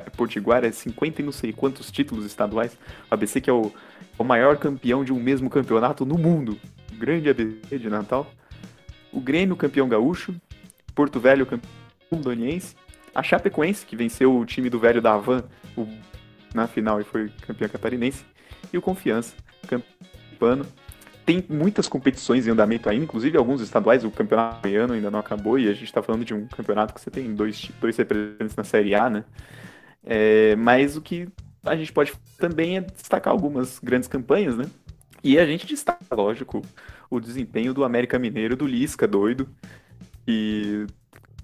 potiguar, 0.00 0.64
é 0.64 0.72
50 0.72 1.20
e 1.20 1.24
não 1.24 1.32
sei 1.32 1.52
quantos 1.52 1.90
títulos 1.90 2.24
estaduais. 2.24 2.76
O 3.10 3.14
ABC 3.14 3.40
que 3.40 3.50
é 3.50 3.52
o, 3.52 3.72
o 4.18 4.24
maior 4.24 4.56
campeão 4.56 5.04
de 5.04 5.12
um 5.12 5.20
mesmo 5.20 5.50
campeonato 5.50 6.06
no 6.06 6.16
mundo. 6.16 6.58
O 6.92 6.96
grande 6.96 7.28
ABC 7.28 7.78
de 7.78 7.88
Natal. 7.88 8.30
O 9.12 9.20
Grêmio, 9.20 9.56
campeão 9.56 9.88
gaúcho. 9.88 10.34
Porto 10.94 11.20
Velho, 11.20 11.46
campeão 11.46 11.70
doniense. 12.20 12.74
A 13.14 13.22
Chapecoense, 13.22 13.84
que 13.84 13.94
venceu 13.94 14.34
o 14.34 14.46
time 14.46 14.70
do 14.70 14.78
velho 14.78 15.02
da 15.02 15.12
Havan 15.12 15.44
o, 15.76 15.86
na 16.54 16.66
final 16.66 17.00
e 17.00 17.04
foi 17.04 17.30
campeão 17.46 17.68
catarinense. 17.68 18.24
E 18.72 18.78
o 18.78 18.82
Confiança, 18.82 19.34
campeão 19.66 20.62
tem 21.24 21.44
muitas 21.48 21.88
competições 21.88 22.46
em 22.46 22.50
andamento 22.50 22.88
ainda, 22.88 23.04
inclusive 23.04 23.38
alguns 23.38 23.60
estaduais, 23.60 24.04
o 24.04 24.10
campeonato 24.10 24.62
goiano 24.62 24.94
ainda 24.94 25.10
não 25.10 25.20
acabou, 25.20 25.58
e 25.58 25.68
a 25.68 25.72
gente 25.72 25.84
está 25.84 26.02
falando 26.02 26.24
de 26.24 26.34
um 26.34 26.46
campeonato 26.46 26.92
que 26.92 27.00
você 27.00 27.10
tem 27.10 27.32
dois, 27.34 27.70
dois 27.80 27.96
representantes 27.96 28.56
na 28.56 28.64
Série 28.64 28.94
A, 28.94 29.08
né? 29.08 29.24
É, 30.04 30.56
mas 30.56 30.96
o 30.96 31.02
que 31.02 31.28
a 31.64 31.76
gente 31.76 31.92
pode 31.92 32.12
também 32.38 32.78
é 32.78 32.80
destacar 32.80 33.32
algumas 33.32 33.78
grandes 33.78 34.08
campanhas, 34.08 34.56
né? 34.56 34.64
E 35.22 35.38
a 35.38 35.46
gente 35.46 35.66
destaca, 35.66 36.14
lógico, 36.14 36.62
o 37.08 37.20
desempenho 37.20 37.72
do 37.72 37.84
América 37.84 38.18
Mineiro, 38.18 38.56
do 38.56 38.66
Lisca, 38.66 39.06
doido, 39.06 39.48
e 40.26 40.86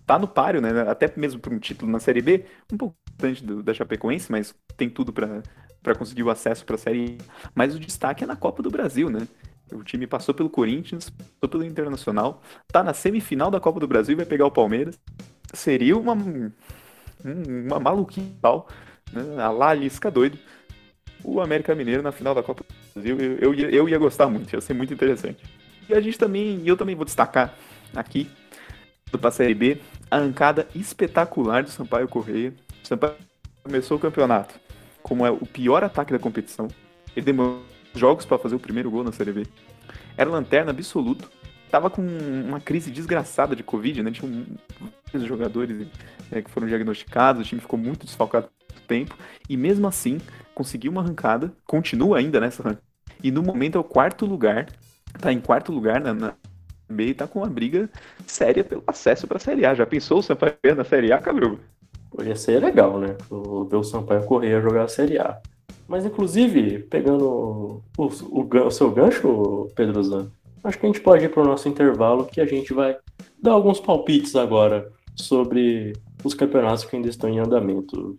tá 0.04 0.18
no 0.18 0.26
páreo, 0.26 0.60
né? 0.60 0.70
Até 0.88 1.12
mesmo 1.16 1.40
por 1.40 1.52
um 1.52 1.58
título 1.58 1.90
na 1.90 2.00
Série 2.00 2.20
B, 2.20 2.44
um 2.72 2.76
pouco 2.76 2.96
distante 3.06 3.44
da 3.62 3.72
Chapecoense, 3.72 4.30
mas 4.32 4.54
tem 4.76 4.90
tudo 4.90 5.12
para 5.12 5.94
conseguir 5.96 6.24
o 6.24 6.30
acesso 6.30 6.64
para 6.64 6.74
a 6.74 6.78
Série. 6.78 7.18
Mas 7.54 7.74
o 7.74 7.78
destaque 7.78 8.24
é 8.24 8.26
na 8.26 8.34
Copa 8.34 8.62
do 8.62 8.70
Brasil, 8.70 9.08
né? 9.08 9.20
O 9.72 9.84
time 9.84 10.06
passou 10.06 10.34
pelo 10.34 10.48
Corinthians, 10.48 11.10
passou 11.10 11.48
pelo 11.48 11.64
Internacional, 11.64 12.42
tá 12.68 12.82
na 12.82 12.94
semifinal 12.94 13.50
da 13.50 13.60
Copa 13.60 13.78
do 13.78 13.86
Brasil 13.86 14.14
e 14.14 14.16
vai 14.16 14.26
pegar 14.26 14.46
o 14.46 14.50
Palmeiras. 14.50 14.98
Seria 15.52 15.96
uma, 15.96 16.16
uma 17.24 17.80
maluquinha 17.80 18.32
tal, 18.40 18.68
né? 19.12 19.42
a 19.42 19.50
lá 19.50 19.74
Lisca 19.74 20.10
doido. 20.10 20.38
O 21.24 21.40
América 21.40 21.74
Mineiro 21.74 22.02
na 22.02 22.12
final 22.12 22.34
da 22.34 22.42
Copa 22.42 22.64
do 22.64 22.92
Brasil, 22.94 23.18
eu, 23.18 23.38
eu, 23.38 23.54
ia, 23.54 23.70
eu 23.70 23.88
ia 23.88 23.98
gostar 23.98 24.28
muito, 24.28 24.52
ia 24.52 24.60
ser 24.60 24.74
muito 24.74 24.94
interessante. 24.94 25.42
E 25.88 25.94
a 25.94 26.00
gente 26.00 26.18
também, 26.18 26.62
eu 26.64 26.76
também 26.76 26.94
vou 26.94 27.04
destacar 27.04 27.54
aqui, 27.94 28.30
do 29.10 29.18
pra 29.18 29.30
Série 29.30 29.54
B, 29.54 29.80
a 30.10 30.18
ancada 30.18 30.68
espetacular 30.74 31.62
do 31.62 31.70
Sampaio 31.70 32.06
Correia. 32.06 32.52
O 32.84 32.86
Sampaio 32.86 33.14
começou 33.64 33.96
o 33.96 34.00
campeonato 34.00 34.54
como 35.02 35.24
é 35.24 35.30
o 35.30 35.46
pior 35.46 35.82
ataque 35.82 36.12
da 36.12 36.18
competição. 36.18 36.68
Ele 37.16 37.24
demorou 37.24 37.62
jogos 37.94 38.26
para 38.26 38.38
fazer 38.38 38.54
o 38.54 38.60
primeiro 38.60 38.90
gol 38.90 39.02
na 39.02 39.10
Série 39.10 39.32
B. 39.32 39.46
Era 40.16 40.28
lanterna 40.28 40.70
absoluto. 40.70 41.30
Tava 41.70 41.88
com 41.90 42.02
uma 42.02 42.60
crise 42.60 42.90
desgraçada 42.90 43.56
de 43.56 43.62
Covid, 43.62 44.02
né? 44.02 44.10
Tinha 44.10 44.30
vários 45.10 45.28
jogadores 45.28 45.86
é, 46.30 46.42
que 46.42 46.50
foram 46.50 46.66
diagnosticados, 46.66 47.42
o 47.42 47.44
time 47.44 47.60
ficou 47.60 47.78
muito 47.78 48.04
desfalcado 48.06 48.48
por 48.66 48.80
tempo. 48.82 49.16
E 49.48 49.56
mesmo 49.56 49.86
assim, 49.86 50.18
conseguiu 50.54 50.90
uma 50.90 51.02
arrancada, 51.02 51.52
continua 51.66 52.18
ainda 52.18 52.40
nessa 52.40 52.62
arrancada. 52.62 52.82
E 53.22 53.30
no 53.30 53.42
momento 53.42 53.76
é 53.76 53.80
o 53.80 53.84
quarto 53.84 54.26
lugar, 54.26 54.66
tá 55.20 55.32
em 55.32 55.40
quarto 55.40 55.72
lugar 55.72 56.00
na, 56.00 56.14
na 56.14 56.34
B 56.88 57.08
e 57.08 57.14
tá 57.14 57.26
com 57.26 57.40
uma 57.40 57.48
briga 57.48 57.88
séria 58.26 58.64
pelo 58.64 58.82
acesso 58.86 59.26
pra 59.26 59.38
Série 59.38 59.66
A. 59.66 59.74
Já 59.74 59.86
pensou 59.86 60.18
o 60.18 60.22
Sampaio 60.22 60.54
na 60.76 60.84
Série 60.84 61.12
A, 61.12 61.18
Cabruga? 61.18 61.58
Ia 62.22 62.36
ser 62.36 62.62
legal, 62.62 62.98
né? 62.98 63.16
Ver 63.70 63.76
o 63.76 63.84
Sampaio 63.84 64.24
correr 64.24 64.54
a 64.54 64.60
jogar 64.60 64.84
a 64.84 64.88
Série 64.88 65.18
A. 65.18 65.38
Mas, 65.86 66.04
inclusive, 66.04 66.80
pegando 66.80 67.82
o, 67.96 68.06
o, 68.06 68.66
o 68.66 68.70
seu 68.70 68.90
gancho, 68.90 69.68
Pedro 69.74 70.02
Zan, 70.02 70.30
acho 70.64 70.78
que 70.78 70.86
a 70.86 70.88
gente 70.88 71.00
pode 71.00 71.24
ir 71.24 71.30
para 71.30 71.42
o 71.42 71.46
nosso 71.46 71.68
intervalo 71.68 72.26
que 72.26 72.40
a 72.40 72.46
gente 72.46 72.72
vai 72.72 72.96
dar 73.42 73.52
alguns 73.52 73.80
palpites 73.80 74.34
agora 74.36 74.90
sobre 75.14 75.94
os 76.24 76.34
campeonatos 76.34 76.84
que 76.84 76.96
ainda 76.96 77.08
estão 77.08 77.28
em 77.28 77.38
andamento. 77.38 78.16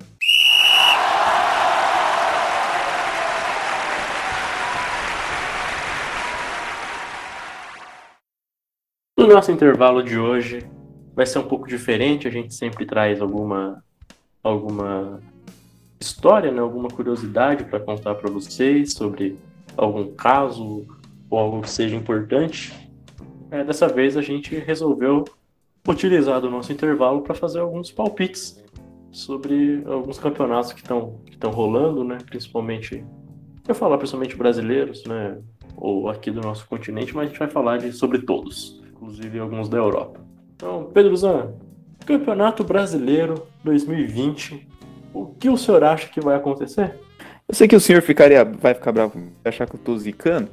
O 9.18 9.28
nosso 9.28 9.52
intervalo 9.52 10.02
de 10.02 10.18
hoje 10.18 10.66
vai 11.14 11.26
ser 11.26 11.40
um 11.40 11.48
pouco 11.48 11.68
diferente, 11.68 12.28
a 12.28 12.32
gente 12.32 12.54
sempre 12.54 12.86
traz 12.86 13.22
alguma 13.22 13.84
alguma 14.42 15.20
história, 16.00 16.50
né, 16.52 16.62
alguma 16.62 16.88
curiosidade 16.88 17.66
para 17.66 17.80
contar 17.80 18.16
para 18.16 18.32
vocês 18.32 18.94
sobre 18.94 19.38
algum 19.76 20.14
caso 20.16 20.88
ou 21.30 21.38
algo 21.38 21.62
que 21.62 21.70
seja 21.70 21.96
importante. 21.96 22.74
É, 23.52 23.64
dessa 23.64 23.88
vez 23.88 24.16
a 24.16 24.22
gente 24.22 24.56
resolveu 24.56 25.26
utilizar 25.88 26.44
o 26.44 26.50
nosso 26.50 26.72
intervalo 26.72 27.22
para 27.22 27.34
fazer 27.34 27.60
alguns 27.60 27.92
palpites 27.92 28.64
sobre 29.12 29.84
alguns 29.86 30.20
campeonatos 30.20 30.74
que 30.74 30.82
estão 30.82 31.20
que 31.26 31.34
estão 31.34 31.52
rolando, 31.52 32.04
né, 32.04 32.18
principalmente 32.26 33.04
eu 33.68 33.76
falar 33.76 33.98
principalmente 33.98 34.36
brasileiros, 34.36 35.04
né, 35.06 35.38
ou 35.76 36.10
aqui 36.10 36.32
do 36.32 36.42
nosso 36.42 36.68
continente, 36.68 37.16
mas 37.16 37.26
a 37.26 37.28
gente 37.30 37.40
vai 37.40 37.50
falar 37.50 37.78
de, 37.78 37.92
sobre 37.92 38.20
todos, 38.20 38.82
inclusive 38.92 39.40
alguns 39.40 39.70
da 39.70 39.78
Europa. 39.78 40.20
Então, 40.56 40.90
Pedro 40.94 41.16
Zan, 41.16 41.54
Campeonato 42.06 42.64
Brasileiro 42.64 43.48
2020 43.64 44.68
o 45.14 45.28
que 45.28 45.50
o 45.50 45.58
senhor 45.58 45.84
acha 45.84 46.08
que 46.08 46.22
vai 46.22 46.36
acontecer? 46.36 46.96
Eu 47.48 47.56
sei 47.56 47.68
que 47.68 47.76
o 47.76 47.80
senhor 47.80 48.02
ficaria, 48.02 48.46
vai 48.46 48.74
ficar 48.74 48.92
bravo, 48.92 49.14
vai 49.44 49.52
achar 49.52 49.68
que 49.68 49.76
eu 49.76 49.80
tô 49.80 49.98
zicando, 49.98 50.50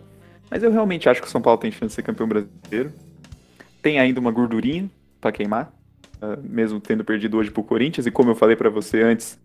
mas 0.50 0.62
eu 0.62 0.70
realmente 0.70 1.08
acho 1.08 1.20
que 1.20 1.28
o 1.28 1.30
São 1.30 1.42
Paulo 1.42 1.60
tem 1.60 1.70
chance 1.70 1.88
de 1.88 1.92
ser 1.92 2.02
campeão 2.02 2.26
brasileiro. 2.26 2.92
Tem 3.82 3.98
ainda 3.98 4.18
uma 4.18 4.30
gordurinha 4.30 4.90
para 5.26 5.32
queimar, 5.32 5.72
uh, 6.22 6.40
mesmo 6.42 6.80
tendo 6.80 7.04
perdido 7.04 7.36
hoje 7.36 7.50
pro 7.50 7.64
Corinthians, 7.64 8.06
e 8.06 8.10
como 8.10 8.30
eu 8.30 8.34
falei 8.34 8.54
para 8.54 8.70
você 8.70 9.02
antes 9.02 9.38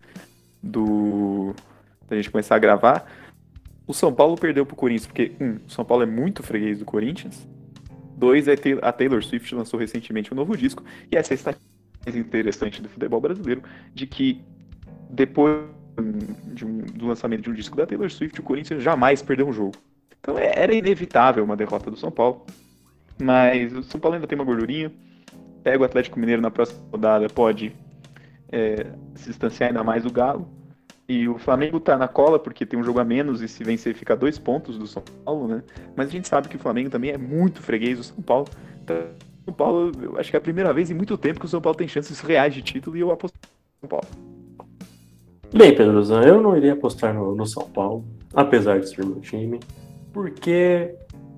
do 0.62 1.54
da 2.08 2.16
gente 2.16 2.30
começar 2.30 2.56
a 2.56 2.58
gravar, 2.58 3.10
o 3.86 3.92
São 3.92 4.12
Paulo 4.12 4.36
perdeu 4.36 4.64
pro 4.64 4.76
Corinthians 4.76 5.06
porque, 5.06 5.32
um, 5.40 5.56
o 5.66 5.70
São 5.70 5.84
Paulo 5.84 6.04
é 6.04 6.06
muito 6.06 6.42
freguês 6.42 6.78
do 6.78 6.84
Corinthians, 6.84 7.48
dois, 8.16 8.46
é 8.46 8.54
a 8.82 8.92
Taylor 8.92 9.24
Swift 9.24 9.54
lançou 9.54 9.80
recentemente 9.80 10.32
um 10.32 10.36
novo 10.36 10.56
disco, 10.56 10.84
e 11.10 11.16
essa 11.16 11.32
é 11.32 11.34
a 11.34 11.36
estatística 11.36 11.72
mais 12.04 12.16
interessante 12.16 12.82
do 12.82 12.88
futebol 12.88 13.20
brasileiro, 13.20 13.62
de 13.94 14.06
que 14.06 14.40
depois 15.10 15.64
de 16.54 16.64
um, 16.64 16.78
do 16.78 17.06
lançamento 17.06 17.42
de 17.42 17.50
um 17.50 17.54
disco 17.54 17.76
da 17.76 17.86
Taylor 17.86 18.10
Swift, 18.10 18.38
o 18.40 18.42
Corinthians 18.42 18.82
jamais 18.82 19.20
perdeu 19.20 19.48
um 19.48 19.52
jogo. 19.52 19.74
Então 20.20 20.38
é, 20.38 20.52
era 20.54 20.74
inevitável 20.74 21.42
uma 21.44 21.56
derrota 21.56 21.90
do 21.90 21.96
São 21.96 22.10
Paulo. 22.10 22.46
Mas 23.20 23.72
o 23.72 23.82
São 23.82 24.00
Paulo 24.00 24.14
ainda 24.14 24.26
tem 24.26 24.38
uma 24.38 24.44
gordurinha. 24.44 24.90
Pega 25.62 25.82
o 25.82 25.84
Atlético 25.84 26.18
Mineiro 26.18 26.42
na 26.42 26.50
próxima 26.50 26.80
rodada, 26.90 27.28
pode 27.28 27.74
é, 28.50 28.86
se 29.14 29.28
distanciar 29.28 29.70
ainda 29.70 29.82
mais 29.82 30.02
do 30.02 30.10
Galo. 30.10 30.48
E 31.08 31.28
o 31.28 31.36
Flamengo 31.38 31.80
tá 31.80 31.96
na 31.98 32.08
cola 32.08 32.38
porque 32.38 32.64
tem 32.64 32.78
um 32.78 32.84
jogo 32.84 33.00
a 33.00 33.04
menos 33.04 33.42
e 33.42 33.48
se 33.48 33.62
vencer 33.64 33.94
fica 33.94 34.16
dois 34.16 34.38
pontos 34.38 34.78
do 34.78 34.86
São 34.86 35.02
Paulo, 35.24 35.48
né? 35.48 35.62
Mas 35.96 36.08
a 36.08 36.10
gente 36.10 36.28
sabe 36.28 36.48
que 36.48 36.56
o 36.56 36.58
Flamengo 36.58 36.90
também 36.90 37.10
é 37.10 37.18
muito 37.18 37.60
freguês 37.60 37.98
do 37.98 38.04
São 38.04 38.22
Paulo. 38.22 38.46
Então, 38.82 38.96
São 39.44 39.52
Paulo, 39.52 39.92
eu 40.00 40.18
acho 40.18 40.30
que 40.30 40.36
é 40.36 40.38
a 40.38 40.42
primeira 40.42 40.72
vez 40.72 40.90
em 40.90 40.94
muito 40.94 41.18
tempo 41.18 41.40
que 41.40 41.46
o 41.46 41.48
São 41.48 41.60
Paulo 41.60 41.76
tem 41.76 41.88
chances 41.88 42.20
reais 42.20 42.54
de 42.54 42.62
título 42.62 42.96
e 42.96 43.00
eu 43.00 43.10
aposto 43.10 43.34
no 43.34 43.80
São 43.80 43.88
Paulo. 43.88 44.06
Bem, 45.54 45.74
Pedro 45.74 46.02
Zan, 46.02 46.22
eu 46.22 46.40
não 46.40 46.56
iria 46.56 46.72
apostar 46.72 47.12
no, 47.12 47.34
no, 47.34 47.46
São 47.46 47.68
Paulo, 47.68 48.06
apesar 48.32 48.80
de 48.80 48.88
ser 48.88 49.04
meu 49.04 49.20
time, 49.20 49.60
porque 50.10 50.94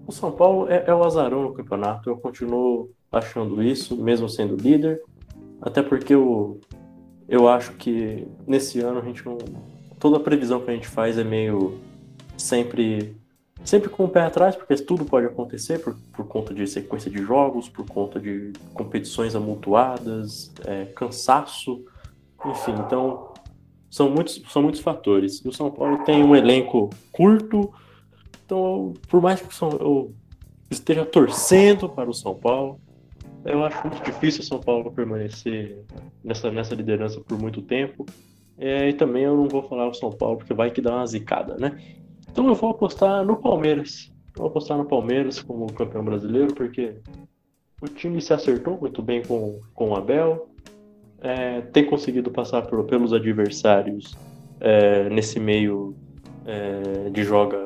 o 0.06 0.12
São 0.12 0.30
Paulo 0.30 0.70
é, 0.70 0.84
é, 0.86 0.94
o 0.94 1.02
azarão 1.02 1.42
no 1.42 1.52
campeonato. 1.52 2.08
Eu 2.08 2.16
continuo 2.16 2.90
achando 3.18 3.62
isso, 3.62 3.96
mesmo 3.96 4.28
sendo 4.28 4.56
líder, 4.56 5.00
até 5.60 5.82
porque 5.82 6.14
eu, 6.14 6.60
eu 7.28 7.48
acho 7.48 7.72
que 7.72 8.26
nesse 8.46 8.80
ano 8.80 9.00
a 9.00 9.02
gente 9.02 9.24
não. 9.24 9.38
Toda 9.98 10.18
a 10.18 10.20
previsão 10.20 10.60
que 10.60 10.70
a 10.70 10.74
gente 10.74 10.88
faz 10.88 11.16
é 11.16 11.24
meio 11.24 11.78
sempre 12.36 13.16
sempre 13.64 13.88
com 13.88 14.04
o 14.04 14.08
pé 14.08 14.20
atrás, 14.20 14.54
porque 14.54 14.74
tudo 14.76 15.06
pode 15.06 15.26
acontecer 15.26 15.78
por, 15.78 15.96
por 16.12 16.26
conta 16.26 16.52
de 16.52 16.66
sequência 16.66 17.10
de 17.10 17.22
jogos, 17.22 17.68
por 17.68 17.86
conta 17.86 18.20
de 18.20 18.52
competições 18.74 19.34
amultuadas, 19.34 20.52
é, 20.66 20.84
cansaço, 20.86 21.82
enfim. 22.44 22.72
Então, 22.72 23.32
são 23.90 24.10
muitos, 24.10 24.42
são 24.50 24.60
muitos 24.62 24.82
fatores. 24.82 25.42
E 25.42 25.48
o 25.48 25.52
São 25.52 25.70
Paulo 25.70 26.04
tem 26.04 26.22
um 26.22 26.36
elenco 26.36 26.90
curto, 27.10 27.72
então, 28.44 28.92
por 29.08 29.22
mais 29.22 29.40
que 29.40 29.48
eu 29.62 30.14
esteja 30.70 31.04
torcendo 31.04 31.88
para 31.88 32.10
o 32.10 32.14
São 32.14 32.34
Paulo. 32.34 32.80
Eu 33.44 33.64
acho 33.64 33.86
muito 33.86 34.02
difícil 34.02 34.40
o 34.40 34.44
São 34.44 34.60
Paulo 34.60 34.90
permanecer 34.90 35.84
nessa, 36.22 36.50
nessa 36.50 36.74
liderança 36.74 37.20
por 37.20 37.38
muito 37.38 37.60
tempo. 37.60 38.06
É, 38.56 38.88
e 38.88 38.92
também 38.92 39.24
eu 39.24 39.36
não 39.36 39.48
vou 39.48 39.62
falar 39.62 39.88
o 39.88 39.94
São 39.94 40.10
Paulo, 40.10 40.38
porque 40.38 40.54
vai 40.54 40.70
que 40.70 40.80
dá 40.80 40.96
uma 40.96 41.06
zicada, 41.06 41.56
né? 41.56 41.78
Então 42.30 42.46
eu 42.48 42.54
vou 42.54 42.70
apostar 42.70 43.24
no 43.24 43.36
Palmeiras. 43.36 44.12
Vou 44.36 44.46
apostar 44.46 44.78
no 44.78 44.84
Palmeiras 44.84 45.42
como 45.42 45.72
campeão 45.72 46.04
brasileiro, 46.04 46.54
porque 46.54 46.96
o 47.80 47.86
time 47.86 48.20
se 48.20 48.32
acertou 48.32 48.78
muito 48.78 49.02
bem 49.02 49.22
com, 49.22 49.60
com 49.74 49.90
o 49.90 49.96
Abel. 49.96 50.48
É, 51.20 51.60
tem 51.60 51.84
conseguido 51.84 52.30
passar 52.30 52.62
por, 52.62 52.84
pelos 52.84 53.12
adversários 53.12 54.16
é, 54.60 55.08
nesse 55.10 55.38
meio 55.38 55.94
é, 56.46 57.10
de 57.10 57.22
joga 57.24 57.62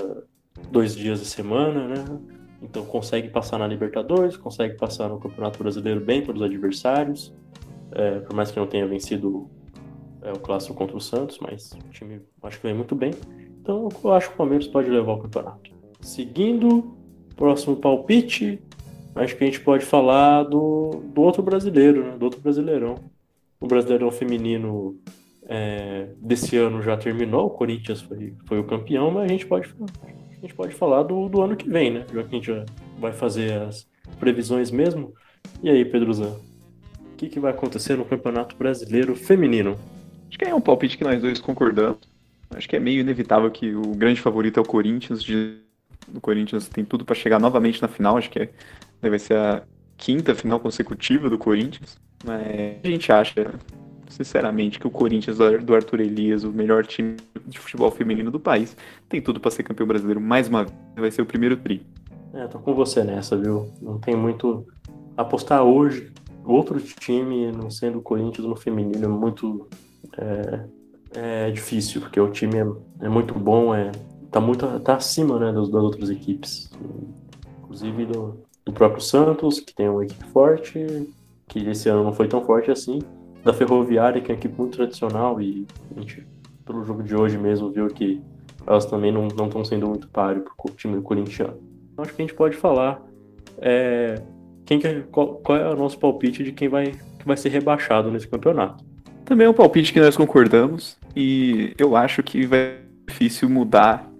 dois 0.71 0.95
dias 0.95 1.21
de 1.21 1.27
semana, 1.27 1.89
né? 1.89 2.05
Então 2.63 2.85
consegue 2.85 3.29
passar 3.29 3.59
na 3.59 3.67
Libertadores, 3.67 4.37
consegue 4.37 4.77
passar 4.77 5.09
no 5.09 5.19
Campeonato 5.19 5.59
Brasileiro 5.59 6.01
bem 6.01 6.25
pelos 6.25 6.43
adversários, 6.43 7.33
é, 7.93 8.21
por 8.21 8.35
mais 8.35 8.51
que 8.51 8.59
não 8.59 8.67
tenha 8.67 8.87
vencido 8.87 9.49
é, 10.23 10.33
o 10.33 10.39
clássico 10.39 10.75
contra 10.75 10.97
o 10.97 11.01
Santos, 11.01 11.39
mas 11.41 11.73
o 11.73 11.91
time 11.91 12.21
acho 12.43 12.61
que 12.61 12.67
vem 12.67 12.75
muito 12.75 12.95
bem. 12.95 13.13
Então 13.61 13.89
eu 14.03 14.13
acho 14.13 14.29
que 14.29 14.35
o 14.35 14.37
Palmeiras 14.39 14.67
pode 14.67 14.91
levar 14.91 15.13
o 15.13 15.19
campeonato. 15.19 15.71
Seguindo, 16.01 16.97
próximo 17.37 17.77
palpite, 17.77 18.61
acho 19.15 19.37
que 19.37 19.45
a 19.45 19.47
gente 19.47 19.61
pode 19.61 19.85
falar 19.85 20.43
do, 20.45 21.03
do 21.15 21.23
outro 21.23 21.43
brasileiro, 21.43 22.05
né? 22.05 22.17
do 22.19 22.25
outro 22.25 22.41
brasileirão. 22.41 22.97
O 23.61 23.67
brasileirão 23.67 24.11
feminino 24.11 24.97
é, 25.49 26.11
desse 26.19 26.57
ano 26.57 26.83
já 26.83 26.97
terminou, 26.97 27.47
o 27.47 27.51
Corinthians 27.51 28.03
foi, 28.03 28.35
foi 28.47 28.59
o 28.59 28.65
campeão, 28.65 29.11
mas 29.11 29.25
a 29.25 29.29
gente 29.29 29.47
pode, 29.47 29.75
a 30.39 30.47
gente 30.47 30.55
pode 30.55 30.75
falar 30.75 31.03
do, 31.03 31.29
do 31.29 31.43
ano 31.43 31.57
que 31.57 31.69
vem, 31.69 31.91
né? 31.91 32.07
Já 32.13 32.23
que 32.23 32.29
a 32.29 32.39
gente 32.39 32.47
já 32.47 32.65
vai 32.99 33.13
fazer 33.13 33.61
as 33.63 33.87
previsões 34.19 34.71
mesmo. 34.71 35.13
E 35.63 35.69
aí, 35.69 35.85
Pedrozão? 35.85 36.41
O 37.13 37.17
que, 37.17 37.29
que 37.29 37.41
vai 37.41 37.51
acontecer 37.51 37.97
no 37.97 38.05
Campeonato 38.05 38.57
Brasileiro 38.57 39.17
Feminino? 39.17 39.77
Acho 40.29 40.39
que 40.39 40.45
é 40.45 40.55
um 40.55 40.61
palpite 40.61 40.97
que 40.97 41.05
nós 41.05 41.21
dois 41.21 41.41
concordamos. 41.41 41.99
Acho 42.51 42.69
que 42.69 42.77
é 42.77 42.81
meio 42.81 43.01
inevitável 43.01 43.51
que 43.51 43.75
o 43.75 43.95
grande 43.95 44.21
favorito 44.21 44.59
é 44.59 44.63
o 44.63 44.67
Corinthians. 44.67 45.23
De... 45.23 45.59
O 46.15 46.21
Corinthians 46.21 46.69
tem 46.69 46.85
tudo 46.85 47.05
para 47.05 47.15
chegar 47.15 47.41
novamente 47.41 47.83
na 47.83 47.89
final. 47.89 48.17
Acho 48.17 48.31
que 48.31 48.39
é... 48.39 48.51
vai 49.03 49.19
ser 49.19 49.37
a 49.37 49.63
quinta 49.97 50.35
final 50.35 50.61
consecutiva 50.61 51.29
do 51.29 51.37
Corinthians. 51.37 51.99
Mas 52.25 52.79
a 52.85 52.89
gente 52.89 53.11
acha, 53.11 53.55
sinceramente, 54.09 54.79
que 54.79 54.87
o 54.87 54.91
Corinthians 54.91 55.39
do 55.39 55.75
Arthur 55.75 56.01
Elias, 56.01 56.45
o 56.45 56.51
melhor 56.51 56.87
time 56.87 57.17
de 57.47 57.59
futebol 57.59 57.91
feminino 57.91 58.31
do 58.31 58.41
país, 58.41 58.77
tem 59.09 59.21
tudo 59.21 59.41
para 59.41 59.51
ser 59.51 59.63
campeão 59.63 59.87
brasileiro 59.87 60.21
mais 60.21 60.49
uma 60.49 60.65
vez. 60.65 60.77
Vai 60.97 61.11
ser 61.11 61.23
o 61.23 61.27
primeiro 61.27 61.57
tri. 61.57 61.87
É, 62.33 62.47
tô 62.47 62.59
com 62.59 62.75
você 62.75 63.03
nessa, 63.03 63.37
viu? 63.37 63.71
Não 63.81 63.99
tem 63.99 64.15
muito. 64.15 64.67
Apostar 65.17 65.63
hoje, 65.65 66.13
outro 66.45 66.81
time, 66.81 67.51
não 67.51 67.71
sendo 67.71 67.99
o 67.99 68.03
Corinthians 68.03 68.47
no 68.47 68.55
feminino, 68.55 69.05
é 69.05 69.09
muito 69.09 69.69
é, 70.17 70.65
é 71.15 71.51
difícil, 71.51 72.01
porque 72.01 72.21
o 72.21 72.31
time 72.31 72.57
é, 72.57 73.07
é, 73.07 73.09
muito 73.09 73.35
bom, 73.35 73.75
é, 73.75 73.91
tá, 74.31 74.41
muito, 74.41 74.67
tá 74.81 74.95
acima 74.95 75.39
né, 75.39 75.53
das, 75.53 75.69
das 75.69 75.83
outras 75.83 76.11
equipes. 76.11 76.71
Inclusive 77.63 78.07
do, 78.07 78.37
do 78.65 78.73
próprio 78.73 79.01
Santos, 79.01 79.61
que 79.61 79.75
tem 79.75 79.89
uma 79.89 80.05
equipe 80.05 80.25
forte, 80.27 81.09
que 81.49 81.59
esse 81.69 81.89
ano 81.89 82.05
não 82.05 82.13
foi 82.13 82.29
tão 82.29 82.45
forte 82.45 82.71
assim. 82.71 83.01
Da 83.45 83.53
Ferroviária, 83.53 84.21
que 84.21 84.31
é 84.31 84.35
uma 84.35 84.39
equipe 84.39 84.55
muito 84.59 84.77
tradicional, 84.77 85.41
e 85.41 85.67
a 85.95 86.01
gente, 86.01 86.27
pelo 86.65 86.85
jogo 86.85 87.03
de 87.03 87.15
hoje 87.15 87.39
mesmo, 87.39 87.71
viu 87.71 87.87
que 87.89 88.21
elas 88.67 88.85
também 88.85 89.11
não 89.11 89.29
estão 89.29 89.65
sendo 89.65 89.89
muito 89.89 90.09
páreo 90.09 90.43
para 90.43 90.73
o 90.73 90.75
time 90.75 91.01
corintiano. 91.01 91.59
Então, 91.93 92.05
acho 92.05 92.15
que 92.15 92.23
a 92.23 92.25
gente 92.25 92.35
pode 92.35 92.57
falar 92.57 93.03
é, 93.59 94.23
quem 94.65 94.79
que, 94.79 95.03
qual, 95.11 95.37
qual, 95.37 95.59
é 95.59 95.69
o 95.69 95.77
nosso 95.77 95.99
palpite 95.99 96.45
de 96.45 96.53
quem 96.53 96.69
vai, 96.69 96.93
que 97.19 97.27
vai 97.27 97.37
ser 97.37 97.49
rebaixado 97.49 98.11
nesse 98.11 98.29
campeonato. 98.29 98.85
Também 99.25 99.47
é 99.47 99.51
um 99.51 99.55
palpite 99.55 99.93
que 99.93 100.01
nós 100.01 100.17
concordamos 100.17 100.97
e 101.17 101.75
eu 101.79 101.97
acho 101.97 102.23
que 102.23 102.47
vai 102.47 102.59
ser 102.59 102.83
difícil 103.09 103.49
mudar 103.49 104.11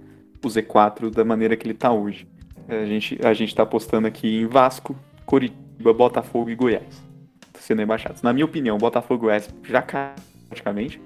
o 0.45 0.49
Z4 0.49 1.11
da 1.11 1.25
maneira 1.25 1.57
que 1.57 1.67
ele 1.67 1.75
está 1.75 1.93
hoje. 1.93 2.27
A 2.69 2.85
gente 2.85 3.19
a 3.25 3.33
está 3.33 3.63
apostando 3.63 4.07
aqui 4.07 4.41
em 4.41 4.47
Vasco, 4.47 4.97
Coritiba, 5.25 5.93
Botafogo 5.93 6.51
e 6.51 6.55
Goiás, 6.55 7.03
sendo 7.61 7.79
rebaixados. 7.81 8.23
Na 8.23 8.33
minha 8.33 8.45
opinião, 8.45 8.79
Botafogo 8.79 9.25
e 9.25 9.27
Goiás 9.27 9.49
já 9.65 9.83
caiu 9.83 10.15
praticamente. 10.49 11.01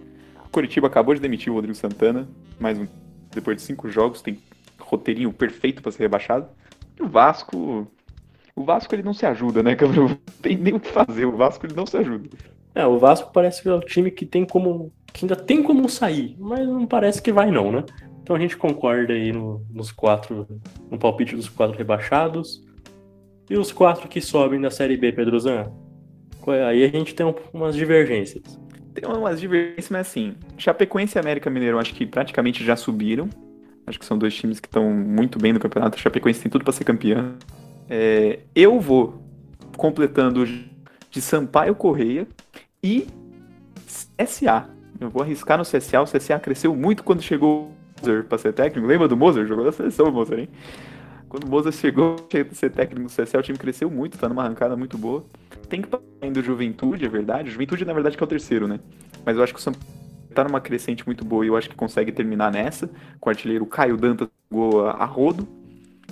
Coritiba 0.50 0.86
acabou 0.86 1.14
de 1.14 1.20
demitir 1.20 1.50
o 1.50 1.54
Rodrigo 1.54 1.74
Santana, 1.74 2.28
mais 2.60 2.78
um 2.78 2.86
depois 3.34 3.56
de 3.56 3.62
cinco 3.62 3.88
jogos 3.88 4.22
tem 4.22 4.38
roteirinho 4.78 5.32
perfeito 5.32 5.82
para 5.82 5.90
ser 5.90 6.02
rebaixado. 6.02 6.46
E 6.98 7.02
o 7.02 7.08
Vasco, 7.08 7.86
o 8.54 8.62
Vasco 8.62 8.94
ele 8.94 9.02
não 9.02 9.14
se 9.14 9.24
ajuda, 9.24 9.62
né? 9.62 9.76
Não 9.96 10.14
tem 10.40 10.56
nem 10.56 10.74
o 10.74 10.80
que 10.80 10.88
fazer. 10.88 11.24
O 11.24 11.36
Vasco 11.36 11.64
ele 11.64 11.74
não 11.74 11.86
se 11.86 11.96
ajuda. 11.96 12.28
É, 12.74 12.86
o 12.86 12.98
Vasco 12.98 13.30
parece 13.32 13.62
que 13.62 13.68
é 13.68 13.72
o 13.72 13.80
time 13.80 14.10
que 14.10 14.26
tem 14.26 14.44
como. 14.44 14.92
que 15.12 15.24
ainda 15.24 15.36
tem 15.36 15.62
como 15.62 15.88
sair, 15.88 16.36
mas 16.38 16.66
não 16.66 16.86
parece 16.86 17.20
que 17.20 17.32
vai, 17.32 17.50
não, 17.50 17.70
né? 17.70 17.84
Então 18.22 18.36
a 18.36 18.38
gente 18.38 18.56
concorda 18.56 19.12
aí 19.12 19.32
no, 19.32 19.64
nos 19.70 19.90
quatro. 19.90 20.46
no 20.90 20.98
palpite 20.98 21.36
dos 21.36 21.48
quatro 21.48 21.76
rebaixados. 21.76 22.62
E 23.48 23.56
os 23.56 23.72
quatro 23.72 24.08
que 24.08 24.20
sobem 24.20 24.60
da 24.60 24.70
Série 24.70 24.96
B, 24.96 25.12
Pedrozan? 25.12 25.70
Aí 26.50 26.84
a 26.84 26.88
gente 26.88 27.14
tem 27.14 27.24
um, 27.24 27.34
umas 27.52 27.74
divergências. 27.74 28.42
Tem 28.94 29.08
umas 29.08 29.40
divergências, 29.40 29.88
mas 29.90 30.08
assim, 30.08 30.34
Chapecoense 30.58 31.16
e 31.16 31.20
América 31.20 31.48
Mineiro 31.48 31.78
acho 31.78 31.94
que 31.94 32.04
praticamente 32.04 32.64
já 32.64 32.76
subiram. 32.76 33.28
Acho 33.86 33.98
que 33.98 34.04
são 34.04 34.16
dois 34.16 34.34
times 34.34 34.60
que 34.60 34.68
estão 34.68 34.90
muito 34.90 35.38
bem 35.38 35.52
no 35.52 35.60
campeonato. 35.60 35.98
Chapecoense 35.98 36.40
tem 36.40 36.50
tudo 36.50 36.64
para 36.64 36.72
ser 36.72 36.84
campeão. 36.84 37.34
É, 37.88 38.40
eu 38.54 38.78
vou 38.78 39.22
completando 39.76 40.44
de 41.10 41.20
Sampaio 41.20 41.74
Correia 41.74 42.26
e 42.82 43.06
CSA. 43.86 44.68
Eu 45.00 45.10
vou 45.10 45.22
arriscar 45.22 45.58
no 45.58 45.64
CSA. 45.64 46.00
O 46.00 46.04
CSA 46.04 46.38
cresceu 46.38 46.74
muito 46.76 47.02
quando 47.02 47.22
chegou 47.22 47.64
o 47.64 47.72
Moser 48.00 48.24
para 48.24 48.38
ser 48.38 48.52
técnico. 48.52 48.86
Lembra 48.86 49.08
do 49.08 49.16
Moser? 49.16 49.46
Jogou 49.46 49.64
na 49.64 49.72
seleção, 49.72 50.06
o 50.06 50.12
Moser, 50.12 50.38
hein? 50.38 50.48
Quando 51.28 51.44
o 51.44 51.50
Moser 51.50 51.72
chegou 51.72 52.16
a 52.16 52.54
ser 52.54 52.70
técnico 52.70 53.02
no 53.02 53.08
CSA, 53.08 53.38
o 53.38 53.42
time 53.42 53.58
cresceu 53.58 53.90
muito, 53.90 54.18
tá 54.18 54.28
numa 54.28 54.44
arrancada 54.44 54.76
muito 54.76 54.96
boa. 54.96 55.24
Tem 55.72 55.80
que 55.80 55.88
passar 55.88 56.04
ainda 56.20 56.42
Juventude, 56.42 57.06
é 57.06 57.08
verdade. 57.08 57.50
Juventude, 57.50 57.82
na 57.86 57.94
verdade, 57.94 58.14
que 58.14 58.22
é 58.22 58.26
o 58.26 58.28
terceiro, 58.28 58.68
né? 58.68 58.78
Mas 59.24 59.38
eu 59.38 59.42
acho 59.42 59.54
que 59.54 59.58
o 59.58 59.62
Sampaio 59.62 59.82
tá 60.34 60.44
numa 60.44 60.60
crescente 60.60 61.02
muito 61.06 61.24
boa 61.24 61.46
e 61.46 61.48
eu 61.48 61.56
acho 61.56 61.70
que 61.70 61.74
consegue 61.74 62.12
terminar 62.12 62.52
nessa. 62.52 62.90
Com 63.18 63.30
o 63.30 63.32
artilheiro 63.32 63.64
Caio 63.64 63.96
Dantas 63.96 64.28
jogou 64.50 64.86
a 64.86 65.06
rodo. 65.06 65.48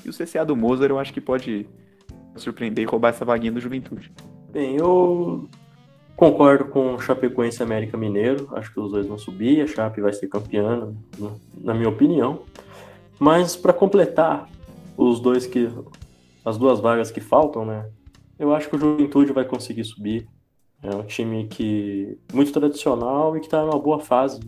E 0.02 0.08
o 0.08 0.12
CSA 0.14 0.46
do 0.46 0.56
Moser 0.56 0.88
eu 0.90 0.98
acho 0.98 1.12
que 1.12 1.20
pode 1.20 1.66
surpreender 2.36 2.82
e 2.82 2.86
roubar 2.86 3.10
essa 3.10 3.22
vaguinha 3.22 3.52
do 3.52 3.60
Juventude. 3.60 4.10
Bem, 4.50 4.76
eu 4.76 5.46
concordo 6.16 6.64
com 6.64 6.98
Chapecoense 6.98 7.62
América 7.62 7.98
Mineiro. 7.98 8.48
Acho 8.52 8.72
que 8.72 8.80
os 8.80 8.90
dois 8.90 9.06
vão 9.06 9.18
subir. 9.18 9.60
A 9.60 9.66
Chape 9.66 10.00
vai 10.00 10.14
ser 10.14 10.28
campeã, 10.28 10.90
na 11.54 11.74
minha 11.74 11.90
opinião. 11.90 12.44
Mas 13.18 13.56
para 13.56 13.74
completar 13.74 14.48
os 14.96 15.20
dois 15.20 15.46
que 15.46 15.68
as 16.46 16.56
duas 16.56 16.80
vagas 16.80 17.10
que 17.10 17.20
faltam, 17.20 17.66
né? 17.66 17.90
Eu 18.40 18.54
acho 18.54 18.70
que 18.70 18.76
o 18.76 18.78
Juventude 18.78 19.34
vai 19.34 19.44
conseguir 19.44 19.84
subir. 19.84 20.26
É 20.82 20.96
um 20.96 21.02
time 21.02 21.46
que 21.46 22.18
muito 22.32 22.50
tradicional 22.50 23.36
e 23.36 23.40
que 23.40 23.46
está 23.46 23.62
numa 23.62 23.78
boa 23.78 24.00
fase. 24.00 24.40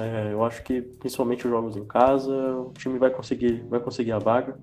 É, 0.00 0.32
eu 0.32 0.44
acho 0.44 0.64
que 0.64 0.82
principalmente 0.82 1.44
os 1.44 1.50
jogos 1.50 1.76
em 1.76 1.84
casa, 1.84 2.34
o 2.56 2.72
time 2.72 2.98
vai 2.98 3.08
conseguir, 3.08 3.64
vai 3.68 3.78
conseguir 3.78 4.10
a 4.10 4.18
vaga. 4.18 4.58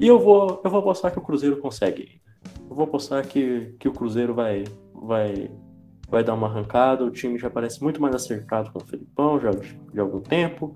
E 0.00 0.08
eu 0.08 0.18
vou, 0.18 0.60
eu 0.64 0.68
vou 0.68 0.80
apostar 0.80 1.12
que 1.12 1.18
o 1.20 1.22
Cruzeiro 1.22 1.58
consegue. 1.58 2.20
Eu 2.68 2.74
vou 2.74 2.86
apostar 2.86 3.24
que, 3.24 3.76
que 3.78 3.86
o 3.86 3.92
Cruzeiro 3.92 4.34
vai, 4.34 4.64
vai, 4.92 5.48
vai 6.08 6.24
dar 6.24 6.34
uma 6.34 6.48
arrancada. 6.48 7.04
O 7.04 7.12
time 7.12 7.38
já 7.38 7.48
parece 7.48 7.80
muito 7.80 8.02
mais 8.02 8.16
acertado 8.16 8.72
com 8.72 8.80
o 8.80 8.84
Felipão 8.84 9.38
já 9.38 9.50
de 9.50 10.00
algum 10.00 10.20
tempo. 10.20 10.74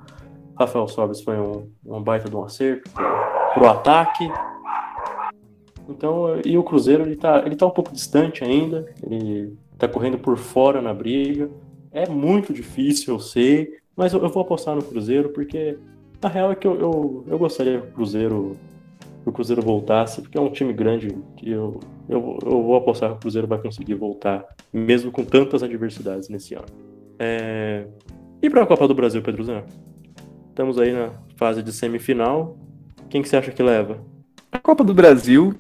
Rafael 0.57 0.87
Sobres 0.87 1.21
foi 1.21 1.41
um, 1.41 1.69
um 1.85 2.01
baita 2.01 2.31
de 2.31 2.37
um 2.37 2.45
acerto 2.45 2.89
pro 3.53 3.69
ataque. 3.69 4.31
Então, 5.89 6.41
e 6.45 6.57
o 6.57 6.63
Cruzeiro 6.63 7.03
ele 7.03 7.17
tá, 7.17 7.43
ele 7.45 7.57
tá 7.57 7.67
um 7.67 7.71
pouco 7.71 7.93
distante 7.93 8.45
ainda. 8.45 8.87
Ele 9.03 9.57
tá 9.79 9.89
correndo 9.89 10.19
por 10.19 10.37
fora 10.37 10.81
na 10.81 10.95
briga. 10.95 11.51
É 11.91 12.09
muito 12.09 12.53
difícil, 12.53 13.15
eu 13.15 13.21
sei. 13.21 13.75
Mas 13.97 14.13
eu, 14.13 14.23
eu 14.23 14.29
vou 14.29 14.43
apostar 14.43 14.75
no 14.75 14.83
Cruzeiro 14.83 15.31
porque 15.31 15.79
a 16.21 16.29
real 16.29 16.53
é 16.53 16.55
que 16.55 16.67
eu, 16.67 16.79
eu, 16.79 17.25
eu 17.27 17.39
gostaria 17.39 17.81
que 17.81 17.89
o 17.89 17.93
Cruzeiro 17.93 18.57
que 19.23 19.29
o 19.29 19.33
Cruzeiro 19.33 19.63
voltasse, 19.63 20.21
porque 20.21 20.37
é 20.37 20.41
um 20.41 20.51
time 20.51 20.73
grande 20.73 21.17
que 21.37 21.49
eu, 21.49 21.79
eu, 22.09 22.39
eu 22.43 22.63
vou 22.63 22.75
apostar 22.75 23.11
que 23.11 23.17
o 23.17 23.21
Cruzeiro 23.21 23.47
vai 23.47 23.59
conseguir 23.59 23.95
voltar, 23.95 24.45
mesmo 24.73 25.13
com 25.13 25.25
tantas 25.25 25.63
adversidades 25.63 26.29
nesse 26.29 26.55
ano. 26.55 26.67
É... 27.19 27.87
E 28.43 28.51
para 28.51 28.65
a 28.65 28.67
Copa 28.67 28.89
do 28.89 28.95
Brasil, 28.95 29.23
Pedro 29.23 29.45
Zé? 29.45 29.65
Estamos 30.49 30.79
aí 30.79 30.93
na 30.93 31.11
fase 31.37 31.63
de 31.63 31.73
semifinal. 31.73 32.59
Quem 33.09 33.23
que 33.23 33.29
você 33.29 33.37
acha 33.37 33.53
que 33.53 33.63
leva? 33.63 34.01
A 34.51 34.59
Copa 34.59 34.83
do 34.83 34.93
Brasil, 34.93 35.55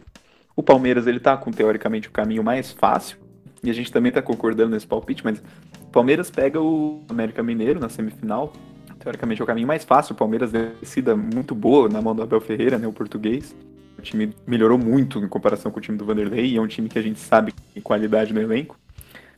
o 0.55 0.63
Palmeiras 0.63 1.07
ele 1.07 1.21
tá 1.21 1.37
com 1.37 1.51
teoricamente 1.51 2.09
o 2.09 2.11
caminho 2.11 2.43
mais 2.43 2.73
fácil, 2.73 3.19
e 3.63 3.71
a 3.71 3.73
gente 3.73 3.93
também 3.93 4.11
tá 4.11 4.21
concordando 4.21 4.71
nesse 4.71 4.87
palpite, 4.87 5.25
mas 5.25 5.43
o 5.81 5.87
Palmeiras 5.93 6.31
pega 6.31 6.61
o 6.61 7.03
América 7.09 7.43
Mineiro 7.43 7.79
na 7.79 7.89
semifinal, 7.89 8.53
teoricamente 8.99 9.41
é 9.41 9.45
o 9.45 9.47
caminho 9.47 9.67
mais 9.67 9.85
fácil. 9.85 10.15
O 10.15 10.17
Palmeiras 10.17 10.53
descida 10.53 11.17
muito 11.17 11.55
boa 11.55 11.89
na 11.89 12.01
mão 12.01 12.15
do 12.15 12.23
Abel 12.23 12.41
Ferreira, 12.41 12.79
né, 12.79 12.87
o 12.87 12.93
português. 12.93 13.55
O 13.99 14.03
time 14.03 14.35
melhorou 14.47 14.79
muito 14.79 15.19
em 15.19 15.29
comparação 15.29 15.71
com 15.71 15.79
o 15.79 15.83
time 15.83 15.99
do 15.99 16.05
Vanderlei 16.05 16.47
e 16.47 16.57
é 16.57 16.61
um 16.61 16.67
time 16.67 16.89
que 16.89 16.99
a 16.99 17.03
gente 17.03 17.21
sabe 17.21 17.53
que 17.53 17.63
tem 17.75 17.83
qualidade 17.83 18.33
no 18.33 18.41
elenco. 18.41 18.79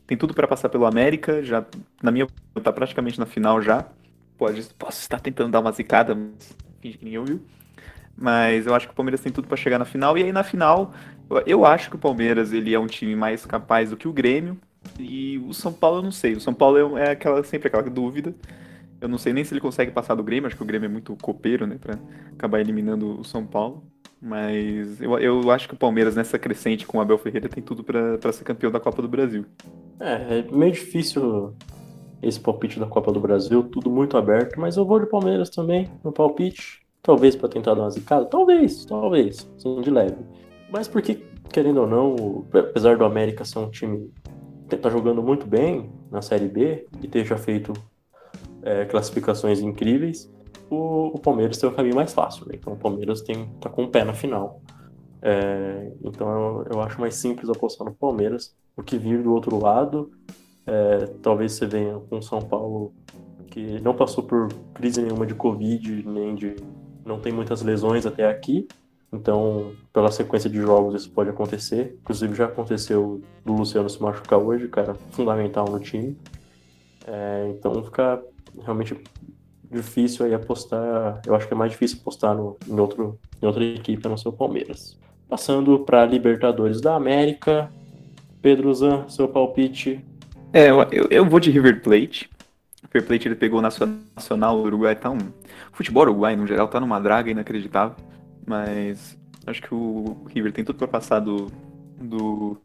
Tem 0.07 0.17
tudo 0.17 0.35
para 0.35 0.47
passar 0.47 0.69
pelo 0.69 0.87
América, 0.87 1.43
já 1.43 1.65
na 2.03 2.11
minha 2.11 2.27
tá 2.63 2.73
praticamente 2.73 3.19
na 3.19 3.27
final 3.27 3.61
já. 3.61 3.87
Pode, 4.37 4.63
posso 4.79 5.01
estar 5.01 5.21
tentando 5.21 5.51
dar 5.51 5.61
uma 5.61 5.73
zicada, 5.73 6.15
mas 6.15 6.57
finge 6.81 6.99
que 6.99 7.05
ninguém 7.05 7.21
ouviu. 7.21 7.43
Mas 8.17 8.67
eu 8.67 8.75
acho 8.75 8.87
que 8.87 8.93
o 8.93 8.97
Palmeiras 8.97 9.21
tem 9.21 9.33
tudo 9.33 9.49
para 9.49 9.57
chegar 9.57 9.79
na 9.79 9.85
final. 9.85 10.17
E 10.17 10.23
aí 10.23 10.33
na 10.33 10.45
final, 10.45 10.93
eu 11.47 11.65
acho 11.65 11.91
que 11.91 11.97
o 11.97 11.99
Palmeiras 11.99 12.53
ele 12.53 12.75
é 12.75 12.79
um 12.79 12.87
time 12.87 13.17
mais 13.17 13.45
capaz 13.45 13.91
do 13.91 13.97
que 13.97 14.09
o 14.09 14.13
Grêmio. 14.13 14.57
E 14.99 15.39
o 15.47 15.53
São 15.53 15.73
Paulo 15.73 15.99
eu 15.99 16.03
não 16.03 16.13
sei. 16.13 16.35
O 16.35 16.41
São 16.41 16.55
Paulo 16.55 16.97
é, 16.97 17.09
é 17.09 17.11
aquela 17.11 17.43
sempre 17.43 17.69
aquela 17.69 17.83
dúvida. 17.83 18.35
Eu 19.01 19.09
não 19.09 19.19
sei 19.19 19.33
nem 19.33 19.45
se 19.45 19.53
ele 19.53 19.61
consegue 19.61 19.91
passar 19.91 20.15
do 20.15 20.23
Grêmio. 20.23 20.47
Acho 20.47 20.57
que 20.57 20.63
o 20.63 20.67
Grêmio 20.67 20.87
é 20.87 20.91
muito 20.91 21.17
copeiro, 21.17 21.67
né, 21.67 21.77
para 21.81 21.99
acabar 22.33 22.61
eliminando 22.61 23.21
o 23.21 23.25
São 23.25 23.45
Paulo. 23.45 23.85
Mas 24.21 25.03
eu, 25.03 25.19
eu 25.19 25.51
acho 25.51 25.69
que 25.69 25.75
o 25.75 25.77
Palmeiras 25.77 26.17
nessa 26.17 26.39
crescente 26.39 26.87
com 26.87 26.97
o 26.97 27.01
Abel 27.01 27.19
Ferreira 27.19 27.49
tem 27.49 27.63
tudo 27.63 27.85
para 27.85 28.33
ser 28.33 28.45
campeão 28.45 28.71
da 28.71 28.81
Copa 28.81 29.03
do 29.03 29.09
Brasil. 29.09 29.45
É, 30.01 30.39
é 30.39 30.43
meio 30.51 30.73
difícil 30.73 31.55
esse 32.23 32.41
palpite 32.41 32.81
da 32.81 32.87
Copa 32.87 33.13
do 33.13 33.21
Brasil, 33.21 33.63
tudo 33.65 33.91
muito 33.91 34.17
aberto, 34.17 34.59
mas 34.59 34.79
eu 34.79 34.87
vou 34.87 34.99
de 34.99 35.07
Palmeiras 35.07 35.51
também 35.51 35.91
no 36.03 36.11
palpite. 36.11 36.84
Talvez 37.05 37.37
para 37.37 37.51
tentar 37.51 37.75
dar 37.75 37.83
uma 37.83 37.91
zicada, 37.91 38.25
talvez, 38.25 38.87
talvez, 38.87 39.47
sim, 39.59 39.81
de 39.83 39.91
leve. 39.91 40.17
Mas 40.73 40.89
porque, 40.89 41.23
querendo 41.53 41.83
ou 41.83 41.87
não, 41.87 42.47
apesar 42.59 42.97
do 42.97 43.05
América 43.05 43.45
ser 43.45 43.59
um 43.59 43.71
time 43.71 44.11
que 44.71 44.77
tá 44.77 44.89
jogando 44.89 45.23
muito 45.23 45.47
bem 45.47 45.93
na 46.11 46.23
Série 46.23 46.49
B 46.49 46.87
e 47.03 47.07
ter 47.07 47.27
já 47.27 47.37
feito 47.37 47.75
é, 48.63 48.87
classificações 48.87 49.61
incríveis, 49.61 50.33
o, 50.71 51.09
o, 51.15 51.19
Palmeiras 51.19 51.59
tem 51.59 51.69
o 51.69 51.75
caminho 51.75 51.95
mais 51.95 52.15
fácil. 52.15 52.47
Né? 52.49 52.55
Então 52.55 52.73
o 52.73 52.77
Palmeiras 52.77 53.21
tem, 53.21 53.51
tá 53.61 53.69
com 53.69 53.85
o 53.85 53.89
pé 53.89 54.03
na 54.03 54.15
final. 54.15 54.63
É, 55.21 55.93
então 56.03 56.29
eu, 56.29 56.67
eu, 56.73 56.81
acho 56.81 56.99
mais 56.99 57.17
simples 57.17 57.51
apostar 57.51 57.87
no 57.87 57.95
Palmeiras. 57.95 58.57
O 58.75 58.83
que 58.83 58.97
vir 58.97 59.23
do 59.23 59.35
outro 59.35 59.63
lado, 59.63 60.11
é, 60.67 61.07
talvez 61.21 61.53
você 61.53 61.67
venha 61.67 62.01
com 62.09 62.17
o 62.17 62.23
São 62.23 62.41
Paulo 62.41 62.95
que 63.51 63.79
não 63.81 63.95
passou 63.95 64.25
por 64.25 64.49
crise 64.73 65.01
nenhuma 65.01 65.27
de 65.27 65.35
Covid, 65.35 66.03
nem 66.09 66.35
de 66.35 66.57
não 67.05 67.19
tem 67.19 67.33
muitas 67.33 67.63
lesões 67.63 68.07
até 68.07 68.29
aqui, 68.29 68.67
então 69.13 69.73
pela 69.93 70.11
sequência 70.11 70.51
de 70.51 70.59
jogos 70.59 71.03
isso 71.03 71.11
pode 71.11 71.31
acontecer. 71.31 71.97
Inclusive 72.01 72.35
já 72.35 72.47
aconteceu 72.47 73.23
do 73.45 73.53
Luciano 73.53 73.89
se 73.89 74.03
machucar 74.03 74.39
hoje, 74.39 74.69
cara, 74.69 74.95
fundamental 75.13 75.67
no 75.71 75.79
time. 75.79 76.17
É, 77.07 77.49
então 77.51 77.83
fica 77.85 78.23
realmente 78.63 78.97
difícil 79.71 80.27
aí 80.27 80.35
apostar. 80.35 81.21
Eu 81.27 81.35
acho 81.35 81.47
que 81.47 81.55
é 81.55 81.57
mais 81.57 81.73
difícil 81.73 81.99
apostar 82.01 82.35
no, 82.35 82.57
em, 82.67 82.79
outro, 82.79 83.19
em 83.43 83.47
outra 83.47 83.65
equipe 83.65 84.07
a 84.07 84.09
não 84.09 84.17
ser 84.17 84.29
o 84.29 84.33
Palmeiras. 84.33 84.99
Passando 85.29 85.81
para 85.81 86.05
Libertadores 86.05 86.81
da 86.81 86.95
América, 86.95 87.71
Pedro 88.41 88.73
Zan, 88.75 89.09
seu 89.09 89.29
palpite. 89.29 90.05
É, 90.53 90.71
eu, 90.71 91.09
eu 91.11 91.25
vou 91.25 91.41
de 91.41 91.51
River 91.51 91.83
Plate. 91.83 92.31
River 92.93 93.07
Plate 93.09 93.29
ele 93.29 93.35
pegou 93.35 93.59
o 93.59 93.63
Nacional, 93.63 94.61
Uruguai 94.61 94.95
tá 94.95 95.11
um. 95.11 95.19
Futebol 95.75 96.05
uruguai, 96.05 96.37
no 96.37 96.47
geral, 96.47 96.69
tá 96.69 96.81
numa 96.81 97.01
draga 97.01 97.31
inacreditável. 97.31 97.97
Mas 98.47 99.19
acho 99.47 99.61
que 99.61 99.75
o 99.75 100.25
River 100.33 100.53
tem 100.53 100.65
tudo 100.65 100.79
para 100.79 100.89
passar 100.89 101.21
do, 101.21 101.51
do 102.01 102.57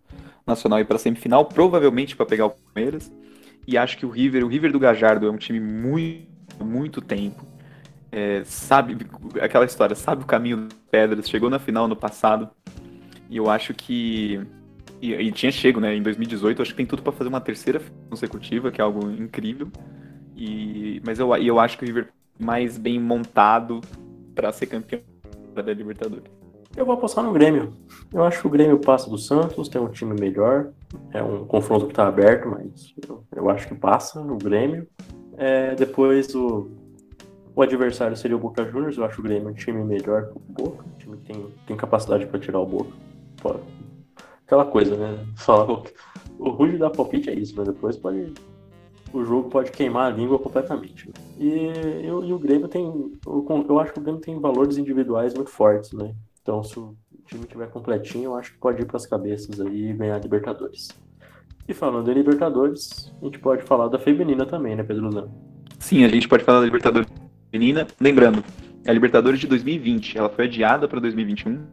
Nacional 0.45 0.79
e 0.79 0.85
para 0.85 0.97
semifinal, 0.97 1.45
provavelmente 1.45 2.15
para 2.15 2.25
pegar 2.25 2.45
o 2.45 2.51
Palmeiras. 2.51 3.11
E 3.67 3.77
acho 3.77 3.97
que 3.97 4.05
o 4.05 4.09
River, 4.09 4.43
o 4.43 4.47
River 4.47 4.71
do 4.71 4.79
Gajardo 4.79 5.27
é 5.27 5.31
um 5.31 5.37
time 5.37 5.59
muito, 5.59 6.63
muito 6.63 7.01
tempo. 7.01 7.45
É, 8.11 8.43
sabe 8.43 8.97
aquela 9.41 9.65
história, 9.65 9.95
sabe 9.95 10.23
o 10.23 10.25
caminho 10.25 10.57
das 10.57 10.73
pedras, 10.89 11.29
chegou 11.29 11.49
na 11.49 11.59
final 11.59 11.87
no 11.87 11.95
passado. 11.95 12.49
E 13.29 13.37
eu 13.37 13.49
acho 13.49 13.73
que 13.73 14.41
e, 15.01 15.13
e 15.13 15.31
tinha 15.31 15.51
chego, 15.51 15.79
né, 15.79 15.95
em 15.95 16.01
2018, 16.01 16.61
acho 16.61 16.71
que 16.71 16.77
tem 16.77 16.85
tudo 16.85 17.01
para 17.01 17.13
fazer 17.13 17.29
uma 17.29 17.41
terceira 17.41 17.81
consecutiva, 18.09 18.71
que 18.71 18.81
é 18.81 18.83
algo 18.83 19.09
incrível. 19.11 19.71
E 20.35 21.01
mas 21.05 21.19
eu, 21.19 21.35
eu 21.35 21.59
acho 21.59 21.77
que 21.77 21.83
o 21.83 21.87
River 21.87 22.09
mais 22.39 22.78
bem 22.78 22.99
montado 22.99 23.82
para 24.34 24.52
ser 24.52 24.67
campeão 24.67 25.02
da 25.54 25.62
Libertadores. 25.73 26.32
Eu 26.75 26.86
vou 26.86 26.93
apostar 26.93 27.23
no 27.23 27.34
Grêmio. 27.34 27.73
Eu 28.13 28.23
acho 28.23 28.39
que 28.39 28.47
o 28.47 28.49
Grêmio 28.49 28.80
passa 28.80 29.10
do 29.10 29.17
Santos, 29.17 29.67
tem 29.67 29.82
um 29.82 29.89
time 29.89 30.17
melhor. 30.17 30.71
É 31.12 31.21
um 31.21 31.45
confronto 31.45 31.86
que 31.86 31.91
está 31.91 32.08
aberto, 32.08 32.47
mas 32.47 32.93
eu, 33.36 33.49
acho 33.49 33.67
que 33.67 33.75
passa 33.75 34.23
no 34.23 34.38
Grêmio. 34.38 34.88
É, 35.36 35.75
depois 35.75 36.34
o, 36.36 36.69
o 37.56 37.62
adversário 37.62 38.15
seria 38.15 38.38
o 38.38 38.39
Boca 38.39 38.63
Juniors. 38.63 38.97
Eu 38.97 39.04
acho 39.04 39.19
o 39.19 39.23
Grêmio 39.23 39.49
um 39.49 39.54
time 39.54 39.84
melhor 39.84 40.28
que 40.28 40.38
o 40.38 40.39
Boca. 40.39 40.86
Um 40.86 40.97
time 40.97 41.17
que 41.17 41.34
tem, 41.34 41.54
tem 41.67 41.75
capacidade 41.75 42.25
para 42.28 42.39
tirar 42.39 42.60
o 42.60 42.65
Boca. 42.65 42.91
Pô, 43.41 43.56
aquela 44.45 44.65
coisa, 44.65 44.95
né? 44.95 45.25
Falar, 45.36 45.84
o 46.38 46.49
ruim 46.49 46.71
de 46.71 46.78
dar 46.78 46.91
palpite 46.91 47.30
é 47.30 47.34
isso, 47.34 47.54
mas 47.58 47.67
depois 47.67 47.97
pode 47.97 48.34
o 49.13 49.25
jogo 49.25 49.49
pode 49.49 49.71
queimar 49.71 50.11
a 50.11 50.15
língua 50.15 50.37
completamente. 50.39 51.09
E, 51.37 51.49
eu, 52.03 52.23
e 52.23 52.33
o 52.33 52.39
Grêmio 52.39 52.67
tem. 52.67 52.85
Eu, 53.25 53.65
eu, 53.67 53.79
acho 53.79 53.93
que 53.93 53.99
o 53.99 54.01
Grêmio 54.01 54.21
tem 54.21 54.39
valores 54.39 54.77
individuais 54.77 55.33
muito 55.33 55.49
fortes, 55.49 55.93
né? 55.93 56.13
Então, 56.41 56.63
se 56.63 56.79
o 56.79 56.95
time 57.25 57.45
tiver 57.45 57.69
completinho, 57.69 58.25
eu 58.25 58.35
acho 58.35 58.53
que 58.53 58.59
pode 58.59 58.81
ir 58.81 58.85
para 58.85 58.97
as 58.97 59.05
cabeças 59.05 59.59
aí 59.59 59.89
e 59.89 59.93
ganhar 59.93 60.15
a 60.15 60.19
Libertadores. 60.19 60.89
E 61.67 61.73
falando 61.73 62.09
em 62.09 62.13
Libertadores, 62.15 63.13
a 63.21 63.25
gente 63.25 63.39
pode 63.39 63.63
falar 63.63 63.87
da 63.87 63.99
feminina 63.99 64.45
também, 64.45 64.75
né, 64.75 64.83
Pedro 64.83 65.11
Zan? 65.11 65.29
Sim, 65.77 66.03
a 66.03 66.07
gente 66.07 66.27
pode 66.27 66.43
falar 66.43 66.59
da 66.59 66.65
Libertadores 66.65 67.07
feminina. 67.51 67.85
Lembrando, 67.99 68.43
é 68.85 68.89
a 68.89 68.93
Libertadores 68.93 69.39
de 69.39 69.47
2020, 69.47 70.17
ela 70.17 70.29
foi 70.29 70.45
adiada 70.45 70.87
para 70.87 70.99
2021. 70.99 71.63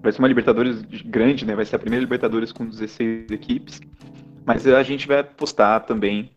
Vai 0.00 0.12
ser 0.12 0.18
uma 0.20 0.28
Libertadores 0.28 0.82
grande, 1.04 1.44
né? 1.44 1.54
Vai 1.54 1.64
ser 1.64 1.76
a 1.76 1.78
primeira 1.78 2.04
Libertadores 2.04 2.52
com 2.52 2.66
16 2.66 3.30
equipes. 3.30 3.80
Mas 4.44 4.66
a 4.66 4.82
gente 4.82 5.06
vai 5.06 5.20
apostar 5.20 5.84
também 5.86 6.30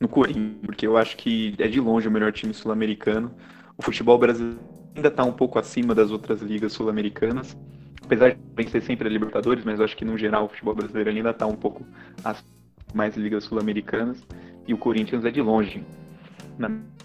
no 0.00 0.08
Corinthians, 0.08 0.56
porque 0.64 0.86
eu 0.86 0.96
acho 0.96 1.16
que 1.16 1.54
é 1.58 1.68
de 1.68 1.80
longe 1.80 2.08
o 2.08 2.10
melhor 2.10 2.32
time 2.32 2.54
sul-americano. 2.54 3.32
O 3.76 3.82
futebol 3.82 4.18
brasileiro 4.18 4.58
ainda 4.94 5.08
está 5.08 5.24
um 5.24 5.32
pouco 5.32 5.58
acima 5.58 5.94
das 5.94 6.10
outras 6.10 6.40
ligas 6.40 6.72
sul-americanas, 6.72 7.56
apesar 8.02 8.30
de 8.30 8.38
vencer 8.56 8.82
sempre 8.82 9.08
a 9.08 9.10
Libertadores, 9.10 9.64
mas 9.64 9.78
eu 9.78 9.84
acho 9.84 9.96
que 9.96 10.04
no 10.04 10.16
geral 10.16 10.46
o 10.46 10.48
futebol 10.48 10.74
brasileiro 10.74 11.10
ainda 11.10 11.30
está 11.30 11.46
um 11.46 11.56
pouco 11.56 11.84
acima 12.24 12.58
mais 12.94 13.14
ligas 13.16 13.44
sul-americanas, 13.44 14.26
e 14.66 14.72
o 14.72 14.78
Corinthians 14.78 15.24
é 15.24 15.30
de 15.30 15.42
longe, 15.42 15.84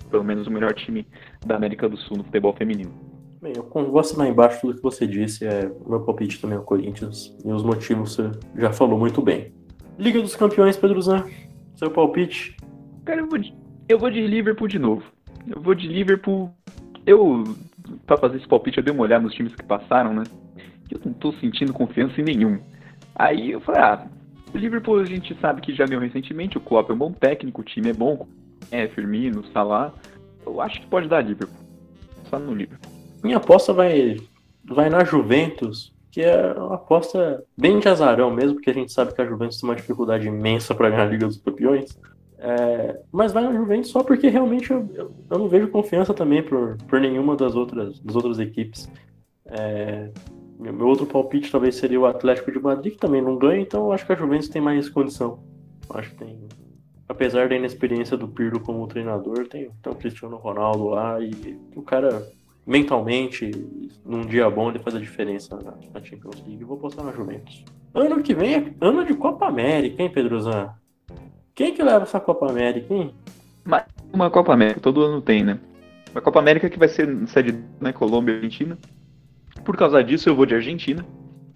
pelo 0.10 0.24
menos 0.24 0.48
o 0.48 0.52
melhor 0.52 0.74
time 0.74 1.06
da 1.46 1.58
América 1.58 1.90
do 1.90 1.98
Sul 1.98 2.18
no 2.18 2.24
futebol 2.24 2.54
feminino. 2.54 2.94
Bem, 3.42 3.52
eu 3.58 3.64
vou 3.70 4.00
assinar 4.00 4.28
embaixo 4.28 4.62
tudo 4.62 4.76
que 4.78 4.82
você 4.82 5.06
disse, 5.06 5.46
é, 5.46 5.70
o 5.86 5.90
meu 5.90 6.00
palpite 6.00 6.40
também 6.40 6.56
é 6.58 6.60
o 6.62 6.64
Corinthians, 6.64 7.36
e 7.44 7.52
os 7.52 7.64
motivos 7.64 8.16
você 8.16 8.32
já 8.56 8.72
falou 8.72 8.98
muito 8.98 9.22
bem. 9.22 9.54
Liga 10.00 10.22
dos 10.22 10.38
Campeões, 10.38 10.78
Pedro 10.78 11.02
Zan, 11.02 11.26
seu 11.76 11.92
palpite? 11.92 12.56
Cara, 13.06 13.22
eu 13.22 13.28
vou 13.28 13.38
de, 13.38 13.54
eu 13.90 14.00
vou 14.00 14.10
de 14.10 14.26
Liverpool 14.26 14.68
de 14.68 14.80
novo. 14.80 15.04
Eu 15.48 15.62
vou 15.62 15.76
de 15.76 15.88
Liverpool. 15.88 16.52
Eu, 17.06 17.44
pra 18.06 18.18
fazer 18.18 18.38
esse 18.38 18.48
palpite, 18.48 18.78
eu 18.78 18.84
dei 18.84 18.94
uma 18.94 19.04
olhada 19.04 19.24
nos 19.24 19.34
times 19.34 19.54
que 19.56 19.64
passaram, 19.64 20.14
né? 20.14 20.24
Eu 20.90 21.00
não 21.06 21.14
tô 21.14 21.34
sentindo 21.34 21.74
confiança 21.74 22.20
em 22.22 22.24
nenhum. 22.24 22.60
Aí 23.16 23.52
eu 23.52 23.62
falei, 23.62 23.82
ah, 23.82 24.08
o 24.54 24.58
Liverpool 24.58 25.00
a 25.00 25.06
gente 25.06 25.36
sabe 25.40 25.62
que 25.62 25.74
já 25.74 25.86
ganhou 25.86 26.02
recentemente, 26.02 26.58
o 26.58 26.62
Klopp 26.62 26.90
é 26.90 26.94
um 26.94 26.98
bom 26.98 27.12
técnico, 27.12 27.62
o 27.62 27.64
time 27.64 27.90
é 27.90 27.94
bom, 27.94 28.28
é 28.72 28.88
Firmino, 28.88 29.44
Salah. 29.52 29.94
Eu 30.46 30.62
acho 30.62 30.80
que 30.82 30.88
pode 30.88 31.08
dar 31.08 31.22
Liverpool. 31.22 31.64
Só 32.30 32.40
no 32.40 32.54
Liverpool. 32.54 32.92
Minha 33.24 33.38
aposta 33.38 33.74
vai, 33.74 34.18
vai 34.66 34.90
na 34.90 35.04
Juventus, 35.04 35.94
que 36.12 36.22
é 36.22 36.54
uma 36.54 36.76
aposta 36.76 37.44
bem 37.58 37.80
de 37.80 37.88
azarão 37.88 38.32
mesmo, 38.32 38.56
porque 38.56 38.70
a 38.70 38.74
gente 38.74 38.92
sabe 38.92 39.14
que 39.14 39.22
a 39.22 39.26
Juventus 39.26 39.60
tem 39.60 39.70
uma 39.70 39.76
dificuldade 39.76 40.28
imensa 40.28 40.76
para 40.76 40.90
ganhar 40.90 41.04
a 41.04 41.10
Liga 41.10 41.26
dos 41.26 41.38
Campeões. 41.38 41.98
É, 42.46 43.00
mas 43.10 43.32
vai 43.32 43.42
na 43.42 43.54
Juventus 43.54 43.90
só 43.90 44.04
porque 44.04 44.28
realmente 44.28 44.70
eu, 44.70 44.86
eu, 44.94 45.12
eu, 45.30 45.40
não 45.40 45.48
vejo 45.48 45.70
confiança 45.70 46.14
também 46.14 46.44
por, 46.44 46.76
por 46.90 47.00
nenhuma 47.00 47.38
das 47.38 47.56
outras, 47.56 48.02
das 48.02 48.16
outras 48.18 48.38
equipes. 48.38 48.92
É, 49.46 50.10
meu 50.60 50.86
outro 50.86 51.06
palpite 51.06 51.50
talvez 51.50 51.76
seria 51.76 52.02
o 52.02 52.06
Atlético 52.06 52.52
de 52.52 52.60
Madrid, 52.60 52.92
que 52.94 53.00
também 53.00 53.22
não 53.22 53.38
ganha, 53.38 53.62
então 53.62 53.86
eu 53.86 53.92
acho 53.94 54.06
que 54.06 54.12
a 54.12 54.16
Juventus 54.16 54.50
tem 54.50 54.62
mais 54.62 54.90
condição. 54.90 55.40
Eu 55.90 55.98
acho 55.98 56.10
que 56.10 56.18
tem. 56.18 56.38
Apesar 57.08 57.48
da 57.48 57.56
inexperiência 57.56 58.18
do 58.18 58.28
Pirlo 58.28 58.60
como 58.60 58.88
treinador, 58.88 59.48
tem, 59.48 59.70
tem 59.82 59.94
o 59.94 59.96
Cristiano 59.96 60.36
Ronaldo 60.36 60.90
lá 60.90 61.22
e 61.22 61.58
o 61.74 61.82
cara 61.82 62.28
mentalmente, 62.68 63.52
num 64.06 64.22
dia 64.22 64.50
bom, 64.50 64.70
ele 64.70 64.80
faz 64.80 64.98
a 64.98 65.00
diferença 65.00 65.56
na, 65.56 65.76
na 65.94 66.04
Champions 66.04 66.44
League. 66.46 66.62
Eu 66.62 66.68
vou 66.68 66.78
postar 66.78 67.04
na 67.04 67.14
Juventus. 67.14 67.64
Ano 67.94 68.22
que 68.22 68.34
vem 68.34 68.56
é 68.56 68.74
ano 68.82 69.06
de 69.06 69.14
Copa 69.14 69.48
América, 69.48 70.04
hein, 70.04 70.12
Pedro 70.14 70.42
Zan? 70.42 70.74
Quem 71.56 71.74
que 71.74 71.84
leva 71.84 72.04
essa 72.04 72.20
Copa 72.20 72.50
América, 72.50 72.94
hein? 72.94 73.14
Uma 74.12 74.30
Copa 74.30 74.54
América, 74.54 74.80
todo 74.80 75.02
ano 75.04 75.22
tem, 75.22 75.44
né? 75.44 75.60
Uma 76.12 76.22
Copa 76.22 76.40
América 76.40 76.70
que 76.70 76.80
vai 76.80 76.88
ser 76.88 77.08
sede 77.28 77.52
na 77.80 77.90
né, 77.90 77.94
Colômbia 77.94 78.34
e 78.34 78.36
Argentina. 78.38 78.78
Por 79.64 79.78
causa 79.78 80.04
disso, 80.04 80.30
eu 80.30 80.36
vou 80.36 80.46
de 80.46 80.56
Argentina. 80.56 81.06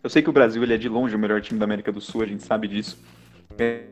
Eu 0.03 0.09
sei 0.09 0.21
que 0.21 0.29
o 0.29 0.33
Brasil 0.33 0.61
ele 0.63 0.73
é 0.73 0.77
de 0.77 0.87
longe 0.87 1.15
o 1.15 1.19
melhor 1.19 1.41
time 1.41 1.59
da 1.59 1.65
América 1.65 1.91
do 1.91 1.99
Sul, 1.99 2.21
a 2.21 2.25
gente 2.25 2.43
sabe 2.43 2.67
disso. 2.67 2.97
É, 3.57 3.83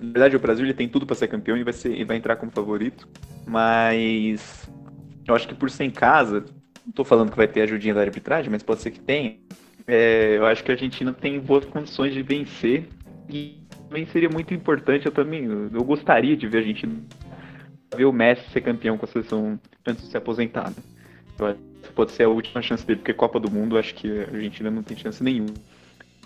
na 0.00 0.12
verdade, 0.12 0.36
o 0.36 0.40
Brasil 0.40 0.64
ele 0.64 0.74
tem 0.74 0.88
tudo 0.88 1.06
para 1.06 1.14
ser 1.14 1.28
campeão 1.28 1.56
e 1.56 1.62
vai, 1.62 1.72
ser, 1.72 1.94
e 1.94 2.04
vai 2.04 2.16
entrar 2.16 2.36
como 2.36 2.50
favorito. 2.50 3.06
Mas 3.46 4.68
eu 5.26 5.34
acho 5.34 5.46
que 5.46 5.54
por 5.54 5.70
ser 5.70 5.84
em 5.84 5.90
casa, 5.90 6.44
não 6.84 6.92
tô 6.92 7.04
falando 7.04 7.30
que 7.30 7.36
vai 7.36 7.46
ter 7.46 7.62
ajudinha 7.62 7.94
da 7.94 8.00
arbitragem, 8.00 8.50
mas 8.50 8.62
pode 8.62 8.80
ser 8.80 8.90
que 8.90 9.00
tenha. 9.00 9.36
É, 9.86 10.36
eu 10.38 10.46
acho 10.46 10.64
que 10.64 10.70
a 10.70 10.74
Argentina 10.74 11.12
tem 11.12 11.38
boas 11.38 11.64
condições 11.66 12.14
de 12.14 12.22
vencer 12.22 12.88
e 13.28 13.63
também 13.94 14.06
seria 14.06 14.28
muito 14.28 14.52
importante. 14.52 15.06
Eu 15.06 15.12
também 15.12 15.44
eu 15.44 15.84
gostaria 15.84 16.36
de 16.36 16.48
ver 16.48 16.58
a 16.58 16.60
Argentina 16.60 16.92
ver 17.96 18.04
o 18.06 18.12
Messi 18.12 18.50
ser 18.50 18.60
campeão 18.60 18.98
com 18.98 19.06
a 19.06 19.08
seleção 19.08 19.58
antes 19.86 20.02
de 20.02 20.10
se 20.10 20.16
aposentar. 20.16 20.70
Né? 20.70 20.76
Eu 21.38 21.46
acho 21.46 21.58
que 21.82 21.92
pode 21.92 22.10
ser 22.10 22.24
a 22.24 22.28
última 22.28 22.60
chance 22.60 22.84
dele, 22.84 22.98
porque 22.98 23.14
Copa 23.14 23.38
do 23.38 23.48
Mundo 23.48 23.78
acho 23.78 23.94
que 23.94 24.10
a 24.10 24.22
Argentina 24.22 24.68
não 24.68 24.82
tem 24.82 24.96
chance 24.96 25.22
nenhuma. 25.22 25.54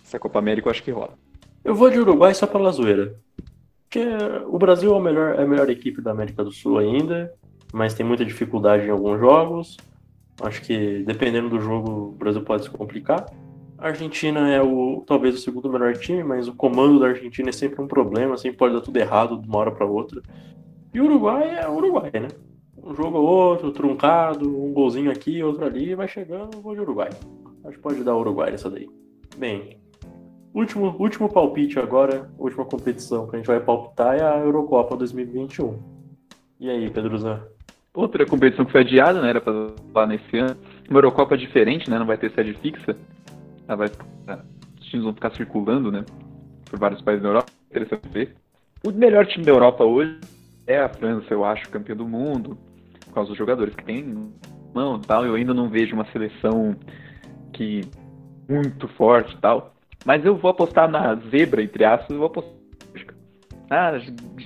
Essa 0.03 0.19
Copa 0.19 0.39
América 0.39 0.69
eu 0.69 0.71
acho 0.71 0.83
que 0.83 0.91
rola. 0.91 1.13
Eu 1.63 1.75
vou 1.75 1.91
de 1.91 1.99
Uruguai 1.99 2.33
só 2.33 2.47
pela 2.47 2.73
zoeira. 2.73 3.15
Porque 3.83 4.03
o 4.47 4.59
Brasil 4.59 4.95
é 4.95 4.97
a 4.97 5.01
melhor, 5.01 5.35
é 5.35 5.43
a 5.43 5.47
melhor 5.47 5.69
equipe 5.69 6.01
da 6.01 6.13
América 6.13 6.43
do 6.43 6.53
Sul 6.53 6.79
ainda, 6.79 7.31
mas 7.73 7.93
tem 7.93 8.05
muita 8.05 8.25
dificuldade 8.25 8.87
em 8.87 8.91
alguns 8.91 9.21
jogos. 9.21 9.77
Acho 10.41 10.63
que 10.63 11.03
dependendo 11.05 11.51
do 11.51 11.61
jogo, 11.61 11.91
o 11.91 12.13
Brasil 12.13 12.43
pode 12.43 12.65
se 12.65 12.71
complicar. 12.71 13.27
A 13.79 13.89
Argentina 13.89 14.51
é 14.51 14.61
o 14.61 15.05
talvez 15.07 15.37
o 15.37 15.39
segundo 15.39 15.71
melhor 15.71 15.97
time, 15.97 16.25
mas 16.25 16.49
o 16.49 16.53
comando 16.53 16.99
da 16.99 17.07
Argentina 17.07 17.49
é 17.49 17.53
sempre 17.53 17.81
um 17.81 17.87
problema, 17.87 18.37
sempre 18.37 18.59
pode 18.59 18.75
dar 18.75 18.81
tudo 18.81 18.97
errado 18.97 19.41
de 19.41 19.49
uma 19.49 19.59
hora 19.59 19.71
para 19.71 19.87
outra. 19.87 20.21
E 20.93 21.01
o 21.01 21.05
Uruguai 21.05 21.61
é 21.61 21.69
o 21.69 21.77
Uruguai, 21.77 22.11
né? 22.13 22.27
Um 22.83 22.93
jogo 22.93 23.19
ou 23.19 23.25
outro, 23.25 23.71
truncado, 23.71 24.49
um 24.49 24.73
golzinho 24.73 25.13
aqui, 25.13 25.45
outro 25.45 25.65
ali, 25.65 25.95
vai 25.95 26.09
chegando, 26.09 26.61
vou 26.61 26.75
de 26.75 26.81
Uruguai. 26.81 27.11
Acho 27.65 27.77
que 27.77 27.83
pode 27.83 28.03
dar 28.03 28.17
Uruguai 28.17 28.51
nessa 28.51 28.69
daí. 28.69 28.89
Bem, 29.37 29.79
último, 30.53 30.97
último 30.99 31.29
palpite 31.29 31.79
agora, 31.79 32.29
última 32.37 32.65
competição 32.65 33.29
que 33.29 33.37
a 33.37 33.39
gente 33.39 33.47
vai 33.47 33.61
palpitar 33.61 34.17
é 34.17 34.23
a 34.23 34.39
Eurocopa 34.39 34.97
2021. 34.97 35.79
E 36.59 36.69
aí, 36.69 36.91
Pedro 36.91 37.17
Zan? 37.17 37.45
Outra 37.95 38.27
competição 38.27 38.65
que 38.65 38.73
foi 38.73 38.81
adiada, 38.81 39.23
né? 39.23 39.31
Era 39.31 39.41
pra 39.41 39.71
lá 39.95 40.07
nesse 40.07 40.37
ano. 40.37 40.57
Uma 40.91 40.99
Eurocopa 40.99 41.37
diferente, 41.37 41.89
né? 41.89 41.99
Não 41.99 42.07
vai 42.07 42.17
ter 42.17 42.33
sede 42.33 42.55
fixa. 42.55 42.97
Ela 43.69 43.77
vai, 43.77 43.89
os 44.81 44.87
times 44.87 45.05
vão 45.05 45.13
ficar 45.13 45.31
circulando, 45.31 45.93
né? 45.93 46.05
Por 46.65 46.79
vários 46.79 47.03
países 47.03 47.23
da 47.23 47.29
Europa. 47.29 47.53
Interessante 47.71 48.09
ver. 48.09 48.35
O 48.83 48.91
melhor 48.91 49.27
time 49.27 49.45
da 49.45 49.53
Europa 49.53 49.85
hoje 49.85 50.19
é 50.67 50.79
a 50.79 50.89
França, 50.89 51.27
eu 51.31 51.45
acho, 51.45 51.69
campeã 51.69 51.95
do 51.95 52.09
mundo. 52.09 52.57
Por 53.05 53.13
causa 53.13 53.29
dos 53.29 53.39
jogadores 53.39 53.75
que 53.75 53.85
tem 53.85 54.33
mão 54.75 54.99
tal. 54.99 55.27
Eu 55.27 55.35
ainda 55.35 55.53
não 55.53 55.69
vejo 55.69 55.95
uma 55.95 56.07
seleção 56.07 56.75
que 57.53 57.83
muito 58.49 58.89
forte 58.89 59.37
tal. 59.39 59.75
Mas 60.05 60.25
eu 60.25 60.37
vou 60.37 60.51
apostar 60.51 60.91
na 60.91 61.15
zebra, 61.31 61.63
entre 61.63 61.85
aspas, 61.85 62.11
eu 62.11 62.19
vou 62.19 62.27
apostar. 62.27 62.59
Ah, 63.71 63.93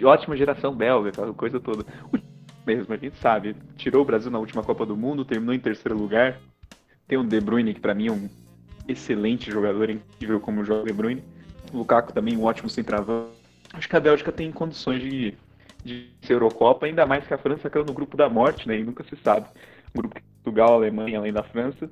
ótima 0.02 0.36
geração 0.36 0.74
belga, 0.74 1.10
aquela 1.10 1.32
coisa 1.32 1.60
toda. 1.60 1.84
O 2.12 2.18
mesmo, 2.66 2.92
a 2.92 2.96
gente 2.96 3.16
sabe. 3.18 3.54
Tirou 3.76 4.02
o 4.02 4.04
Brasil 4.04 4.30
na 4.30 4.38
última 4.38 4.64
Copa 4.64 4.84
do 4.84 4.96
Mundo, 4.96 5.24
terminou 5.24 5.54
em 5.54 5.60
terceiro 5.60 5.96
lugar. 5.96 6.40
Tem 7.06 7.18
o 7.18 7.22
De 7.22 7.40
Bruyne, 7.40 7.74
que 7.74 7.80
para 7.80 7.94
mim 7.94 8.08
é 8.08 8.12
um 8.12 8.28
excelente 8.88 9.50
jogador, 9.50 9.90
incrível 9.90 10.40
como 10.40 10.64
joga 10.64 10.84
De 10.84 10.92
Bruyne. 10.92 11.22
O 11.72 11.78
Lukaku 11.78 12.12
também 12.12 12.36
um 12.36 12.44
ótimo 12.44 12.68
centroavante. 12.68 13.32
Acho 13.72 13.88
que 13.88 13.96
a 13.96 14.00
Bélgica 14.00 14.30
tem 14.30 14.52
condições 14.52 15.00
de, 15.00 15.34
de 15.84 16.10
ser 16.22 16.34
Eurocopa, 16.34 16.86
ainda 16.86 17.06
mais 17.06 17.26
que 17.26 17.32
a 17.32 17.38
França 17.38 17.70
caiu 17.70 17.84
no 17.84 17.92
grupo 17.92 18.16
da 18.16 18.28
morte, 18.28 18.68
né? 18.68 18.78
E 18.78 18.84
nunca 18.84 19.02
se 19.04 19.16
sabe. 19.16 19.46
O 19.94 19.98
grupo 19.98 20.20
Portugal, 20.42 20.74
Alemanha, 20.74 21.18
além 21.18 21.32
da 21.32 21.42
França. 21.42 21.90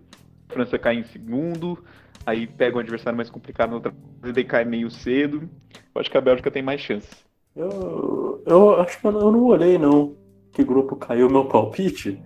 A 0.48 0.52
França 0.52 0.78
cai 0.78 0.96
em 0.96 1.04
segundo, 1.04 1.78
aí 2.26 2.46
pega 2.46 2.76
um 2.76 2.80
adversário 2.80 3.16
mais 3.16 3.30
complicado 3.30 3.70
na 3.70 3.76
outra 3.76 3.94
e 4.36 4.44
cai 4.44 4.64
meio 4.64 4.90
cedo. 4.90 5.48
Eu 5.94 6.00
acho 6.00 6.10
que 6.10 6.18
a 6.18 6.20
Bélgica 6.20 6.50
tem 6.50 6.62
mais 6.62 6.80
chances. 6.80 7.24
Eu, 7.54 8.42
eu 8.46 8.80
acho 8.80 9.00
que 9.00 9.06
eu 9.06 9.12
não 9.12 9.44
olhei, 9.44 9.78
não. 9.78 10.16
Que 10.52 10.64
grupo 10.64 10.96
caiu 10.96 11.30
meu 11.30 11.44
palpite. 11.44 12.20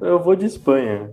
Eu 0.00 0.18
vou 0.18 0.34
de 0.34 0.46
Espanha. 0.46 1.10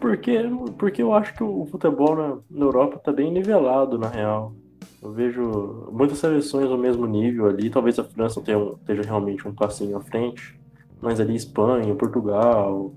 Porque, 0.00 0.38
porque 0.78 1.02
eu 1.02 1.12
acho 1.12 1.34
que 1.34 1.42
o 1.42 1.66
futebol 1.66 2.16
na, 2.16 2.38
na 2.50 2.64
Europa 2.66 2.98
tá 2.98 3.12
bem 3.12 3.32
nivelado, 3.32 3.98
na 3.98 4.08
real. 4.08 4.54
Eu 5.02 5.12
vejo 5.12 5.88
muitas 5.92 6.18
seleções 6.18 6.68
no 6.68 6.76
mesmo 6.76 7.06
nível 7.06 7.46
ali. 7.46 7.70
Talvez 7.70 7.98
a 7.98 8.04
França 8.04 8.40
tenha, 8.40 8.58
esteja 8.72 9.02
realmente 9.02 9.46
um 9.46 9.54
passinho 9.54 9.96
à 9.96 10.00
frente. 10.00 10.58
Mas 11.00 11.20
ali 11.20 11.34
Espanha, 11.34 11.94
Portugal, 11.94 12.94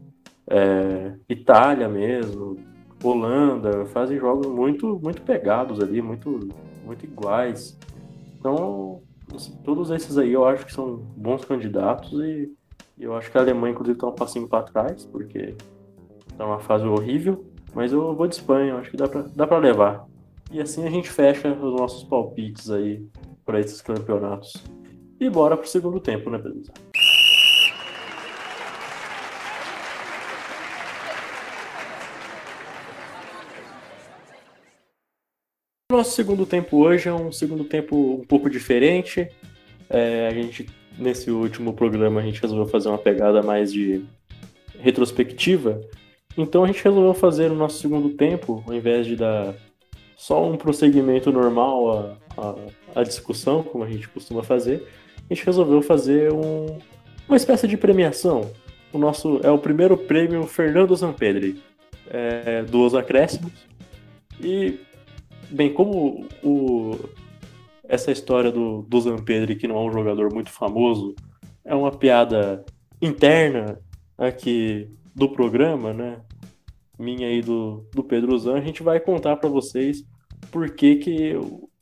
é, 0.47 1.13
Itália 1.27 1.87
mesmo, 1.87 2.57
Holanda, 3.03 3.85
fazem 3.85 4.17
jogos 4.17 4.47
muito, 4.47 4.99
muito 5.01 5.21
pegados 5.21 5.81
ali, 5.81 6.01
muito, 6.01 6.49
muito 6.85 7.05
iguais. 7.05 7.77
Então, 8.37 9.01
assim, 9.33 9.55
todos 9.63 9.91
esses 9.91 10.17
aí 10.17 10.33
eu 10.33 10.45
acho 10.45 10.65
que 10.65 10.73
são 10.73 10.97
bons 11.15 11.45
candidatos 11.45 12.13
e 12.19 12.51
eu 12.97 13.15
acho 13.15 13.31
que 13.31 13.37
a 13.37 13.41
Alemanha, 13.41 13.71
inclusive, 13.71 13.95
está 13.95 14.07
um 14.07 14.15
passinho 14.15 14.47
para 14.47 14.63
trás, 14.63 15.05
porque 15.05 15.55
Tá 16.39 16.45
uma 16.45 16.61
fase 16.61 16.85
horrível, 16.85 17.51
mas 17.75 17.91
eu 17.91 18.15
vou 18.15 18.25
de 18.25 18.35
Espanha, 18.35 18.77
acho 18.77 18.91
que 18.91 18.95
dá 18.95 19.09
pra, 19.09 19.23
dá 19.23 19.45
pra 19.45 19.57
levar. 19.57 20.07
E 20.49 20.61
assim 20.61 20.87
a 20.87 20.89
gente 20.89 21.09
fecha 21.09 21.51
os 21.51 21.77
nossos 21.77 22.05
palpites 22.05 22.71
aí 22.71 23.05
para 23.45 23.59
esses 23.59 23.81
campeonatos. 23.81 24.53
E 25.19 25.29
bora 25.29 25.57
pro 25.57 25.67
segundo 25.67 25.99
tempo, 25.99 26.29
né, 26.29 26.37
beleza? 26.37 26.71
Nosso 35.91 36.11
segundo 36.11 36.45
tempo 36.45 36.77
hoje 36.77 37.09
é 37.09 37.13
um 37.13 37.33
segundo 37.33 37.65
tempo 37.65 38.13
um 38.13 38.25
pouco 38.25 38.49
diferente. 38.49 39.27
É, 39.89 40.29
a 40.29 40.31
gente, 40.31 40.69
nesse 40.97 41.29
último 41.29 41.73
programa, 41.73 42.21
a 42.21 42.23
gente 42.23 42.41
resolveu 42.41 42.65
fazer 42.65 42.87
uma 42.87 42.97
pegada 42.97 43.43
mais 43.43 43.73
de 43.73 44.05
retrospectiva. 44.79 45.81
Então 46.41 46.63
a 46.63 46.67
gente 46.67 46.81
resolveu 46.81 47.13
fazer 47.13 47.51
o 47.51 47.55
nosso 47.55 47.81
segundo 47.81 48.11
tempo, 48.11 48.63
ao 48.65 48.73
invés 48.73 49.05
de 49.05 49.17
dar 49.17 49.53
só 50.15 50.49
um 50.49 50.55
prosseguimento 50.55 51.33
normal 51.33 52.17
à, 52.37 52.55
à, 52.95 53.03
discussão, 53.03 53.61
como 53.61 53.83
a 53.83 53.89
gente 53.89 54.07
costuma 54.07 54.41
fazer, 54.41 54.87
a 55.29 55.33
gente 55.33 55.45
resolveu 55.45 55.81
fazer 55.81 56.31
um, 56.31 56.79
uma 57.27 57.35
espécie 57.35 57.67
de 57.67 57.75
premiação. 57.75 58.49
O 58.93 58.97
nosso 58.97 59.41
é 59.43 59.51
o 59.51 59.57
primeiro 59.57 59.97
prêmio 59.97 60.47
Fernando 60.47 60.95
Zampedri, 60.95 61.61
é, 62.09 62.63
dos 62.63 62.95
acréscimos. 62.95 63.51
E, 64.41 64.79
bem, 65.49 65.73
como 65.73 66.25
o, 66.41 66.97
essa 67.83 68.13
história 68.13 68.49
do, 68.49 68.83
do 68.83 69.01
Zampedri, 69.01 69.57
que 69.57 69.67
não 69.67 69.75
é 69.75 69.89
um 69.89 69.91
jogador 69.91 70.33
muito 70.33 70.51
famoso, 70.51 71.15
é 71.65 71.75
uma 71.75 71.91
piada 71.91 72.63
interna 73.01 73.77
aqui 74.17 74.89
do 75.19 75.27
programa, 75.27 75.93
né? 75.93 76.21
Minha 76.97 77.27
aí 77.27 77.41
do, 77.41 77.85
do 77.93 78.01
Pedro 78.01 78.37
Zan, 78.39 78.55
a 78.55 78.61
gente 78.61 78.81
vai 78.81 79.01
contar 79.01 79.35
para 79.35 79.49
vocês 79.49 80.03
por 80.49 80.73
que, 80.73 80.95
que 80.95 81.35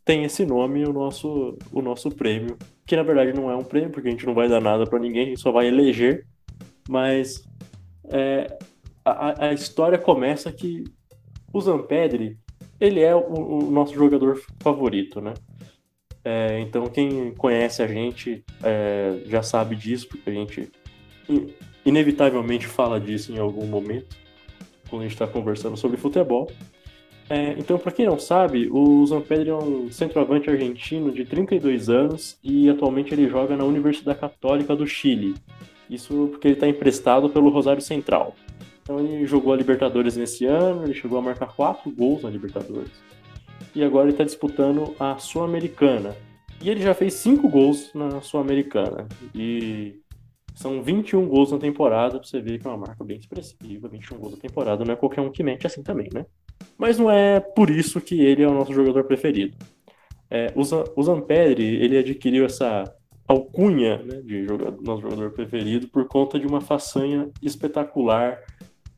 tem 0.04 0.24
esse 0.24 0.44
nome 0.44 0.84
o 0.84 0.92
nosso, 0.92 1.56
o 1.72 1.82
nosso 1.82 2.10
prêmio. 2.10 2.58
Que 2.86 2.96
na 2.96 3.04
verdade 3.04 3.34
não 3.34 3.52
é 3.52 3.56
um 3.56 3.64
prêmio, 3.64 3.92
porque 3.92 4.08
a 4.08 4.12
gente 4.12 4.26
não 4.26 4.34
vai 4.34 4.50
dar 4.50 4.60
nada 4.60 4.86
para 4.86 4.98
ninguém, 4.98 5.24
a 5.24 5.30
gente 5.30 5.40
só 5.40 5.52
vai 5.52 5.68
eleger. 5.68 6.26
Mas 6.90 7.44
é, 8.06 8.58
a, 9.06 9.48
a 9.48 9.54
história 9.54 10.00
começa 10.00 10.52
que 10.52 10.84
o 11.54 11.62
Zampedri, 11.62 12.40
ele 12.80 13.02
é 13.02 13.16
o, 13.16 13.68
o 13.68 13.72
nosso 13.72 13.94
jogador 13.94 14.42
favorito, 14.62 15.22
né? 15.22 15.36
É, 16.26 16.60
então 16.60 16.88
quem 16.88 17.34
conhece 17.36 17.84
a 17.84 17.88
gente 17.88 18.44
é, 18.64 19.22
já 19.26 19.44
sabe 19.44 19.76
disso, 19.76 20.08
porque 20.08 20.30
a 20.30 20.34
gente 20.34 20.72
inevitavelmente 21.88 22.68
fala 22.68 23.00
disso 23.00 23.32
em 23.32 23.40
algum 23.40 23.66
momento, 23.66 24.16
quando 24.90 25.04
a 25.04 25.06
gente 25.06 25.14
está 25.14 25.26
conversando 25.26 25.78
sobre 25.78 25.96
futebol. 25.96 26.52
É, 27.30 27.56
então, 27.58 27.78
para 27.78 27.92
quem 27.92 28.06
não 28.06 28.20
sabe, 28.20 28.70
o 28.70 29.06
Zampedri 29.06 29.50
é 29.50 29.56
um 29.56 29.90
centroavante 29.92 30.50
argentino 30.50 31.12
de 31.12 31.26
32 31.26 31.90
anos 31.90 32.38
e 32.44 32.70
atualmente 32.70 33.14
ele 33.14 33.30
joga 33.30 33.56
na 33.56 33.64
Universidade 33.64 34.20
Católica 34.20 34.76
do 34.76 34.86
Chile. 34.86 35.36
Isso 35.90 36.28
porque 36.32 36.50
ele 36.50 36.56
está 36.56 36.68
emprestado 36.68 37.30
pelo 37.30 37.50
Rosário 37.50 37.82
Central. 37.82 38.36
Então 38.82 39.00
ele 39.00 39.26
jogou 39.26 39.54
a 39.54 39.58
Libertadores 39.58 40.16
nesse 40.16 40.46
ano, 40.46 40.84
ele 40.84 40.94
chegou 40.94 41.18
a 41.18 41.22
marcar 41.22 41.48
quatro 41.48 41.90
gols 41.90 42.24
na 42.24 42.30
Libertadores. 42.30 42.92
E 43.76 43.84
agora 43.84 44.06
ele 44.06 44.14
está 44.14 44.24
disputando 44.24 44.94
a 45.00 45.18
Sul-Americana. 45.18 46.16
E 46.62 46.70
ele 46.70 46.82
já 46.82 46.94
fez 46.94 47.14
cinco 47.14 47.48
gols 47.50 47.92
na 47.94 48.22
Sul-Americana. 48.22 49.08
E 49.36 50.00
são 50.58 50.82
21 50.82 51.28
gols 51.28 51.52
na 51.52 51.60
temporada, 51.60 52.18
pra 52.18 52.28
você 52.28 52.42
ver 52.42 52.58
que 52.58 52.66
é 52.66 52.70
uma 52.72 52.88
marca 52.88 53.04
bem 53.04 53.20
expressiva. 53.20 53.88
21 53.88 54.18
gols 54.18 54.34
na 54.34 54.40
temporada 54.40 54.84
não 54.84 54.92
é 54.92 54.96
qualquer 54.96 55.22
um 55.22 55.32
que 55.32 55.44
mete 55.44 55.68
assim 55.68 55.84
também, 55.84 56.10
né? 56.12 56.26
Mas 56.76 56.98
não 56.98 57.12
é 57.12 57.40
por 57.40 57.70
isso 57.70 58.02
que 58.02 58.20
ele 58.22 58.42
é 58.42 58.48
o 58.48 58.54
nosso 58.56 58.74
jogador 58.74 59.04
preferido. 59.04 59.56
É, 60.32 60.52
o, 60.56 61.04
Zampedri, 61.04 61.76
ele 61.76 62.00
adquiriu 62.00 62.44
essa 62.44 62.92
alcunha 63.28 64.00
né, 64.00 64.20
de 64.24 64.48
jogador, 64.48 64.82
nosso 64.82 65.04
jogador 65.04 65.30
preferido 65.30 65.88
por 65.90 66.08
conta 66.08 66.40
de 66.40 66.48
uma 66.48 66.60
façanha 66.60 67.30
espetacular 67.40 68.40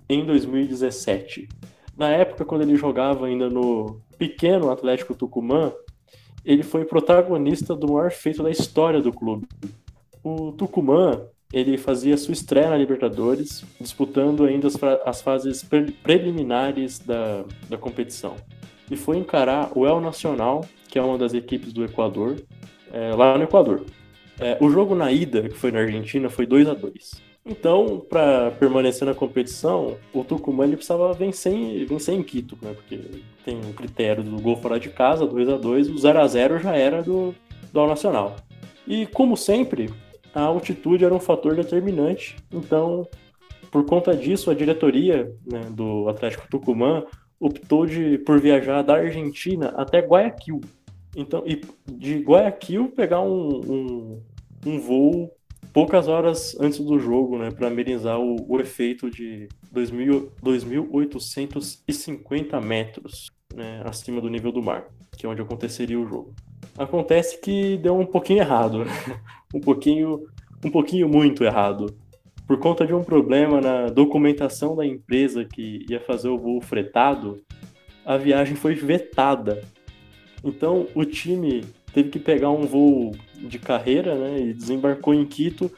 em 0.08 0.26
2017. 0.26 1.50
Na 1.98 2.10
época, 2.10 2.46
quando 2.46 2.62
ele 2.62 2.78
jogava 2.78 3.26
ainda 3.28 3.50
no 3.50 4.00
pequeno 4.18 4.72
Atlético 4.72 5.14
Tucumã, 5.14 5.74
ele 6.46 6.64
foi 6.64 6.86
protagonista 6.86 7.76
do 7.76 7.92
maior 7.92 8.12
feito 8.12 8.42
da 8.42 8.50
história 8.50 9.02
do 9.02 9.12
clube. 9.12 9.46
O 10.24 10.54
Tucumã 10.54 11.28
ele 11.52 11.78
fazia 11.78 12.16
sua 12.16 12.34
estreia 12.34 12.70
na 12.70 12.78
Libertadores, 12.78 13.64
disputando 13.80 14.46
ainda 14.46 14.68
as, 14.68 14.78
as 15.06 15.22
fases 15.22 15.64
pre 15.64 15.92
preliminares 15.92 17.00
da, 17.00 17.44
da 17.68 17.78
competição. 17.78 18.36
E 18.90 18.96
foi 18.96 19.18
encarar 19.18 19.72
o 19.76 19.86
El 19.86 20.00
Nacional, 20.00 20.66
que 20.88 20.98
é 20.98 21.02
uma 21.02 21.18
das 21.18 21.34
equipes 21.34 21.74
do 21.74 21.84
Equador, 21.84 22.38
é, 22.92 23.14
lá 23.16 23.38
no 23.38 23.44
Equador. 23.44 23.86
É, 24.40 24.58
o 24.62 24.70
jogo 24.70 24.96
na 24.96 25.12
ida, 25.12 25.50
que 25.50 25.56
foi 25.56 25.72
na 25.72 25.80
Argentina, 25.80 26.30
foi 26.30 26.46
2 26.46 26.70
a 26.70 26.74
2 26.74 27.22
Então, 27.46 28.00
para 28.08 28.52
permanecer 28.52 29.08
na 29.08 29.14
competição, 29.14 29.98
o 30.14 30.24
Tucumã 30.24 30.64
ele 30.64 30.76
precisava 30.76 31.12
vencer, 31.14 31.86
vencer 31.88 32.16
em 32.16 32.24
Quito, 32.24 32.58
né? 32.62 32.74
porque 32.74 33.00
tem 33.44 33.58
um 33.58 33.74
critério 33.74 34.24
do 34.24 34.40
gol 34.40 34.56
fora 34.56 34.80
de 34.80 34.90
casa, 34.90 35.26
2 35.26 35.50
a 35.50 35.58
2 35.58 35.90
o 35.90 35.98
0 35.98 36.20
a 36.20 36.28
0 36.28 36.60
já 36.60 36.76
era 36.76 37.04
do, 37.04 37.34
do 37.74 37.88
Nacional. 37.88 38.36
E, 38.88 39.06
como 39.08 39.36
sempre, 39.36 39.90
a 40.34 40.42
altitude 40.42 41.06
era 41.06 41.14
um 41.14 41.20
fator 41.20 41.56
determinante. 41.56 42.36
Então, 42.52 43.08
por 43.72 43.86
conta 43.86 44.16
disso, 44.16 44.50
a 44.50 44.54
diretoria 44.54 45.32
né, 45.46 45.62
do 45.72 46.10
Atlético 46.10 46.48
Tucumã 46.50 47.06
optou 47.40 47.86
de, 47.86 48.18
por 48.20 48.40
viajar 48.40 48.82
da 48.82 48.96
Argentina 48.96 49.74
até 49.78 50.00
Guayaquil. 50.00 50.62
Então, 51.16 51.44
e 51.46 51.62
de 51.92 52.20
Guayaquil 52.20 52.90
pegar 52.90 53.22
um, 53.22 53.60
um, 53.60 54.22
um 54.66 54.80
voo 54.80 55.32
poucas 55.74 56.08
horas 56.08 56.56
antes 56.60 56.80
do 56.80 57.00
jogo, 57.00 57.38
né, 57.38 57.52
para 57.52 57.68
amenizar 57.68 58.20
o, 58.20 58.38
o, 58.48 58.60
efeito 58.60 59.08
de 59.10 59.48
2.850 59.74 62.62
metros 62.62 63.32
né, 63.54 63.82
acima 63.86 64.20
do 64.20 64.28
nível 64.30 64.52
do 64.52 64.64
mar, 64.64 64.88
que 65.16 65.26
é 65.26 65.30
onde 65.30 65.42
aconteceria 65.42 65.98
o 66.00 66.08
jogo. 66.08 66.34
Acontece 66.78 67.40
que 67.40 67.78
deu 67.78 67.98
um 67.98 68.06
pouquinho 68.06 68.40
errado, 68.40 68.84
né? 68.86 68.92
Um 69.54 69.60
pouquinho, 69.60 70.24
um 70.64 70.70
pouquinho 70.70 71.08
muito 71.08 71.44
errado. 71.44 71.96
Por 72.48 72.58
conta 72.58 72.86
de 72.86 72.94
um 72.94 73.04
problema 73.04 73.62
na 73.62 73.88
documentação 73.88 74.76
da 74.76 74.86
empresa 74.86 75.46
que 75.46 75.86
ia 75.90 76.00
fazer 76.00 76.30
o 76.30 76.38
voo 76.38 76.62
fretado, 76.62 77.42
a 78.06 78.18
viagem 78.18 78.56
foi 78.56 78.74
vetada. 78.74 79.62
Então 80.44 80.88
o 80.96 81.06
time 81.06 81.64
teve 81.94 82.10
que 82.10 82.20
pegar 82.20 82.50
um 82.50 82.66
voo 82.66 83.12
de 83.36 83.60
carreira 83.60 84.16
né, 84.16 84.40
e 84.40 84.54
desembarcou 84.54 85.14
em 85.14 85.26
Quito 85.26 85.72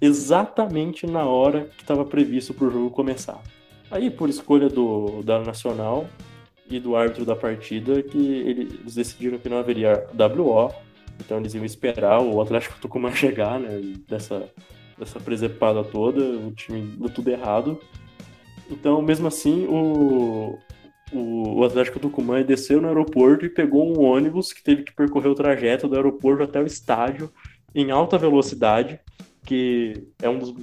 exatamente 0.00 1.06
na 1.06 1.24
hora 1.24 1.68
que 1.76 1.82
estava 1.82 2.04
previsto 2.04 2.52
para 2.54 2.66
o 2.66 2.70
jogo 2.70 2.90
começar. 2.90 3.40
Aí, 3.90 4.10
por 4.10 4.28
escolha 4.28 4.68
do, 4.68 5.22
da 5.22 5.40
Nacional 5.40 6.06
e 6.68 6.80
do 6.80 6.96
árbitro 6.96 7.24
da 7.24 7.36
partida, 7.36 8.02
que 8.02 8.18
eles 8.18 8.94
decidiram 8.94 9.38
que 9.38 9.48
não 9.48 9.58
haveria 9.58 10.06
WO, 10.12 10.72
então 11.20 11.38
eles 11.38 11.54
iam 11.54 11.64
esperar 11.64 12.20
o 12.20 12.40
Atlético 12.40 12.78
Tucumã 12.80 13.12
chegar, 13.14 13.58
né? 13.58 13.80
Dessa, 14.08 14.48
dessa 14.98 15.20
presepada 15.20 15.82
toda, 15.84 16.20
o 16.20 16.52
time 16.52 16.96
deu 16.96 17.08
tudo 17.08 17.30
errado. 17.30 17.80
Então, 18.70 19.00
mesmo 19.00 19.28
assim, 19.28 19.66
o, 19.66 20.58
o, 21.12 21.60
o 21.60 21.64
Atlético 21.64 22.00
Tucumã 22.00 22.42
desceu 22.42 22.80
no 22.80 22.88
aeroporto 22.88 23.44
e 23.46 23.50
pegou 23.50 23.86
um 23.86 24.02
ônibus 24.02 24.52
que 24.52 24.62
teve 24.62 24.82
que 24.82 24.92
percorrer 24.92 25.28
o 25.28 25.34
trajeto 25.34 25.88
do 25.88 25.96
aeroporto 25.96 26.42
até 26.42 26.60
o 26.60 26.66
estádio 26.66 27.30
em 27.74 27.90
alta 27.90 28.18
velocidade, 28.18 28.98
que 29.44 30.08
é 30.20 30.28
um 30.28 30.38
dos 30.38 30.54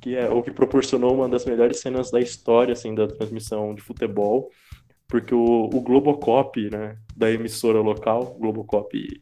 que 0.00 0.14
é 0.14 0.28
o 0.28 0.42
que 0.42 0.52
proporcionou 0.52 1.14
uma 1.14 1.28
das 1.28 1.44
melhores 1.44 1.80
cenas 1.80 2.10
da 2.10 2.20
história 2.20 2.72
assim 2.72 2.94
da 2.94 3.08
transmissão 3.08 3.74
de 3.74 3.82
futebol 3.82 4.48
porque 5.08 5.34
o, 5.34 5.64
o 5.72 5.80
Globocop, 5.80 6.70
né, 6.70 6.96
da 7.16 7.30
emissora 7.30 7.80
local, 7.80 8.36
Globocop, 8.38 9.18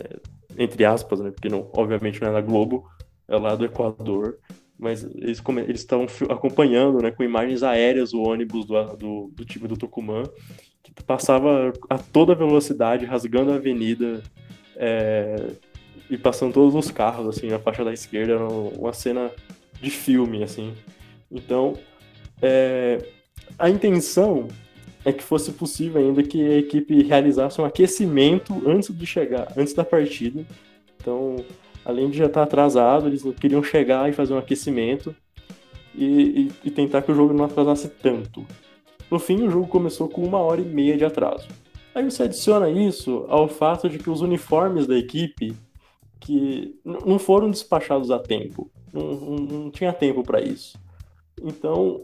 é, 0.00 0.16
entre 0.58 0.84
aspas, 0.84 1.20
né, 1.20 1.30
porque 1.30 1.48
não, 1.48 1.70
obviamente 1.74 2.20
não 2.20 2.28
é 2.28 2.32
da 2.32 2.40
Globo, 2.40 2.88
é 3.28 3.36
lá 3.36 3.54
do 3.54 3.66
Equador, 3.66 4.38
mas 4.78 5.04
eles 5.04 5.42
estão 5.68 6.06
acompanhando, 6.30 7.02
né, 7.02 7.10
com 7.10 7.22
imagens 7.22 7.62
aéreas 7.62 8.14
o 8.14 8.22
ônibus 8.22 8.64
do, 8.64 8.96
do, 8.96 9.30
do, 9.34 9.44
time 9.44 9.68
do 9.68 9.76
Tucumã, 9.76 10.22
que 10.82 10.92
passava 11.04 11.72
a 11.90 11.98
toda 11.98 12.34
velocidade, 12.34 13.04
rasgando 13.04 13.52
a 13.52 13.56
avenida 13.56 14.22
é, 14.76 15.50
e 16.08 16.16
passando 16.16 16.54
todos 16.54 16.74
os 16.74 16.90
carros, 16.90 17.28
assim, 17.28 17.48
na 17.48 17.58
faixa 17.58 17.84
da 17.84 17.92
esquerda, 17.92 18.34
era 18.34 18.48
uma 18.48 18.92
cena 18.92 19.30
de 19.80 19.90
filme, 19.90 20.42
assim. 20.42 20.74
Então, 21.30 21.74
é, 22.40 22.98
a 23.58 23.68
intenção 23.68 24.48
é 25.06 25.12
que 25.12 25.22
fosse 25.22 25.52
possível 25.52 26.02
ainda 26.02 26.20
que 26.20 26.44
a 26.44 26.58
equipe 26.58 27.04
realizasse 27.04 27.60
um 27.60 27.64
aquecimento 27.64 28.60
antes 28.66 28.92
de 28.92 29.06
chegar, 29.06 29.52
antes 29.56 29.72
da 29.72 29.84
partida. 29.84 30.44
Então, 31.00 31.36
além 31.84 32.10
de 32.10 32.18
já 32.18 32.26
estar 32.26 32.42
atrasado, 32.42 33.06
eles 33.06 33.22
queriam 33.40 33.62
chegar 33.62 34.10
e 34.10 34.12
fazer 34.12 34.34
um 34.34 34.38
aquecimento 34.38 35.14
e, 35.94 36.04
e, 36.04 36.52
e 36.64 36.70
tentar 36.72 37.02
que 37.02 37.12
o 37.12 37.14
jogo 37.14 37.32
não 37.32 37.44
atrasasse 37.44 37.88
tanto. 37.88 38.44
No 39.08 39.20
fim, 39.20 39.46
o 39.46 39.50
jogo 39.50 39.68
começou 39.68 40.08
com 40.08 40.24
uma 40.24 40.38
hora 40.38 40.60
e 40.60 40.64
meia 40.64 40.96
de 40.96 41.04
atraso. 41.04 41.46
Aí 41.94 42.02
você 42.02 42.24
adiciona 42.24 42.68
isso 42.68 43.26
ao 43.28 43.46
fato 43.46 43.88
de 43.88 44.00
que 44.00 44.10
os 44.10 44.22
uniformes 44.22 44.88
da 44.88 44.98
equipe 44.98 45.54
que 46.18 46.80
não 46.84 47.16
foram 47.16 47.48
despachados 47.48 48.10
a 48.10 48.18
tempo. 48.18 48.68
Não, 48.92 49.12
não, 49.12 49.36
não 49.36 49.70
tinha 49.70 49.92
tempo 49.92 50.24
para 50.24 50.40
isso. 50.40 50.76
Então, 51.40 52.02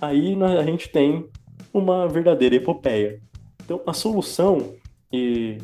aí 0.00 0.34
a 0.42 0.62
gente 0.62 0.88
tem 0.88 1.28
uma 1.72 2.08
verdadeira 2.08 2.56
epopeia. 2.56 3.20
Então, 3.64 3.80
a 3.86 3.92
solução, 3.92 4.74
e 5.12 5.58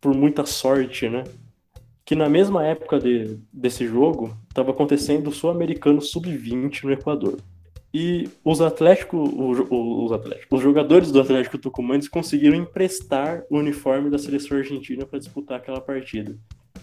por 0.00 0.14
muita 0.14 0.44
sorte, 0.44 1.08
né? 1.08 1.24
Que 2.04 2.14
na 2.14 2.28
mesma 2.28 2.64
época 2.66 2.98
de, 2.98 3.38
desse 3.52 3.86
jogo, 3.86 4.36
estava 4.48 4.72
acontecendo 4.72 5.28
o 5.28 5.32
Sul-Americano 5.32 6.00
Sub-20 6.02 6.84
no 6.84 6.92
Equador. 6.92 7.38
E 7.94 8.28
os 8.42 8.60
Atlético, 8.60 9.18
os, 9.18 10.12
Atlético, 10.12 10.56
os 10.56 10.62
jogadores 10.62 11.12
do 11.12 11.20
Atlético 11.20 11.58
Tucumã 11.58 11.98
conseguiram 12.10 12.56
emprestar 12.56 13.44
o 13.50 13.58
uniforme 13.58 14.08
da 14.08 14.18
seleção 14.18 14.56
argentina 14.56 15.04
para 15.04 15.18
disputar 15.18 15.58
aquela 15.58 15.80
partida. 15.80 16.34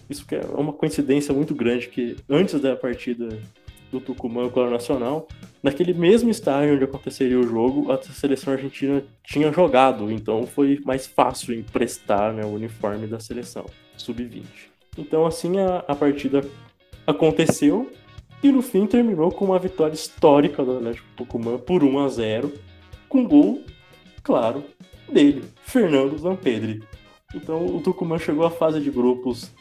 Isso 0.08 0.24
é 0.32 0.42
uma 0.56 0.72
coincidência 0.72 1.34
muito 1.34 1.56
grande 1.56 1.88
que 1.90 2.16
antes 2.30 2.60
da 2.60 2.76
partida 2.76 3.28
do 3.92 4.00
Tucumã 4.00 4.50
com 4.50 4.60
o 4.60 4.70
Nacional, 4.70 5.28
naquele 5.62 5.94
mesmo 5.94 6.30
estádio 6.30 6.76
onde 6.76 6.84
aconteceria 6.84 7.40
o 7.40 7.44
jogo, 7.44 7.92
a 7.92 8.02
seleção 8.02 8.54
argentina 8.54 9.04
tinha 9.24 9.52
jogado, 9.52 10.12
então 10.12 10.46
foi 10.46 10.80
mais 10.86 11.06
fácil 11.06 11.54
emprestar 11.54 12.34
né, 12.34 12.44
o 12.44 12.50
uniforme 12.50 13.08
da 13.08 13.20
seleção 13.20 13.66
sub-20. 13.98 14.44
Então 14.98 15.26
assim 15.26 15.60
a, 15.60 15.84
a 15.88 15.96
partida 15.96 16.42
aconteceu 17.06 17.92
e 18.42 18.52
no 18.52 18.62
fim 18.62 18.86
terminou 18.86 19.32
com 19.32 19.46
uma 19.46 19.60
vitória 19.60 19.94
histórica 19.94 20.64
do 20.64 20.78
Atlético 20.78 21.08
Tucumã 21.16 21.58
por 21.58 21.84
1 21.84 22.00
a 22.00 22.08
0, 22.08 22.54
com 23.08 23.28
gol, 23.28 23.62
claro, 24.24 24.64
dele, 25.12 25.44
Fernando 25.64 26.18
Zampedri. 26.18 26.82
Então 27.36 27.66
o 27.66 27.82
Tucumã 27.82 28.18
chegou 28.18 28.46
à 28.46 28.52
fase 28.52 28.80
de 28.80 28.90
grupos 28.90 29.52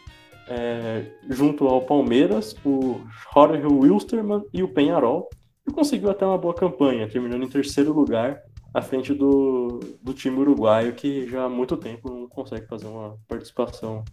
é, 0.49 1.05
junto 1.28 1.66
ao 1.66 1.82
Palmeiras, 1.82 2.57
o 2.64 3.01
Jorge 3.34 3.66
Wilstermann 3.66 4.44
e 4.53 4.62
o 4.62 4.68
Penharol, 4.68 5.28
e 5.69 5.73
conseguiu 5.73 6.11
até 6.11 6.25
uma 6.25 6.39
boa 6.39 6.55
campanha, 6.55 7.09
terminando 7.09 7.43
em 7.43 7.49
terceiro 7.49 7.93
lugar, 7.93 8.43
à 8.73 8.83
frente 8.83 9.14
do, 9.14 9.81
do 10.03 10.14
time 10.14 10.39
uruguaio, 10.39 10.95
que 10.95 11.27
já 11.29 11.45
há 11.45 11.49
muito 11.49 11.77
tempo 11.77 12.11
não 12.11 12.29
consegue 12.29 12.66
fazer 12.66 12.87
uma 12.87 13.16
participação 13.27 14.05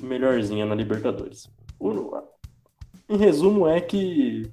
melhorzinha 0.00 0.64
na 0.64 0.74
Libertadores. 0.74 1.50
Em 3.08 3.16
resumo, 3.16 3.66
é 3.66 3.80
que 3.80 4.50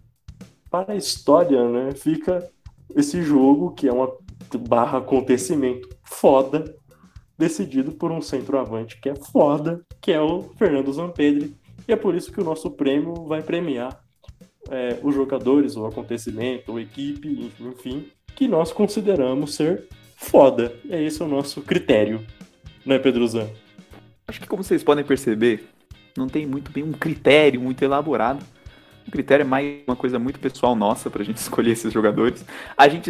para 0.70 0.94
a 0.94 0.96
história 0.96 1.68
né, 1.70 1.92
fica 1.92 2.50
esse 2.96 3.22
jogo, 3.22 3.72
que 3.72 3.88
é 3.88 3.94
uma 3.94 4.12
barra 4.68 5.00
acontecimento 5.00 5.90
foda, 6.04 6.76
decidido 7.38 7.92
por 7.92 8.12
um 8.12 8.22
centroavante 8.22 9.00
que 9.00 9.10
é 9.10 9.16
foda, 9.16 9.86
que 10.02 10.12
é 10.12 10.20
o 10.20 10.44
Fernando 10.58 10.92
Zampedri. 10.92 11.56
E 11.88 11.94
é 11.94 11.96
por 11.96 12.16
isso 12.16 12.32
que 12.32 12.42
o 12.42 12.44
nosso 12.44 12.72
prêmio 12.72 13.14
vai 13.26 13.42
premiar 13.42 14.07
é, 14.70 14.98
os 15.02 15.14
jogadores, 15.14 15.76
o 15.76 15.86
acontecimento, 15.86 16.76
a 16.76 16.82
equipe, 16.82 17.52
enfim, 17.60 18.08
que 18.36 18.48
nós 18.48 18.72
consideramos 18.72 19.56
ser 19.56 19.86
foda. 20.16 20.74
É 20.90 21.02
esse 21.02 21.22
o 21.22 21.28
nosso 21.28 21.62
critério, 21.62 22.26
né, 22.86 23.00
Pedro 23.00 23.28
Zan? 23.28 23.48
Acho 24.28 24.42
que 24.42 24.48
como 24.48 24.64
vocês 24.64 24.84
podem 24.84 25.06
perceber, 25.06 25.68
não 26.18 26.28
tem 26.28 26.46
muito 26.46 26.72
bem 26.72 26.84
um 26.84 26.92
critério 26.92 27.62
muito 27.62 27.82
elaborado. 27.84 28.44
O 29.08 29.12
critério 29.12 29.44
é 29.44 29.48
mais 29.48 29.84
uma 29.88 29.96
coisa 29.96 30.20
muito 30.20 30.40
pessoal 30.40 30.76
nossa 30.76 31.10
pra 31.10 31.24
gente 31.24 31.38
escolher 31.38 31.72
esses 31.72 31.94
jogadores. 31.94 32.46
A 32.76 32.90
gente, 32.90 33.10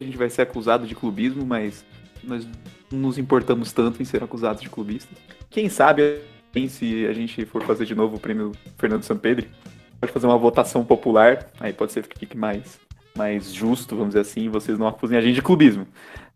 a 0.00 0.04
gente 0.04 0.16
vai 0.16 0.28
ser 0.28 0.42
acusado 0.42 0.86
de 0.86 0.94
clubismo, 0.94 1.46
mas 1.46 1.84
nós 2.22 2.46
não 2.90 2.98
nos 3.00 3.18
importamos 3.18 3.72
tanto 3.72 4.02
em 4.02 4.04
ser 4.04 4.22
acusados 4.22 4.60
de 4.60 4.68
clubistas. 4.68 5.16
Quem 5.48 5.68
sabe, 5.68 6.20
se 6.68 7.06
a 7.06 7.12
gente 7.12 7.46
for 7.46 7.62
fazer 7.62 7.86
de 7.86 7.94
novo 7.94 8.16
o 8.16 8.20
prêmio 8.20 8.52
Fernando 8.76 9.04
Sampedri, 9.04 9.48
pode 10.02 10.12
fazer 10.12 10.26
uma 10.26 10.36
votação 10.36 10.84
popular, 10.84 11.46
aí 11.60 11.72
pode 11.72 11.92
ser 11.92 12.04
que 12.08 12.18
fique 12.18 12.36
mais, 12.36 12.80
mais 13.16 13.54
justo, 13.54 13.94
vamos 13.94 14.14
dizer 14.14 14.22
assim, 14.22 14.48
vocês 14.48 14.76
não 14.76 14.88
acusem 14.88 15.16
a 15.16 15.20
gente 15.20 15.36
de 15.36 15.42
clubismo. 15.42 15.86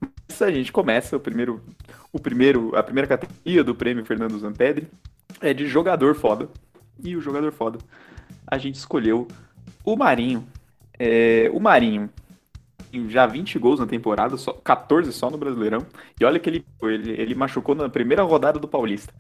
Mas 0.01 0.41
a 0.41 0.53
gente 0.53 0.71
começa 0.71 1.17
o 1.17 1.21
primeiro, 1.21 1.61
o 2.13 2.21
primeiro, 2.21 2.77
a 2.77 2.83
primeira 2.83 3.09
categoria 3.09 3.65
do 3.65 3.75
prêmio 3.75 4.05
Fernando 4.05 4.39
Zampedri 4.39 4.87
é 5.41 5.53
de 5.53 5.67
jogador 5.67 6.15
foda. 6.15 6.49
E 7.03 7.17
o 7.17 7.21
jogador 7.21 7.51
foda. 7.51 7.79
A 8.47 8.57
gente 8.57 8.77
escolheu 8.77 9.27
o 9.85 9.97
Marinho. 9.97 10.47
É, 10.97 11.51
o 11.53 11.59
Marinho 11.59 12.09
já 13.09 13.27
20 13.27 13.59
gols 13.59 13.81
na 13.81 13.87
temporada, 13.87 14.37
só, 14.37 14.53
14 14.53 15.13
só 15.13 15.29
no 15.29 15.37
Brasileirão. 15.37 15.85
E 16.21 16.25
olha 16.25 16.39
que 16.39 16.49
ele, 16.49 16.65
ele, 16.83 17.21
ele 17.21 17.35
machucou 17.35 17.75
na 17.75 17.89
primeira 17.89 18.23
rodada 18.23 18.61
do 18.61 18.69
Paulista. 18.69 19.13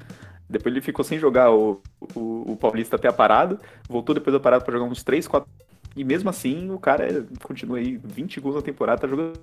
Depois 0.48 0.72
ele 0.74 0.80
ficou 0.80 1.04
sem 1.04 1.18
jogar 1.18 1.50
o, 1.50 1.80
o, 2.14 2.52
o 2.52 2.56
Paulista 2.56 2.96
até 2.96 3.08
a 3.08 3.12
parada, 3.12 3.58
voltou 3.88 4.14
depois 4.14 4.32
da 4.32 4.40
parada 4.40 4.64
para 4.64 4.74
jogar 4.74 4.90
uns 4.90 5.02
3, 5.02 5.26
4. 5.26 5.48
E 5.96 6.04
mesmo 6.04 6.28
assim, 6.28 6.70
o 6.70 6.78
cara 6.78 7.26
continua 7.42 7.78
aí 7.78 7.98
20 8.02 8.40
gols 8.40 8.54
na 8.54 8.62
temporada, 8.62 9.00
tá 9.00 9.08
jogando. 9.08 9.40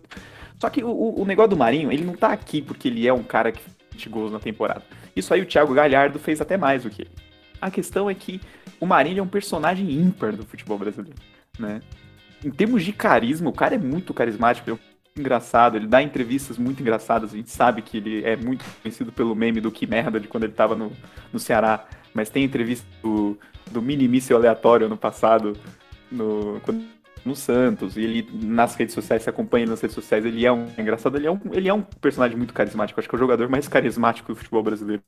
Só 0.60 0.70
que 0.70 0.84
o, 0.84 1.20
o 1.20 1.26
negócio 1.26 1.50
do 1.50 1.58
Marinho, 1.58 1.92
ele 1.92 2.06
não 2.06 2.14
tá 2.14 2.32
aqui 2.32 2.62
porque 2.62 2.88
ele 2.88 3.08
é 3.08 3.14
um 3.14 3.24
cara 3.24 3.52
que 3.52 3.60
fez 3.60 3.76
20 3.94 4.10
gols 4.10 4.32
na 4.32 4.40
temporada. 4.40 4.84
Isso 5.16 5.34
aí 5.34 5.42
o 5.42 5.46
Thiago 5.46 5.74
Galhardo 5.74 6.20
fez 6.20 6.40
até 6.40 6.58
mais 6.58 6.84
do 6.84 6.90
que 6.90 7.02
ele. 7.02 7.12
A 7.60 7.72
questão 7.72 8.10
é 8.10 8.14
que 8.14 8.40
o 8.80 8.86
Marinho 8.86 9.20
é 9.20 9.24
um 9.24 9.28
personagem 9.28 9.90
ímpar 9.92 10.36
do 10.36 10.46
futebol 10.46 10.78
brasileiro, 10.78 11.18
né? 11.58 11.82
Em 12.44 12.52
termos 12.52 12.84
de 12.84 12.92
carisma, 12.92 13.50
o 13.50 13.54
cara 13.54 13.76
é 13.76 13.78
muito 13.78 14.14
carismático, 14.14 14.70
é 14.70 14.78
engraçado, 15.18 15.78
ele 15.78 15.88
dá 15.88 16.02
entrevistas 16.02 16.58
muito 16.58 16.82
engraçadas, 16.82 17.34
a 17.34 17.38
gente 17.38 17.52
sabe 17.52 17.82
que 17.82 17.98
ele 17.98 18.24
é 18.24 18.36
muito 18.36 18.66
conhecido 18.82 19.12
pelo 19.12 19.36
meme 19.36 19.62
do 19.62 19.72
que 19.72 19.86
merda 19.86 20.20
de 20.20 20.28
quando 20.28 20.46
ele 20.46 20.54
tava 20.54 20.76
no, 20.76 20.92
no 21.32 21.40
Ceará, 21.40 21.86
mas 22.14 22.30
tem 22.30 22.44
entrevista 22.44 22.86
do, 23.02 23.38
do 23.72 23.82
mini 23.82 24.08
míssil 24.08 24.38
aleatório 24.38 24.90
no 24.90 24.98
passado, 24.98 25.56
no, 26.12 26.62
no 27.26 27.36
Santos, 27.36 27.96
e 27.96 28.02
ele 28.02 28.28
nas 28.34 28.76
redes 28.76 28.94
sociais, 28.94 29.24
se 29.24 29.30
acompanha 29.30 29.66
nas 29.66 29.82
redes 29.82 29.96
sociais, 29.96 30.26
ele 30.26 30.46
é 30.46 30.52
um 30.52 30.68
é 30.78 30.82
engraçado, 30.82 31.16
ele 31.16 31.28
é 31.28 31.32
um, 31.32 31.40
ele 31.52 31.70
é 31.70 31.74
um 31.74 31.82
personagem 31.82 32.38
muito 32.38 32.54
carismático, 32.54 33.00
acho 33.00 33.08
que 33.08 33.16
é 33.16 33.18
o 33.18 33.20
jogador 33.20 33.50
mais 33.50 33.68
carismático 33.68 34.34
do 34.34 34.36
futebol 34.36 34.64
brasileiro. 34.64 35.02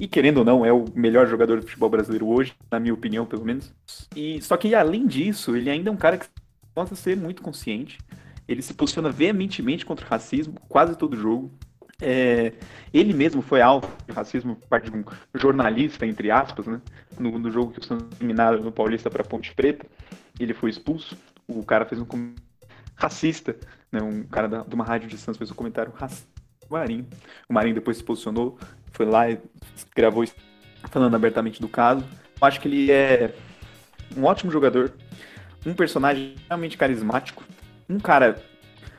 E 0.00 0.06
querendo 0.06 0.38
ou 0.38 0.44
não, 0.44 0.64
é 0.64 0.72
o 0.72 0.84
melhor 0.94 1.26
jogador 1.26 1.60
do 1.60 1.66
futebol 1.66 1.90
brasileiro 1.90 2.28
hoje, 2.28 2.54
na 2.70 2.78
minha 2.78 2.94
opinião, 2.94 3.26
pelo 3.26 3.44
menos. 3.44 3.74
E 4.14 4.40
só 4.40 4.56
que 4.56 4.74
além 4.74 5.06
disso, 5.06 5.56
ele 5.56 5.68
ainda 5.68 5.90
é 5.90 5.92
um 5.92 5.96
cara 5.96 6.18
que 6.18 6.26
possa 6.72 6.94
ser 6.94 7.16
muito 7.16 7.42
consciente. 7.42 7.98
Ele 8.48 8.62
se 8.62 8.72
posiciona 8.72 9.10
veementemente 9.10 9.84
contra 9.84 10.06
o 10.06 10.08
racismo, 10.08 10.54
quase 10.68 10.96
todo 10.96 11.16
jogo. 11.16 11.52
É, 12.00 12.52
ele 12.94 13.12
mesmo 13.12 13.42
foi 13.42 13.60
alvo 13.60 13.90
de 14.06 14.12
racismo 14.12 14.56
por 14.56 14.68
parte 14.68 14.90
de 14.90 14.96
um 14.96 15.04
jornalista, 15.34 16.06
entre 16.06 16.30
aspas, 16.30 16.66
né? 16.66 16.80
No, 17.18 17.38
no 17.38 17.50
jogo 17.50 17.72
que 17.72 17.80
o 17.80 17.84
Santos 17.84 18.06
eliminaram 18.18 18.62
no 18.62 18.72
Paulista 18.72 19.10
para 19.10 19.24
Ponte 19.24 19.52
Preta. 19.54 19.84
Ele 20.40 20.54
foi 20.54 20.70
expulso. 20.70 21.16
O 21.46 21.64
cara 21.64 21.84
fez 21.84 22.00
um 22.00 22.04
comentário 22.04 22.48
racista, 22.96 23.56
né? 23.92 24.00
Um 24.00 24.22
cara 24.24 24.48
da, 24.48 24.62
de 24.62 24.74
uma 24.74 24.84
rádio 24.84 25.08
de 25.08 25.18
Santos 25.18 25.38
fez 25.38 25.50
um 25.50 25.54
comentário 25.54 25.92
racista. 25.94 26.26
O 26.68 26.74
Marinho. 26.74 27.06
O 27.48 27.52
Marinho 27.52 27.74
depois 27.74 27.96
se 27.96 28.04
posicionou, 28.04 28.58
foi 28.92 29.06
lá 29.06 29.30
e 29.30 29.38
gravou 29.94 30.24
falando 30.90 31.14
abertamente 31.14 31.60
do 31.60 31.68
caso. 31.68 32.04
Eu 32.40 32.46
acho 32.46 32.60
que 32.60 32.68
ele 32.68 32.90
é 32.90 33.34
um 34.16 34.24
ótimo 34.24 34.50
jogador, 34.50 34.92
um 35.66 35.74
personagem 35.74 36.34
realmente 36.46 36.76
carismático, 36.76 37.42
um 37.88 37.98
cara 37.98 38.42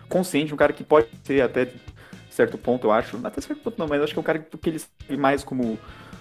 consciente, 0.08 0.54
um 0.54 0.58
cara 0.58 0.74
que 0.74 0.84
pode 0.84 1.08
ser 1.24 1.42
até 1.42 1.72
certo 2.30 2.58
ponto, 2.58 2.88
eu 2.88 2.92
acho, 2.92 3.20
até 3.26 3.42
certo 3.42 3.62
ponto 3.62 3.78
não, 3.78 3.88
mas 3.88 4.02
acho 4.02 4.14
que 4.14 4.20
é 4.20 4.22
um 4.22 4.24
cara 4.24 4.40
que 4.40 4.70
ele 4.70 4.80
serve 4.80 5.18
mais 5.18 5.44
como 5.44 5.78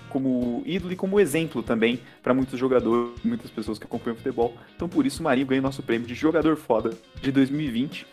como 0.08 0.62
ídolo 0.64 0.92
e 0.92 0.96
como 0.96 1.20
exemplo 1.20 1.62
também 1.62 2.00
para 2.22 2.32
muitos 2.32 2.58
jogadores, 2.58 3.12
muitas 3.22 3.50
pessoas 3.50 3.78
que 3.78 3.84
acompanham 3.84 4.14
o 4.14 4.16
futebol. 4.16 4.56
Então 4.74 4.88
por 4.88 5.04
isso 5.04 5.20
o 5.20 5.24
Marinho 5.24 5.46
ganha 5.46 5.60
nosso 5.60 5.82
prêmio 5.82 6.08
de 6.08 6.14
jogador 6.14 6.56
foda 6.56 6.96
de 7.20 7.30
2020. 7.30 8.06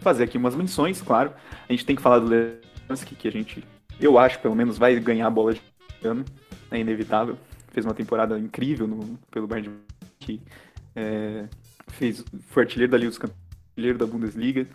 Fazer 0.00 0.24
aqui 0.24 0.38
umas 0.38 0.54
menções, 0.54 1.02
claro. 1.02 1.32
A 1.68 1.72
gente 1.72 1.84
tem 1.84 1.96
que 1.96 2.02
falar 2.02 2.20
do 2.20 2.28
Lewandowski, 2.28 3.16
que 3.16 3.26
a 3.26 3.32
gente, 3.32 3.64
eu 4.00 4.16
acho, 4.16 4.38
pelo 4.38 4.54
menos 4.54 4.78
vai 4.78 4.98
ganhar 5.00 5.26
a 5.26 5.30
bola 5.30 5.54
de 5.54 5.60
ano, 6.04 6.24
é 6.70 6.78
inevitável. 6.78 7.36
Fez 7.72 7.84
uma 7.84 7.94
temporada 7.94 8.38
incrível 8.38 8.86
no, 8.86 9.18
pelo 9.30 9.48
Bayern 9.48 9.74
de 10.20 10.40
é, 10.94 11.46
fez, 11.88 12.24
foi 12.48 12.62
artilheiro 12.62 12.90
da 12.90 12.98
Liga 12.98 13.10
dos 13.10 13.18
Campeões, 13.18 13.47
artilheiro 13.78 13.96
da 13.96 14.06
Bundesliga. 14.06 14.66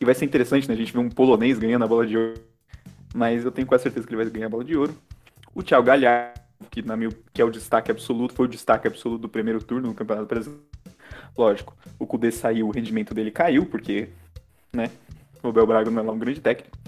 E 0.00 0.04
vai 0.04 0.14
ser 0.14 0.24
interessante, 0.24 0.68
né? 0.68 0.74
A 0.74 0.76
gente 0.76 0.92
ver 0.92 1.00
um 1.00 1.10
polonês 1.10 1.58
ganhando 1.58 1.84
a 1.84 1.88
bola 1.88 2.06
de 2.06 2.16
ouro. 2.16 2.40
Mas 3.12 3.44
eu 3.44 3.50
tenho 3.50 3.66
quase 3.66 3.82
certeza 3.82 4.06
que 4.06 4.14
ele 4.14 4.22
vai 4.22 4.32
ganhar 4.32 4.46
a 4.46 4.50
bola 4.50 4.64
de 4.64 4.76
ouro. 4.76 4.96
O 5.54 5.62
Thiago 5.62 5.84
Galhardo, 5.84 6.40
que, 6.70 6.80
na 6.80 6.96
minha, 6.96 7.10
que 7.32 7.42
é 7.42 7.44
o 7.44 7.50
destaque 7.50 7.90
absoluto, 7.90 8.34
foi 8.34 8.46
o 8.46 8.48
destaque 8.48 8.86
absoluto 8.86 9.22
do 9.22 9.28
primeiro 9.28 9.62
turno 9.62 9.88
no 9.88 9.94
Campeonato 9.94 10.28
Brasileiro. 10.28 10.64
Lógico, 11.36 11.76
o 11.98 12.06
Kudê 12.06 12.30
saiu, 12.30 12.68
o 12.68 12.70
rendimento 12.70 13.12
dele 13.12 13.30
caiu, 13.30 13.66
porque, 13.66 14.08
né, 14.72 14.90
o 15.42 15.52
Bel 15.52 15.66
Braga 15.66 15.90
não 15.90 16.00
é 16.00 16.04
lá 16.04 16.12
um 16.12 16.18
grande 16.18 16.40
técnico. 16.40 16.78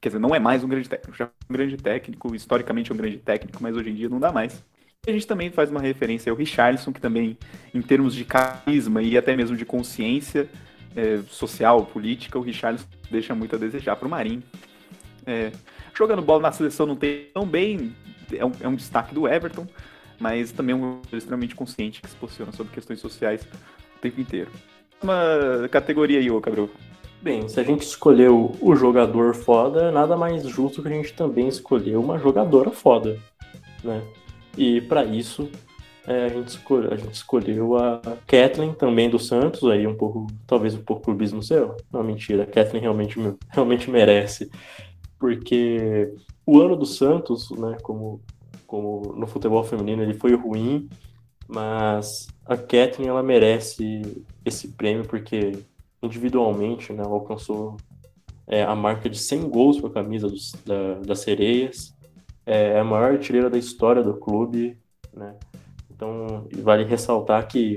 Quer 0.00 0.08
dizer, 0.08 0.18
não 0.18 0.34
é 0.34 0.38
mais 0.38 0.64
um 0.64 0.68
grande 0.68 0.88
técnico. 0.88 1.16
Já 1.16 1.26
é 1.26 1.28
um 1.48 1.52
grande 1.52 1.76
técnico, 1.76 2.34
historicamente 2.34 2.90
é 2.90 2.94
um 2.94 2.96
grande 2.96 3.18
técnico, 3.18 3.62
mas 3.62 3.76
hoje 3.76 3.90
em 3.90 3.94
dia 3.94 4.08
não 4.08 4.18
dá 4.18 4.32
mais. 4.32 4.62
A 5.06 5.10
gente 5.10 5.26
também 5.26 5.50
faz 5.50 5.70
uma 5.70 5.80
referência 5.80 6.30
ao 6.30 6.36
Richarlison, 6.36 6.92
que 6.92 7.00
também, 7.00 7.38
em 7.72 7.80
termos 7.80 8.14
de 8.14 8.24
carisma 8.24 9.02
e 9.02 9.16
até 9.16 9.34
mesmo 9.34 9.56
de 9.56 9.64
consciência 9.64 10.48
é, 10.96 11.20
social, 11.28 11.86
política, 11.86 12.38
o 12.38 12.42
Richarlison 12.42 12.86
deixa 13.10 13.34
muito 13.34 13.54
a 13.56 13.58
desejar 13.58 13.96
para 13.96 14.06
o 14.06 14.10
Marinho. 14.10 14.42
É, 15.26 15.52
jogando 15.94 16.22
bola 16.22 16.42
na 16.42 16.52
seleção 16.52 16.86
não 16.86 16.96
tem 16.96 17.26
tão 17.32 17.46
bem, 17.46 17.94
é 18.32 18.44
um, 18.44 18.52
é 18.60 18.68
um 18.68 18.74
destaque 18.74 19.14
do 19.14 19.28
Everton, 19.28 19.66
mas 20.18 20.52
também 20.52 20.74
é 20.74 20.78
um 20.78 21.00
extremamente 21.12 21.54
consciente 21.54 22.00
que 22.00 22.08
se 22.08 22.16
posiciona 22.16 22.52
sobre 22.52 22.72
questões 22.72 23.00
sociais 23.00 23.42
o 23.96 23.98
tempo 24.00 24.20
inteiro. 24.20 24.50
Uma 25.02 25.68
categoria 25.70 26.18
aí, 26.18 26.30
ô 26.30 26.40
Cabral. 26.40 26.68
Bem, 27.22 27.48
se 27.48 27.60
a 27.60 27.62
gente 27.62 27.82
escolheu 27.82 28.56
o 28.60 28.74
jogador 28.74 29.34
foda, 29.34 29.90
nada 29.90 30.16
mais 30.16 30.46
justo 30.46 30.82
que 30.82 30.88
a 30.88 30.90
gente 30.90 31.12
também 31.12 31.48
escolher 31.48 31.96
uma 31.96 32.18
jogadora 32.18 32.70
foda, 32.70 33.18
né? 33.84 34.02
E 34.56 34.80
para 34.80 35.04
isso 35.04 35.50
é, 36.06 36.24
a, 36.24 36.28
gente 36.28 36.48
escolheu, 36.48 36.92
a 36.92 36.96
gente 36.96 37.14
escolheu 37.14 37.76
a 37.76 38.00
Kathleen 38.26 38.72
também 38.72 39.10
do 39.10 39.18
Santos, 39.18 39.64
aí 39.64 39.86
um 39.86 39.94
pouco, 39.94 40.26
talvez 40.46 40.74
um 40.74 40.82
pouco 40.82 41.02
clubismo 41.02 41.42
seu. 41.42 41.76
Não, 41.92 42.02
mentira, 42.02 42.44
a 42.44 42.46
Kathleen 42.46 42.82
realmente, 42.82 43.16
realmente 43.50 43.90
merece. 43.90 44.50
Porque 45.18 46.12
o 46.46 46.60
ano 46.60 46.76
do 46.76 46.86
Santos, 46.86 47.50
né, 47.50 47.76
como, 47.82 48.20
como 48.66 49.14
no 49.14 49.26
futebol 49.26 49.62
feminino, 49.62 50.02
ele 50.02 50.14
foi 50.14 50.34
ruim, 50.34 50.88
mas 51.46 52.28
a 52.46 52.56
Kathleen 52.56 53.08
ela 53.08 53.22
merece 53.22 54.24
esse 54.44 54.68
prêmio 54.68 55.04
porque 55.06 55.58
individualmente 56.02 56.92
né, 56.92 57.02
ela 57.02 57.12
alcançou 57.12 57.76
é, 58.46 58.62
a 58.62 58.74
marca 58.74 59.08
de 59.08 59.18
100 59.18 59.48
gols 59.48 59.80
com 59.80 59.86
a 59.86 59.92
camisa 59.92 60.28
dos, 60.28 60.52
da, 60.64 60.94
das 61.00 61.20
sereias 61.20 61.94
é 62.46 62.78
a 62.78 62.84
maior 62.84 63.12
artilheira 63.12 63.48
da 63.48 63.58
história 63.58 64.02
do 64.02 64.14
clube, 64.14 64.76
né? 65.14 65.36
Então, 66.00 66.48
vale 66.62 66.84
ressaltar 66.84 67.46
que, 67.46 67.76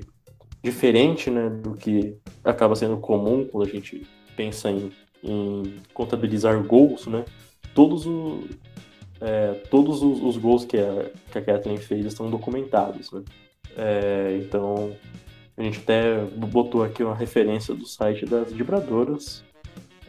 diferente 0.64 1.30
né, 1.30 1.50
do 1.50 1.74
que 1.74 2.16
acaba 2.42 2.74
sendo 2.74 2.96
comum 2.96 3.46
quando 3.46 3.68
a 3.68 3.70
gente 3.70 4.08
pensa 4.34 4.72
em, 4.72 4.94
em 5.22 5.76
contabilizar 5.94 6.58
gols, 6.64 7.06
né? 7.06 7.26
Todos, 7.76 8.08
o, 8.08 8.48
é, 9.20 9.56
todos 9.70 10.02
os, 10.02 10.24
os, 10.24 10.38
gols 10.38 10.64
que 10.64 10.78
a, 10.78 11.12
que 11.42 11.52
a 11.52 11.78
fez 11.80 12.06
estão 12.06 12.30
documentados, 12.30 13.12
né? 13.12 13.24
É, 13.76 14.40
então, 14.42 14.96
a 15.58 15.62
gente 15.62 15.80
até 15.80 16.24
botou 16.24 16.82
aqui 16.82 17.04
uma 17.04 17.16
referência 17.16 17.76
do 17.76 17.86
site 17.86 18.26
das 18.26 18.54
vibradoras, 18.54 19.44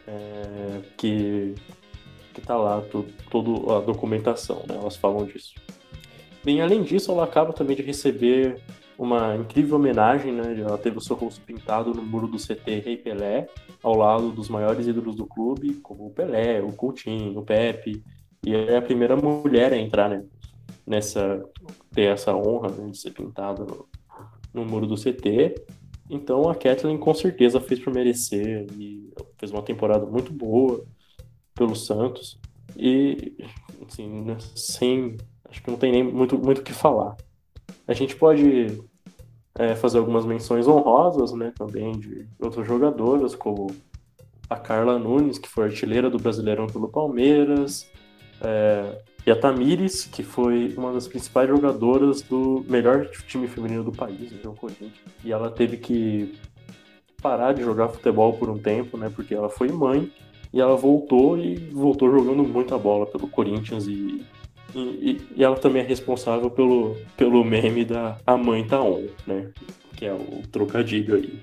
é, 0.07 0.81
que 0.95 1.53
que 2.33 2.41
tá 2.41 2.57
lá 2.57 2.81
toda 3.29 3.77
a 3.77 3.79
documentação, 3.79 4.63
né? 4.67 4.75
Elas 4.75 4.97
falam 4.97 5.25
disso. 5.25 5.53
Bem, 6.45 6.61
além 6.61 6.83
disso, 6.83 7.11
ela 7.11 7.23
acaba 7.23 7.51
também 7.51 7.75
de 7.75 7.81
receber 7.81 8.61
uma 8.99 9.35
incrível 9.35 9.77
homenagem, 9.77 10.31
né? 10.31 10.55
Ela 10.59 10.77
teve 10.77 10.95
o 10.95 11.01
seu 11.01 11.15
rosto 11.15 11.41
pintado 11.41 11.91
no 11.91 12.03
muro 12.03 12.27
do 12.27 12.37
CT 12.37 12.81
Rei 12.81 12.97
Pelé, 12.97 13.49
ao 13.81 13.95
lado 13.95 14.31
dos 14.31 14.47
maiores 14.47 14.85
ídolos 14.85 15.15
do 15.15 15.25
clube, 15.25 15.73
como 15.81 16.05
o 16.05 16.11
Pelé, 16.11 16.61
o 16.61 16.71
Coutinho, 16.71 17.39
o 17.39 17.43
Pepe, 17.43 18.03
e 18.45 18.53
é 18.53 18.77
a 18.77 18.81
primeira 18.81 19.15
mulher 19.15 19.73
a 19.73 19.77
entrar, 19.77 20.07
né? 20.07 20.23
Nessa 20.85 21.43
ter 21.91 22.13
essa 22.13 22.35
honra 22.35 22.69
né, 22.69 22.91
de 22.91 22.97
ser 22.99 23.09
pintada 23.09 23.65
no, 23.65 23.87
no 24.53 24.65
muro 24.65 24.85
do 24.85 24.95
CT. 24.95 25.55
Então 26.07 26.47
a 26.47 26.53
Kathleen 26.53 26.99
com 26.99 27.13
certeza 27.15 27.59
fez 27.59 27.79
por 27.79 27.91
merecer 27.91 28.67
e 28.77 29.11
fez 29.39 29.51
uma 29.51 29.63
temporada 29.63 30.05
muito 30.05 30.31
boa 30.31 30.85
pelo 31.55 31.75
Santos 31.75 32.39
e 32.77 33.35
assim, 33.87 34.27
sem 34.55 35.17
acho 35.49 35.61
que 35.61 35.69
não 35.69 35.77
tem 35.77 35.91
nem 35.91 36.03
muito 36.03 36.35
o 36.35 36.63
que 36.63 36.73
falar. 36.73 37.15
A 37.87 37.93
gente 37.93 38.15
pode 38.15 38.81
é, 39.57 39.75
fazer 39.75 39.97
algumas 39.97 40.25
menções 40.25 40.67
honrosas, 40.67 41.31
né, 41.33 41.53
também 41.57 41.93
de 41.93 42.27
outras 42.39 42.67
jogadoras 42.67 43.35
como 43.35 43.67
a 44.49 44.55
Carla 44.55 44.99
Nunes, 44.99 45.39
que 45.39 45.47
foi 45.47 45.65
artilheira 45.65 46.09
do 46.09 46.19
Brasileirão 46.19 46.67
pelo 46.67 46.87
Palmeiras, 46.89 47.89
é, 48.41 49.01
e 49.25 49.31
a 49.31 49.35
Tamires, 49.35 50.05
que 50.05 50.21
foi 50.21 50.73
uma 50.77 50.93
das 50.93 51.07
principais 51.07 51.49
jogadoras 51.49 52.21
do 52.21 52.63
melhor 52.67 53.09
time 53.27 53.47
feminino 53.47 53.83
do 53.83 53.91
país, 53.91 54.31
né, 54.31 54.39
o 54.45 54.53
Corinthians. 54.53 54.91
E 55.23 55.31
ela 55.31 55.49
teve 55.49 55.77
que 55.77 56.37
parar 57.21 57.53
de 57.53 57.63
jogar 57.63 57.87
futebol 57.87 58.33
por 58.33 58.49
um 58.49 58.57
tempo, 58.59 58.97
né, 58.97 59.11
porque 59.13 59.33
ela 59.33 59.49
foi 59.49 59.69
mãe 59.69 60.11
e 60.53 60.61
ela 60.61 60.75
voltou 60.75 61.39
e 61.39 61.55
voltou 61.55 62.11
jogando 62.11 62.43
muita 62.43 62.77
bola 62.77 63.05
pelo 63.07 63.27
Corinthians 63.27 63.87
e, 63.87 64.23
E, 64.75 65.21
e, 65.35 65.43
ela 65.43 65.55
também 65.55 65.81
é 65.81 65.85
responsável 65.85 66.49
pelo, 66.49 66.97
pelo 67.15 67.43
meme 67.45 67.85
da 67.85 68.17
A 68.27 68.35
Mãe 68.35 68.67
Tá 68.67 68.81
On, 68.81 69.07
né? 69.25 69.49
Que 69.95 70.05
é 70.05 70.13
o 70.13 70.43
trocadilho 70.51 71.15
aí. 71.15 71.39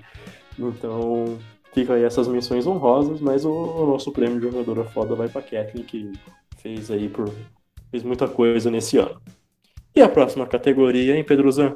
Então, 0.59 1.39
fica 1.73 1.93
aí 1.93 2.03
essas 2.03 2.27
menções 2.27 2.67
honrosas, 2.67 3.19
mas 3.19 3.43
o, 3.43 3.51
o 3.51 3.87
nosso 3.87 4.11
prêmio 4.11 4.39
de 4.39 4.45
jogadora 4.45 4.83
foda 4.83 5.15
vai 5.15 5.27
pra 5.27 5.41
Kathleen, 5.41 5.83
que 5.83 6.11
fez 6.57 6.91
aí 6.91 7.09
por. 7.09 7.33
fez 7.89 8.03
muita 8.03 8.27
coisa 8.27 8.69
nesse 8.69 8.97
ano. 8.97 9.19
E 9.95 10.01
a 10.01 10.09
próxima 10.09 10.45
categoria, 10.45 11.15
hein, 11.15 11.23
Pedrozão? 11.23 11.75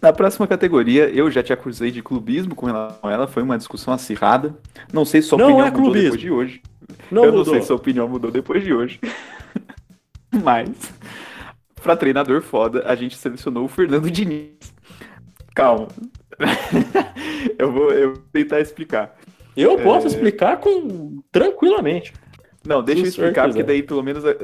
Na 0.00 0.12
próxima 0.12 0.46
categoria, 0.46 1.08
eu 1.08 1.30
já 1.30 1.42
te 1.42 1.52
acusei 1.52 1.90
de 1.90 2.02
clubismo 2.02 2.54
com 2.54 2.66
relação 2.66 3.08
a 3.08 3.12
ela, 3.12 3.26
foi 3.26 3.42
uma 3.42 3.56
discussão 3.56 3.92
acirrada. 3.92 4.54
Não 4.92 5.04
sei 5.04 5.22
se 5.22 5.28
sua 5.28 5.38
não 5.38 5.46
opinião 5.46 5.66
é 5.66 5.70
mudou 5.70 5.92
depois 5.92 6.20
de 6.20 6.30
hoje. 6.30 6.62
Não 7.10 7.24
eu 7.24 7.32
mudou. 7.32 7.44
não 7.44 7.52
sei 7.52 7.60
se 7.60 7.66
sua 7.66 7.76
opinião 7.76 8.08
mudou 8.08 8.30
depois 8.30 8.62
de 8.62 8.72
hoje. 8.72 9.00
Mas, 10.42 10.92
pra 11.82 11.96
treinador 11.96 12.42
foda, 12.42 12.84
a 12.86 12.94
gente 12.94 13.16
selecionou 13.16 13.64
o 13.64 13.68
Fernando 13.68 14.10
Diniz. 14.10 14.74
Calma. 15.54 15.88
eu, 17.58 17.72
vou, 17.72 17.90
eu 17.90 18.14
vou 18.14 18.22
tentar 18.32 18.60
explicar. 18.60 19.16
Eu 19.56 19.78
posso 19.78 20.06
é... 20.06 20.10
explicar 20.10 20.58
com 20.58 21.22
tranquilamente. 21.32 22.12
Não, 22.66 22.82
deixa 22.82 23.02
eu 23.02 23.06
explicar, 23.06 23.48
porque 23.48 23.62
daí 23.62 23.82
pelo 23.82 24.02
menos 24.02 24.24
é, 24.24 24.36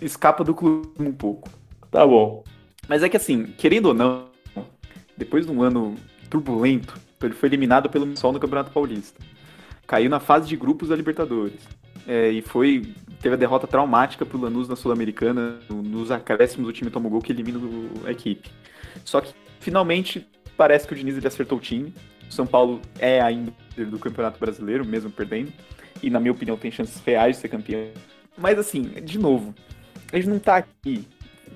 escapa 0.00 0.44
do 0.44 0.54
clube 0.54 0.88
um 1.00 1.12
pouco. 1.12 1.48
Tá 1.90 2.06
bom. 2.06 2.44
Mas 2.86 3.02
é 3.02 3.08
que 3.08 3.16
assim, 3.16 3.46
querendo 3.56 3.86
ou 3.86 3.94
não, 3.94 4.26
depois 5.16 5.46
de 5.46 5.52
um 5.52 5.62
ano 5.62 5.96
turbulento, 6.28 6.94
ele 7.22 7.34
foi 7.34 7.48
eliminado 7.48 7.88
pelo 7.88 8.16
Sol 8.16 8.32
no 8.32 8.40
Campeonato 8.40 8.70
Paulista. 8.70 9.20
Caiu 9.86 10.08
na 10.08 10.20
fase 10.20 10.48
de 10.48 10.56
grupos 10.56 10.88
da 10.88 10.96
Libertadores. 10.96 11.60
É, 12.06 12.30
e 12.30 12.42
foi. 12.42 12.94
Teve 13.20 13.34
a 13.34 13.38
derrota 13.38 13.66
traumática 13.66 14.26
pro 14.26 14.40
Lanús 14.40 14.68
na 14.68 14.74
Sul-Americana. 14.74 15.58
Nos 15.70 16.10
acréscimos 16.10 16.68
o 16.68 16.72
time 16.72 16.90
tomou 16.90 17.10
gol 17.10 17.20
que 17.20 17.32
elimina 17.32 17.60
a 18.04 18.10
equipe. 18.10 18.50
Só 19.04 19.20
que 19.20 19.32
finalmente 19.60 20.26
parece 20.56 20.86
que 20.86 20.92
o 20.92 20.96
Diniz 20.96 21.16
ele 21.16 21.26
acertou 21.26 21.58
o 21.58 21.60
time. 21.60 21.94
O 22.28 22.32
São 22.32 22.46
Paulo 22.46 22.80
é 22.98 23.20
ainda 23.20 23.52
do 23.76 23.98
Campeonato 23.98 24.40
Brasileiro, 24.40 24.84
mesmo 24.84 25.10
perdendo. 25.10 25.52
E 26.02 26.10
na 26.10 26.18
minha 26.18 26.32
opinião 26.32 26.56
tem 26.56 26.70
chances 26.70 27.00
reais 27.04 27.36
de 27.36 27.42
ser 27.42 27.48
campeão. 27.48 27.88
Mas 28.36 28.58
assim, 28.58 28.82
de 28.82 29.18
novo, 29.18 29.54
a 30.12 30.16
gente 30.16 30.28
não 30.28 30.38
tá 30.38 30.56
aqui 30.56 31.06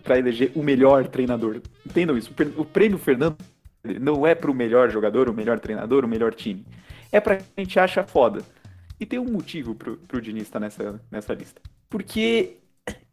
para 0.03 0.19
eleger 0.19 0.53
o 0.55 0.63
melhor 0.63 1.09
treinador. 1.09 1.61
Entendam 1.85 2.17
isso. 2.17 2.31
O 2.57 2.65
prêmio 2.65 2.99
Fernando 2.99 3.37
não 4.01 4.27
é 4.27 4.35
para 4.35 4.51
o 4.51 4.55
melhor 4.55 4.91
jogador, 4.91 5.29
o 5.29 5.35
melhor 5.35 5.59
treinador, 5.59 6.05
o 6.05 6.09
melhor 6.09 6.33
time. 6.35 6.65
É 7.17 7.21
para 7.21 7.37
a 7.37 7.61
gente 7.61 7.81
acha 7.81 8.03
foda. 8.05 8.43
E 9.01 9.07
tem 9.07 9.19
um 9.19 9.25
motivo 9.25 9.75
pro, 9.75 9.97
pro 9.97 10.21
Diniz 10.21 10.43
estar 10.43 10.61
nessa, 10.61 11.01
nessa 11.11 11.33
lista. 11.33 11.63
Porque 11.89 12.59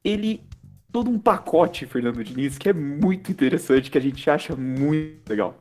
ele. 0.03 0.41
Todo 0.91 1.09
um 1.09 1.17
pacote, 1.17 1.87
Fernando 1.87 2.23
Diniz, 2.23 2.57
que 2.57 2.69
é 2.69 2.73
muito 2.73 3.31
interessante, 3.31 3.89
que 3.89 3.97
a 3.97 4.01
gente 4.01 4.29
acha 4.29 4.55
muito 4.55 5.27
legal. 5.27 5.57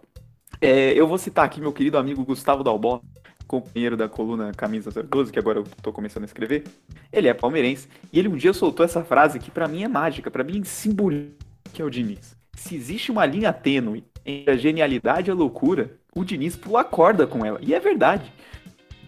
É, 0.60 0.92
eu 0.92 1.06
vou 1.06 1.16
citar 1.16 1.46
aqui 1.46 1.58
meu 1.58 1.72
querido 1.72 1.96
amigo 1.96 2.22
Gustavo 2.22 2.62
Dalbó, 2.62 3.00
companheiro 3.46 3.96
da 3.96 4.10
coluna 4.10 4.52
Camisa 4.52 4.90
012, 4.90 5.32
que 5.32 5.38
agora 5.38 5.60
eu 5.60 5.64
tô 5.80 5.90
começando 5.90 6.24
a 6.24 6.26
escrever. 6.26 6.64
Ele 7.10 7.28
é 7.28 7.32
palmeirense 7.32 7.88
e 8.12 8.18
ele 8.18 8.28
um 8.28 8.36
dia 8.36 8.52
soltou 8.52 8.84
essa 8.84 9.02
frase 9.02 9.38
que 9.38 9.50
para 9.50 9.66
mim 9.66 9.84
é 9.84 9.88
mágica, 9.88 10.30
para 10.30 10.44
mim 10.44 10.62
simboliza 10.64 11.32
que 11.72 11.80
é 11.80 11.84
o 11.84 11.88
Diniz. 11.88 12.36
Se 12.54 12.76
existe 12.76 13.10
uma 13.10 13.24
linha 13.24 13.54
tênue 13.54 14.04
entre 14.24 14.52
a 14.52 14.56
genialidade 14.56 15.28
e 15.28 15.32
a 15.32 15.34
loucura, 15.34 15.96
o 16.14 16.24
Diniz 16.24 16.56
pula 16.56 16.84
corda 16.84 17.26
com 17.26 17.44
ela. 17.44 17.58
E 17.62 17.74
é 17.74 17.80
verdade. 17.80 18.32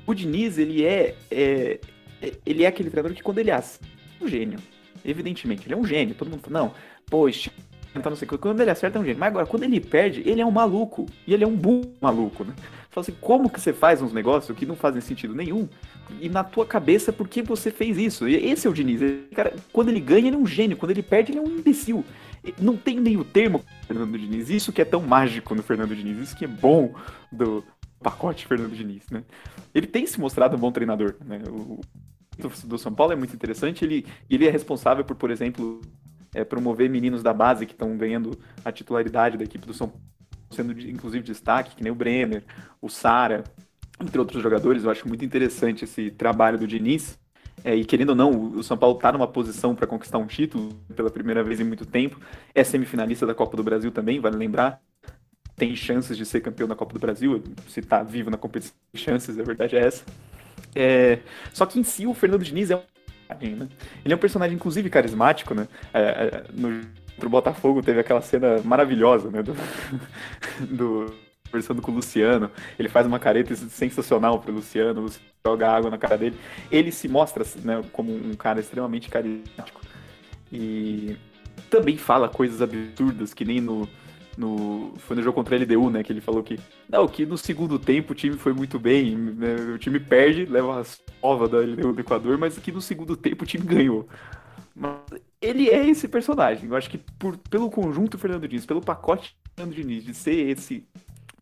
O 0.06 0.14
Diniz, 0.14 0.58
ele 0.58 0.84
é, 0.84 1.14
é, 1.30 1.80
é 2.22 2.32
ele 2.44 2.64
é 2.64 2.66
aquele 2.66 2.90
treinador 2.90 3.16
que 3.16 3.22
quando 3.22 3.38
ele 3.38 3.50
é 3.50 3.62
um 4.20 4.28
gênio, 4.28 4.58
evidentemente, 5.04 5.66
ele 5.66 5.74
é 5.74 5.76
um 5.76 5.86
gênio, 5.86 6.14
todo 6.14 6.30
mundo 6.30 6.40
fala, 6.40 6.64
não, 6.64 6.74
pô, 7.06 7.28
então 7.28 8.10
não 8.10 8.16
sei 8.16 8.26
quando 8.26 8.60
ele 8.60 8.70
acerta 8.70 8.98
é 8.98 9.00
um 9.00 9.04
gênio, 9.04 9.18
mas 9.18 9.28
agora 9.28 9.46
quando 9.46 9.62
ele 9.62 9.80
perde, 9.80 10.22
ele 10.26 10.40
é 10.40 10.46
um 10.46 10.50
maluco, 10.50 11.06
e 11.26 11.32
ele 11.32 11.44
é 11.44 11.46
um 11.46 11.54
burro 11.54 11.92
maluco, 12.00 12.44
né? 12.44 12.52
Fala 12.90 13.02
assim, 13.02 13.16
como 13.20 13.50
que 13.50 13.60
você 13.60 13.72
faz 13.72 14.00
uns 14.00 14.12
negócios 14.12 14.56
que 14.56 14.64
não 14.64 14.76
fazem 14.76 15.00
sentido 15.00 15.34
nenhum? 15.34 15.68
E 16.20 16.28
na 16.28 16.44
tua 16.44 16.64
cabeça, 16.64 17.12
por 17.12 17.26
que 17.26 17.42
você 17.42 17.70
fez 17.70 17.98
isso? 17.98 18.28
E 18.28 18.36
esse 18.36 18.68
é 18.68 18.70
o 18.70 18.72
Diniz. 18.72 19.02
Ele, 19.02 19.26
cara, 19.34 19.52
quando 19.72 19.88
ele 19.88 19.98
ganha, 19.98 20.28
ele 20.28 20.36
é 20.36 20.38
um 20.38 20.46
gênio. 20.46 20.76
Quando 20.76 20.92
ele 20.92 21.02
perde, 21.02 21.32
ele 21.32 21.40
é 21.40 21.42
um 21.42 21.58
imbecil. 21.58 22.04
Não 22.60 22.76
tem 22.76 23.00
meio 23.00 23.24
termo 23.24 23.64
Fernando 23.86 24.18
Diniz. 24.18 24.50
Isso 24.50 24.72
que 24.72 24.82
é 24.82 24.84
tão 24.84 25.00
mágico 25.00 25.54
no 25.54 25.62
Fernando 25.62 25.94
Diniz. 25.94 26.18
Isso 26.18 26.36
que 26.36 26.44
é 26.44 26.48
bom 26.48 26.94
do 27.30 27.64
pacote 28.02 28.46
Fernando 28.46 28.74
Diniz, 28.74 29.08
né? 29.10 29.24
Ele 29.74 29.86
tem 29.86 30.06
se 30.06 30.20
mostrado 30.20 30.56
um 30.56 30.60
bom 30.60 30.70
treinador, 30.70 31.16
né? 31.24 31.42
O 31.48 31.80
do 32.64 32.78
São 32.78 32.92
Paulo 32.92 33.12
é 33.12 33.16
muito 33.16 33.34
interessante. 33.34 33.84
Ele, 33.84 34.06
ele 34.28 34.46
é 34.46 34.50
responsável 34.50 35.04
por, 35.04 35.16
por 35.16 35.30
exemplo, 35.30 35.80
é, 36.34 36.44
promover 36.44 36.90
meninos 36.90 37.22
da 37.22 37.32
base 37.32 37.64
que 37.64 37.72
estão 37.72 37.96
ganhando 37.96 38.36
a 38.64 38.72
titularidade 38.72 39.38
da 39.38 39.44
equipe 39.44 39.66
do 39.66 39.72
São 39.72 39.88
Paulo 39.88 40.02
sendo 40.54 40.72
inclusive 40.88 41.24
destaque, 41.24 41.76
que 41.76 41.82
nem 41.82 41.92
o 41.92 41.96
Brenner, 41.96 42.44
o 42.80 42.88
Sara, 42.88 43.44
entre 44.00 44.18
outros 44.18 44.42
jogadores. 44.42 44.84
Eu 44.84 44.90
acho 44.90 45.06
muito 45.08 45.24
interessante 45.24 45.84
esse 45.84 46.10
trabalho 46.10 46.58
do 46.58 46.66
Diniz. 46.66 47.18
É, 47.62 47.74
e 47.74 47.84
querendo 47.84 48.10
ou 48.10 48.14
não, 48.14 48.30
o 48.30 48.62
São 48.62 48.76
Paulo 48.76 48.96
está 48.96 49.12
numa 49.12 49.26
posição 49.26 49.74
para 49.74 49.86
conquistar 49.86 50.18
um 50.18 50.26
título 50.26 50.74
pela 50.94 51.10
primeira 51.10 51.42
vez 51.42 51.60
em 51.60 51.64
muito 51.64 51.86
tempo. 51.86 52.18
É 52.54 52.64
semifinalista 52.64 53.26
da 53.26 53.34
Copa 53.34 53.56
do 53.56 53.62
Brasil 53.62 53.90
também, 53.90 54.20
vale 54.20 54.36
lembrar. 54.36 54.80
Tem 55.56 55.74
chances 55.76 56.16
de 56.16 56.26
ser 56.26 56.40
campeão 56.40 56.66
da 56.66 56.74
Copa 56.74 56.92
do 56.92 56.98
Brasil. 56.98 57.42
Se 57.68 57.80
está 57.80 58.02
vivo 58.02 58.30
na 58.30 58.36
competição, 58.36 58.74
tem 58.92 59.02
chances, 59.02 59.38
a 59.38 59.42
verdade 59.42 59.76
é 59.76 59.86
essa. 59.86 60.04
É... 60.74 61.20
Só 61.52 61.64
que 61.64 61.78
em 61.78 61.84
si, 61.84 62.06
o 62.06 62.14
Fernando 62.14 62.42
Diniz 62.42 62.70
é 62.70 62.76
um. 62.76 62.80
Né? 63.56 63.68
Ele 64.04 64.12
é 64.12 64.16
um 64.16 64.20
personagem, 64.20 64.54
inclusive, 64.54 64.90
carismático, 64.90 65.54
né? 65.54 65.66
É, 65.92 66.00
é, 66.00 66.44
no 66.52 66.82
pro 67.18 67.30
Botafogo 67.30 67.82
teve 67.82 68.00
aquela 68.00 68.20
cena 68.20 68.60
maravilhosa, 68.64 69.30
né? 69.30 69.42
Do, 69.42 69.54
do 70.68 71.14
conversando 71.54 71.80
com 71.80 71.92
o 71.92 71.94
Luciano. 71.94 72.50
Ele 72.78 72.88
faz 72.88 73.06
uma 73.06 73.18
careta 73.18 73.54
sensacional 73.54 74.40
pro 74.40 74.52
Luciano, 74.52 75.00
o 75.00 75.04
Luciano 75.04 75.26
joga 75.46 75.70
água 75.70 75.90
na 75.90 75.98
cara 75.98 76.18
dele. 76.18 76.36
Ele 76.70 76.90
se 76.90 77.06
mostra 77.06 77.44
né, 77.62 77.82
como 77.92 78.12
um 78.12 78.34
cara 78.34 78.58
extremamente 78.58 79.08
carismático. 79.08 79.80
E 80.52 81.16
também 81.70 81.96
fala 81.96 82.28
coisas 82.28 82.60
absurdas, 82.60 83.32
que 83.32 83.44
nem 83.44 83.60
no, 83.60 83.88
no. 84.36 84.94
Foi 84.98 85.16
no 85.16 85.22
jogo 85.22 85.34
contra 85.34 85.56
a 85.56 85.58
LDU, 85.58 85.90
né? 85.90 86.02
Que 86.02 86.12
ele 86.12 86.20
falou 86.20 86.42
que. 86.42 86.58
Não, 86.88 87.06
que 87.06 87.24
no 87.24 87.38
segundo 87.38 87.78
tempo 87.78 88.12
o 88.12 88.16
time 88.16 88.36
foi 88.36 88.52
muito 88.52 88.78
bem. 88.78 89.16
Né, 89.16 89.54
o 89.74 89.78
time 89.78 90.00
perde, 90.00 90.44
leva 90.46 90.80
a 90.80 90.84
sova 90.84 91.48
da 91.48 91.58
LDU 91.58 91.92
do 91.92 92.00
Equador, 92.00 92.36
mas 92.36 92.58
que 92.58 92.72
no 92.72 92.80
segundo 92.80 93.16
tempo 93.16 93.44
o 93.44 93.46
time 93.46 93.64
ganhou. 93.64 94.08
Mas 94.74 94.98
ele 95.40 95.68
é 95.68 95.88
esse 95.88 96.08
personagem. 96.08 96.68
Eu 96.68 96.76
acho 96.76 96.90
que 96.90 96.98
por, 96.98 97.36
pelo 97.36 97.70
conjunto 97.70 98.18
Fernando 98.18 98.48
Diniz, 98.48 98.66
pelo 98.66 98.80
pacote 98.80 99.36
Fernando 99.54 99.74
Diniz, 99.74 100.04
de 100.04 100.14
ser 100.14 100.48
esse 100.48 100.84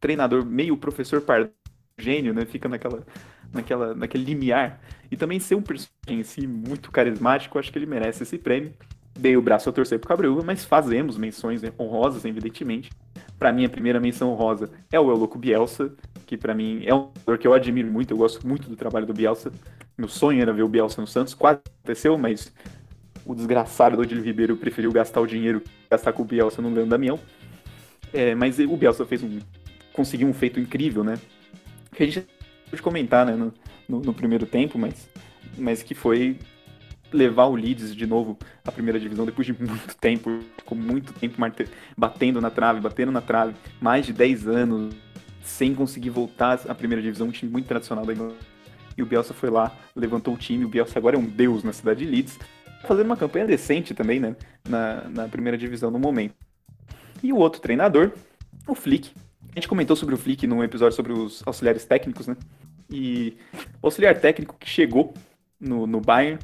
treinador 0.02 0.44
meio 0.44 0.76
professor 0.76 1.22
par 1.22 1.48
gênio, 1.96 2.34
né? 2.34 2.44
Fica 2.44 2.68
naquela, 2.68 3.06
naquela, 3.52 3.94
naquele 3.94 4.24
limiar. 4.24 4.80
E 5.10 5.16
também 5.16 5.38
ser 5.38 5.54
um 5.54 5.62
personagem 5.62 6.20
em 6.20 6.22
si 6.22 6.46
muito 6.46 6.90
carismático, 6.90 7.58
acho 7.58 7.72
que 7.72 7.78
ele 7.78 7.86
merece 7.86 8.24
esse 8.24 8.36
prêmio. 8.36 8.72
Dei 9.18 9.36
o 9.36 9.42
braço 9.42 9.68
a 9.68 9.72
torcer 9.72 9.98
pro 9.98 10.08
Cabreúva, 10.08 10.42
mas 10.44 10.64
fazemos 10.64 11.16
menções 11.16 11.62
honrosas, 11.78 12.24
evidentemente. 12.24 12.90
Para 13.38 13.52
mim, 13.52 13.64
a 13.64 13.68
primeira 13.68 14.00
menção 14.00 14.30
honrosa 14.30 14.70
é 14.90 14.98
o 14.98 15.10
Euloco 15.10 15.38
Bielsa, 15.38 15.92
que 16.26 16.36
para 16.36 16.54
mim 16.54 16.82
é 16.84 16.94
um 16.94 17.10
jogador 17.18 17.38
que 17.38 17.46
eu 17.46 17.52
admiro 17.52 17.90
muito, 17.90 18.12
eu 18.12 18.16
gosto 18.16 18.46
muito 18.46 18.68
do 18.68 18.76
trabalho 18.76 19.06
do 19.06 19.12
Bielsa. 19.12 19.52
Meu 19.96 20.08
sonho 20.08 20.40
era 20.40 20.52
ver 20.52 20.62
o 20.62 20.68
Bielsa 20.68 21.00
no 21.00 21.06
Santos, 21.06 21.34
quase 21.34 21.60
aconteceu, 21.78 22.16
mas 22.16 22.52
o 23.24 23.34
desgraçado 23.34 23.96
do 23.96 24.02
Odílio 24.02 24.24
Ribeiro 24.24 24.56
preferiu 24.56 24.90
gastar 24.90 25.20
o 25.20 25.26
dinheiro 25.26 25.62
gastar 25.90 26.12
com 26.12 26.22
o 26.22 26.24
Bielsa 26.24 26.62
no 26.62 26.68
Leandro 26.68 26.90
Damião. 26.90 27.20
É, 28.12 28.34
mas 28.34 28.58
o 28.58 28.76
Bielsa 28.76 29.04
fez 29.04 29.22
um, 29.22 29.38
conseguiu 29.92 30.28
um 30.28 30.34
feito 30.34 30.58
incrível, 30.58 31.04
né? 31.04 31.18
Que 31.94 32.02
a 32.02 32.06
gente 32.06 32.26
pode 32.70 32.82
comentar 32.82 33.26
né, 33.26 33.34
no, 33.34 33.52
no, 33.88 34.00
no, 34.00 34.14
primeiro 34.14 34.46
tempo, 34.46 34.78
mas, 34.78 35.08
mas 35.58 35.82
que 35.82 35.94
foi 35.94 36.38
levar 37.12 37.44
o 37.44 37.54
Leeds 37.54 37.94
de 37.94 38.06
novo 38.06 38.38
à 38.64 38.72
primeira 38.72 38.98
divisão 38.98 39.26
depois 39.26 39.46
de 39.46 39.52
muito 39.52 39.94
tempo, 39.96 40.40
ficou 40.56 40.76
muito 40.76 41.12
tempo 41.12 41.36
batendo 41.96 42.40
na 42.40 42.50
trave, 42.50 42.80
batendo 42.80 43.12
na 43.12 43.20
trave, 43.20 43.54
mais 43.80 44.06
de 44.06 44.12
10 44.12 44.48
anos 44.48 44.94
sem 45.42 45.74
conseguir 45.74 46.10
voltar 46.10 46.60
à 46.68 46.74
primeira 46.74 47.02
divisão, 47.02 47.28
um 47.28 47.32
time 47.32 47.50
muito 47.50 47.66
tradicional 47.66 48.06
da 48.06 48.12
Inglaterra. 48.12 48.52
E 48.96 49.02
o 49.02 49.06
Bielsa 49.06 49.34
foi 49.34 49.50
lá, 49.50 49.74
levantou 49.96 50.34
o 50.34 50.36
time, 50.36 50.64
o 50.64 50.68
Bielsa 50.68 50.98
agora 50.98 51.16
é 51.16 51.18
um 51.18 51.24
deus 51.24 51.64
na 51.64 51.72
cidade 51.72 52.04
de 52.04 52.10
Leeds, 52.10 52.38
fazendo 52.86 53.06
uma 53.06 53.16
campanha 53.16 53.46
decente 53.46 53.94
também, 53.94 54.20
né? 54.20 54.36
Na, 54.68 55.08
na 55.08 55.28
primeira 55.28 55.56
divisão 55.56 55.90
no 55.90 55.98
momento. 55.98 56.34
E 57.22 57.32
o 57.32 57.36
outro 57.36 57.60
treinador, 57.60 58.12
o 58.66 58.74
Flick. 58.74 59.12
A 59.52 59.54
gente 59.54 59.68
comentou 59.68 59.94
sobre 59.94 60.14
o 60.14 60.18
Flick 60.18 60.46
num 60.46 60.64
episódio 60.64 60.96
sobre 60.96 61.12
os 61.12 61.42
auxiliares 61.46 61.84
técnicos, 61.84 62.26
né? 62.26 62.36
E 62.90 63.36
o 63.82 63.86
auxiliar 63.86 64.18
técnico 64.18 64.56
que 64.58 64.68
chegou 64.68 65.12
no, 65.60 65.86
no 65.86 66.00
Bayern, 66.00 66.38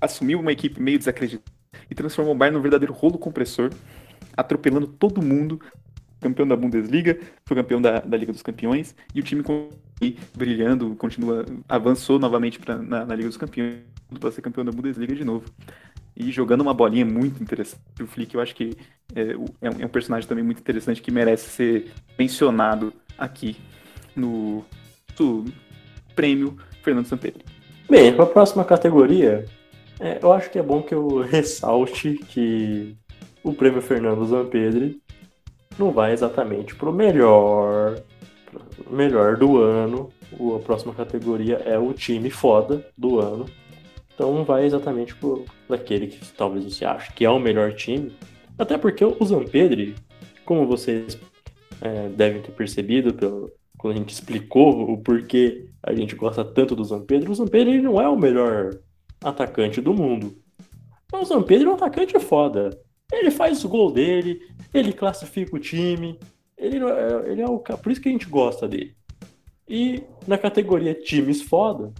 assumiu 0.00 0.40
uma 0.40 0.52
equipe 0.52 0.80
meio 0.80 0.98
desacreditada 0.98 1.44
e 1.90 1.94
transformou 1.94 2.34
o 2.34 2.36
Bayern 2.36 2.56
num 2.56 2.62
verdadeiro 2.62 2.92
rolo 2.92 3.16
compressor, 3.16 3.70
atropelando 4.36 4.86
todo 4.86 5.22
mundo. 5.22 5.60
Campeão 6.20 6.48
da 6.48 6.56
Bundesliga, 6.56 7.16
foi 7.46 7.56
campeão 7.56 7.80
da, 7.80 8.00
da 8.00 8.16
Liga 8.16 8.32
dos 8.32 8.42
Campeões, 8.42 8.92
e 9.14 9.20
o 9.20 9.22
time 9.22 9.40
continua 9.40 9.78
brilhando, 10.36 10.96
continua, 10.96 11.44
avançou 11.68 12.18
novamente 12.18 12.58
pra, 12.58 12.76
na, 12.76 13.04
na 13.04 13.14
Liga 13.14 13.28
dos 13.28 13.36
Campeões 13.36 13.76
para 14.18 14.32
ser 14.32 14.42
campeão 14.42 14.64
da 14.64 14.72
Bundesliga 14.72 15.14
de 15.14 15.24
novo. 15.24 15.44
E 16.18 16.32
jogando 16.32 16.62
uma 16.62 16.74
bolinha 16.74 17.06
muito 17.06 17.40
interessante. 17.40 17.80
O 18.00 18.06
Flick, 18.06 18.34
eu 18.34 18.40
acho 18.40 18.54
que 18.54 18.76
é, 19.14 19.20
é, 19.62 19.70
um, 19.70 19.80
é 19.80 19.86
um 19.86 19.88
personagem 19.88 20.28
também 20.28 20.42
muito 20.42 20.58
interessante 20.58 21.00
que 21.00 21.12
merece 21.12 21.48
ser 21.48 21.92
mencionado 22.18 22.92
aqui 23.16 23.56
no, 24.16 24.64
no 25.18 25.44
prêmio 26.16 26.56
Fernando 26.82 27.06
Sampedri. 27.06 27.44
Bem, 27.88 28.12
para 28.12 28.24
a 28.24 28.26
próxima 28.28 28.64
categoria, 28.64 29.44
é, 30.00 30.18
eu 30.20 30.32
acho 30.32 30.50
que 30.50 30.58
é 30.58 30.62
bom 30.62 30.82
que 30.82 30.94
eu 30.94 31.20
ressalte 31.22 32.14
que 32.28 32.96
o 33.42 33.54
prêmio 33.54 33.80
Fernando 33.80 34.26
Zampedri 34.26 35.00
não 35.78 35.92
vai 35.92 36.12
exatamente 36.12 36.74
pro 36.74 36.92
melhor, 36.92 38.02
melhor 38.90 39.36
do 39.36 39.62
ano. 39.62 40.10
A 40.56 40.58
próxima 40.58 40.92
categoria 40.92 41.56
é 41.64 41.78
o 41.78 41.92
time 41.92 42.28
foda 42.28 42.84
do 42.96 43.20
ano. 43.20 43.46
Então 44.18 44.42
vai 44.42 44.66
exatamente 44.66 45.14
pro 45.14 45.44
aquele 45.70 46.08
que 46.08 46.18
talvez 46.32 46.64
você 46.64 46.84
ache 46.84 47.12
que 47.12 47.24
é 47.24 47.30
o 47.30 47.38
melhor 47.38 47.72
time. 47.72 48.12
Até 48.58 48.76
porque 48.76 49.04
o 49.04 49.24
Zampedri, 49.24 49.94
como 50.44 50.66
vocês 50.66 51.16
é, 51.80 52.08
devem 52.08 52.42
ter 52.42 52.50
percebido 52.50 53.14
pelo, 53.14 53.48
quando 53.78 53.94
a 53.94 53.98
gente 53.98 54.12
explicou 54.12 54.90
o 54.90 54.98
porquê 54.98 55.68
a 55.80 55.94
gente 55.94 56.16
gosta 56.16 56.44
tanto 56.44 56.74
do 56.74 56.82
Zampedri, 56.82 57.30
o 57.30 57.34
Zampedri 57.34 57.80
não 57.80 58.02
é 58.02 58.08
o 58.08 58.18
melhor 58.18 58.76
atacante 59.22 59.80
do 59.80 59.94
mundo. 59.94 60.36
Mas 61.12 61.22
o 61.22 61.34
Zampedri 61.34 61.68
é 61.68 61.70
um 61.70 61.74
atacante 61.74 62.18
foda. 62.18 62.70
Ele 63.12 63.30
faz 63.30 63.64
o 63.64 63.68
gol 63.68 63.92
dele, 63.92 64.40
ele 64.74 64.92
classifica 64.92 65.54
o 65.54 65.60
time, 65.60 66.18
ele, 66.56 66.78
é, 66.78 67.30
ele 67.30 67.40
é 67.40 67.46
o 67.46 67.60
por 67.60 67.92
isso 67.92 68.00
que 68.00 68.08
a 68.08 68.12
gente 68.12 68.26
gosta 68.26 68.66
dele. 68.66 68.96
E 69.68 70.02
na 70.26 70.36
categoria 70.36 70.92
times 70.92 71.40
foda, 71.40 71.92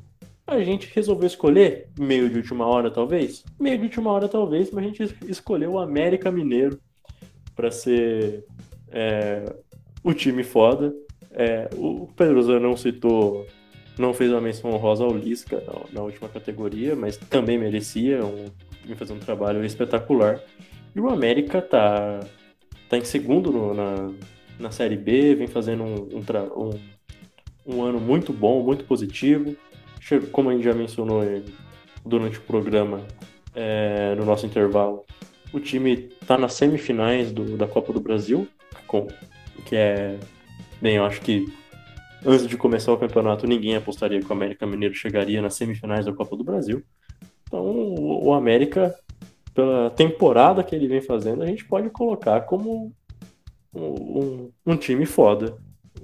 a 0.49 0.65
gente 0.65 0.91
resolveu 0.95 1.27
escolher 1.27 1.89
meio 1.99 2.31
de 2.31 2.37
última 2.39 2.67
hora 2.67 2.91
talvez, 2.91 3.45
meio 3.61 3.77
de 3.77 3.85
última 3.85 4.11
hora 4.11 4.27
talvez, 4.29 4.71
mas 4.71 4.83
a 4.83 4.89
gente 4.89 5.17
escolheu 5.29 5.73
o 5.73 5.79
América 5.79 6.33
Mineiro 6.33 6.81
para 7.55 7.71
ser 7.71 8.47
é, 8.91 9.45
o 10.03 10.15
time 10.15 10.43
foda. 10.43 10.95
É, 11.33 11.69
o 11.77 12.09
Pedro 12.17 12.59
não 12.59 12.77
citou, 12.79 13.47
não 13.99 14.15
fez 14.15 14.31
uma 14.31 14.41
menção 14.41 14.71
honrosa 14.73 15.05
ao 15.05 15.15
Lisca 15.15 15.63
na, 15.67 16.01
na 16.01 16.03
última 16.03 16.31
categoria, 16.31 16.97
mas 16.97 17.19
também 17.19 17.59
merecia 17.59 18.25
um, 18.25 18.47
fazer 18.97 19.13
um 19.13 19.19
trabalho 19.19 19.63
espetacular. 19.63 20.41
E 20.97 21.01
o 21.01 21.11
América 21.11 21.61
tá, 21.61 22.21
tá 22.89 22.97
em 22.97 23.05
segundo 23.05 23.53
no, 23.53 23.75
na, 23.75 24.11
na 24.59 24.71
Série 24.71 24.97
B, 24.97 25.35
vem 25.35 25.47
fazendo 25.47 25.83
um, 25.83 26.09
um, 26.17 26.25
um, 26.57 26.81
um 27.67 27.83
ano 27.83 28.01
muito 28.01 28.33
bom, 28.33 28.63
muito 28.63 28.85
positivo. 28.85 29.55
Como 30.33 30.51
a 30.51 30.53
gente 30.53 30.65
já 30.65 30.75
mencionou 30.75 31.23
durante 32.05 32.39
o 32.39 32.43
programa, 32.43 33.07
é, 33.55 34.15
no 34.15 34.25
nosso 34.25 34.47
intervalo, 34.47 35.05
o 35.53 35.61
time 35.61 36.11
está 36.21 36.37
nas 36.39 36.55
semifinais 36.55 37.33
do, 37.33 37.57
da 37.57 37.67
Copa 37.67 37.93
do 37.93 38.01
Brasil, 38.01 38.47
com, 38.87 39.07
que 39.65 39.77
é. 39.77 40.19
Bem, 40.81 40.97
eu 40.97 41.05
acho 41.05 41.21
que 41.21 41.47
antes 42.25 42.47
de 42.47 42.57
começar 42.57 42.93
o 42.93 42.99
campeonato 42.99 43.47
ninguém 43.47 43.77
apostaria 43.77 44.21
que 44.21 44.29
o 44.29 44.33
América 44.33 44.67
Mineiro 44.67 44.95
chegaria 44.95 45.43
nas 45.43 45.55
semifinais 45.55 46.07
da 46.07 46.13
Copa 46.13 46.37
do 46.37 46.45
Brasil. 46.45 46.83
Então 47.47 47.61
o, 47.61 48.27
o 48.27 48.33
América 48.33 48.95
pela 49.59 49.91
temporada 49.91 50.63
que 50.63 50.73
ele 50.73 50.87
vem 50.87 51.01
fazendo, 51.01 51.43
a 51.43 51.47
gente 51.47 51.65
pode 51.65 51.91
colocar 51.91 52.43
como 52.43 52.93
um, 53.75 53.81
um, 53.83 54.53
um 54.65 54.77
time 54.77 55.05
foda. 55.05 55.57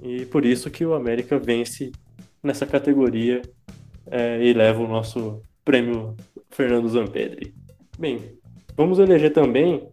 E 0.03 0.25
por 0.25 0.45
isso 0.45 0.69
que 0.69 0.85
o 0.85 0.93
América 0.93 1.39
vence 1.39 1.93
nessa 2.43 2.65
categoria 2.65 3.41
é, 4.09 4.43
e 4.43 4.53
leva 4.53 4.81
o 4.81 4.87
nosso 4.87 5.41
prêmio 5.63 6.15
Fernando 6.49 6.89
Zampedri. 6.89 7.53
Bem, 7.97 8.19
vamos 8.75 8.99
eleger 8.99 9.33
também 9.33 9.87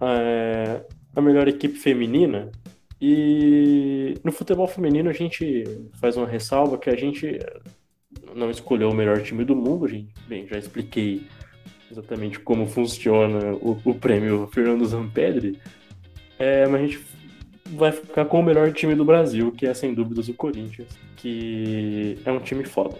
é, 0.00 0.80
a 1.14 1.20
melhor 1.20 1.48
equipe 1.48 1.78
feminina. 1.78 2.50
E 3.00 4.14
no 4.22 4.30
futebol 4.30 4.66
feminino 4.66 5.10
a 5.10 5.12
gente 5.12 5.64
faz 5.94 6.16
uma 6.16 6.26
ressalva 6.26 6.78
que 6.78 6.88
a 6.88 6.96
gente 6.96 7.38
não 8.34 8.50
escolheu 8.50 8.90
o 8.90 8.94
melhor 8.94 9.20
time 9.22 9.44
do 9.44 9.56
mundo, 9.56 9.88
gente. 9.88 10.14
Bem, 10.28 10.46
já 10.46 10.58
expliquei 10.58 11.26
exatamente 11.90 12.38
como 12.40 12.66
funciona 12.66 13.52
o, 13.54 13.78
o 13.84 13.94
prêmio 13.94 14.48
Fernando 14.52 14.84
Zampedri, 14.86 15.58
é, 16.38 16.66
mas 16.66 16.80
a 16.80 16.86
gente 16.86 17.00
vai 17.72 17.92
ficar 17.92 18.24
com 18.24 18.40
o 18.40 18.42
melhor 18.42 18.72
time 18.72 18.94
do 18.94 19.04
Brasil, 19.04 19.52
que 19.52 19.66
é 19.66 19.74
sem 19.74 19.94
dúvidas 19.94 20.28
o 20.28 20.34
Corinthians, 20.34 20.88
que 21.16 22.18
é 22.24 22.32
um 22.32 22.40
time 22.40 22.64
foda. 22.64 22.96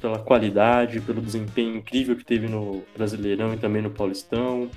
Pela 0.00 0.18
qualidade, 0.18 1.00
pelo 1.00 1.22
desempenho 1.22 1.76
incrível 1.76 2.14
que 2.16 2.24
teve 2.24 2.46
no 2.48 2.82
Brasileirão 2.96 3.54
e 3.54 3.56
também 3.56 3.82
no 3.82 3.90
Paulistão. 3.90 4.70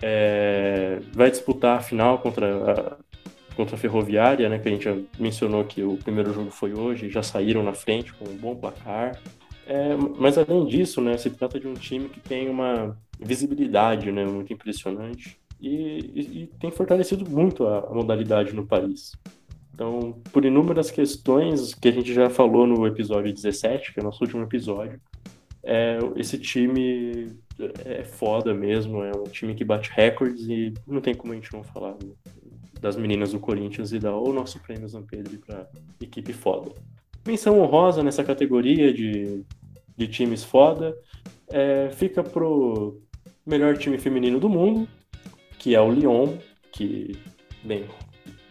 É, 0.00 0.98
vai 1.12 1.30
disputar 1.30 1.78
a 1.78 1.80
final 1.80 2.18
contra 2.18 2.72
a, 2.72 2.96
contra 3.54 3.76
a 3.76 3.78
Ferroviária, 3.78 4.48
né, 4.48 4.58
que 4.58 4.68
a 4.68 4.72
gente 4.72 4.84
já 4.84 4.96
mencionou 5.18 5.64
que 5.64 5.82
o 5.82 5.96
primeiro 5.96 6.32
jogo 6.32 6.50
foi 6.50 6.74
hoje, 6.74 7.08
já 7.08 7.22
saíram 7.22 7.62
na 7.62 7.72
frente 7.72 8.12
com 8.12 8.24
um 8.28 8.36
bom 8.36 8.56
placar. 8.56 9.20
É, 9.66 9.96
mas 10.18 10.36
além 10.36 10.66
disso, 10.66 11.00
né, 11.00 11.16
se 11.16 11.30
trata 11.30 11.60
de 11.60 11.68
um 11.68 11.74
time 11.74 12.08
que 12.08 12.18
tem 12.18 12.48
uma 12.48 12.96
visibilidade 13.20 14.10
né, 14.10 14.24
muito 14.24 14.52
impressionante 14.52 15.38
e, 15.60 15.70
e, 16.14 16.42
e 16.42 16.46
tem 16.58 16.70
fortalecido 16.72 17.28
muito 17.28 17.66
a, 17.66 17.78
a, 17.78 17.94
modalidade 17.94 18.52
no 18.52 18.66
país. 18.66 19.12
Então, 19.74 20.20
por 20.32 20.44
inúmeras 20.44 20.90
questões 20.90 21.74
que 21.74 21.88
a 21.88 21.92
gente 21.92 22.12
já 22.12 22.28
falou 22.28 22.66
no 22.66 22.86
episódio 22.86 23.32
17, 23.32 23.92
que 23.92 24.00
é 24.00 24.02
o 24.02 24.06
nosso 24.06 24.22
último 24.22 24.42
episódio, 24.42 25.00
é, 25.64 25.98
esse 26.16 26.38
time 26.38 27.32
é 27.84 28.02
foda 28.02 28.52
mesmo, 28.52 29.02
é 29.02 29.12
um 29.16 29.24
time 29.24 29.54
que 29.54 29.64
bate 29.64 29.90
recordes 29.94 30.46
e 30.48 30.74
não 30.86 31.00
tem 31.00 31.14
como 31.14 31.32
a 31.32 31.36
gente 31.36 31.52
não 31.52 31.62
falar 31.62 31.96
das 32.80 32.96
meninas 32.96 33.32
do 33.32 33.38
Corinthians 33.38 33.92
e 33.92 33.98
dar 33.98 34.16
o 34.16 34.32
nosso 34.32 34.58
prêmio 34.60 34.88
Zampedri 34.88 35.38
para 35.38 35.68
equipe 36.00 36.32
foda. 36.32 36.72
Menção 37.24 37.60
honrosa 37.60 38.02
nessa 38.02 38.24
categoria 38.24 38.92
de, 38.92 39.44
de 39.96 40.08
times 40.08 40.42
foda 40.42 40.96
é, 41.48 41.90
fica 41.90 42.24
pro 42.24 43.00
melhor 43.46 43.78
time 43.78 43.98
feminino 43.98 44.40
do 44.40 44.48
mundo, 44.48 44.88
que 45.58 45.76
é 45.76 45.80
o 45.80 45.92
Lyon, 45.92 46.36
que, 46.72 47.16
bem, 47.62 47.84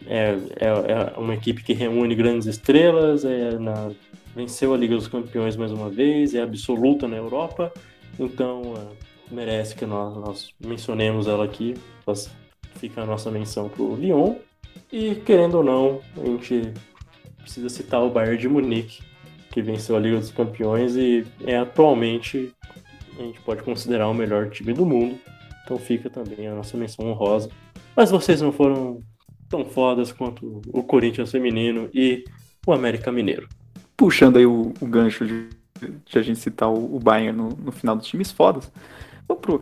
é, 0.06 0.36
é, 0.58 0.66
é 0.66 1.18
uma 1.18 1.34
equipe 1.34 1.62
que 1.62 1.72
reúne 1.72 2.14
grandes 2.14 2.46
estrelas, 2.46 3.24
é 3.24 3.58
na, 3.58 3.90
venceu 4.34 4.72
a 4.72 4.76
Liga 4.76 4.94
dos 4.94 5.08
Campeões 5.08 5.56
mais 5.56 5.72
uma 5.72 5.88
vez, 5.88 6.34
é 6.34 6.42
absoluta 6.42 7.06
na 7.06 7.16
Europa, 7.16 7.72
então 8.18 8.74
é, 8.76 9.34
merece 9.34 9.74
que 9.74 9.86
nós, 9.86 10.16
nós, 10.16 10.54
mencionemos 10.64 11.26
ela 11.26 11.44
aqui, 11.44 11.74
fica 12.76 13.02
a 13.02 13.06
nossa 13.06 13.30
menção 13.30 13.68
pro 13.68 13.94
Lyon. 13.96 14.36
E 14.90 15.14
querendo 15.16 15.56
ou 15.56 15.64
não, 15.64 16.00
a 16.20 16.26
gente 16.26 16.72
precisa 17.38 17.68
citar 17.68 18.02
o 18.02 18.10
Bayern 18.10 18.38
de 18.38 18.48
Munique, 18.48 19.02
que 19.50 19.62
venceu 19.62 19.96
a 19.96 20.00
Liga 20.00 20.18
dos 20.18 20.30
Campeões 20.30 20.96
e 20.96 21.26
é 21.46 21.56
atualmente 21.58 22.52
a 23.18 23.22
gente 23.22 23.40
pode 23.40 23.62
considerar 23.62 24.08
o 24.08 24.14
melhor 24.14 24.50
time 24.50 24.72
do 24.72 24.86
mundo. 24.86 25.18
Então 25.64 25.78
fica 25.78 26.10
também 26.10 26.46
a 26.46 26.54
nossa 26.54 26.76
menção 26.76 27.06
honrosa. 27.06 27.50
Mas 27.94 28.10
vocês 28.10 28.40
não 28.40 28.52
foram 28.52 29.02
tão 29.52 29.66
fodas 29.66 30.10
quanto 30.10 30.62
o 30.72 30.82
Corinthians 30.82 31.30
feminino 31.30 31.90
e 31.92 32.24
o 32.66 32.72
América 32.72 33.12
Mineiro. 33.12 33.46
Puxando 33.94 34.38
aí 34.38 34.46
o, 34.46 34.72
o 34.80 34.86
gancho 34.86 35.26
de, 35.26 35.50
de, 36.06 36.18
a 36.18 36.22
gente 36.22 36.38
citar 36.38 36.70
o, 36.70 36.96
o 36.96 36.98
Bayern 36.98 37.36
no, 37.36 37.50
no, 37.50 37.70
final 37.70 37.94
dos 37.94 38.06
times 38.06 38.32
fodas, 38.32 38.72
vamos 39.28 39.42
pro 39.42 39.60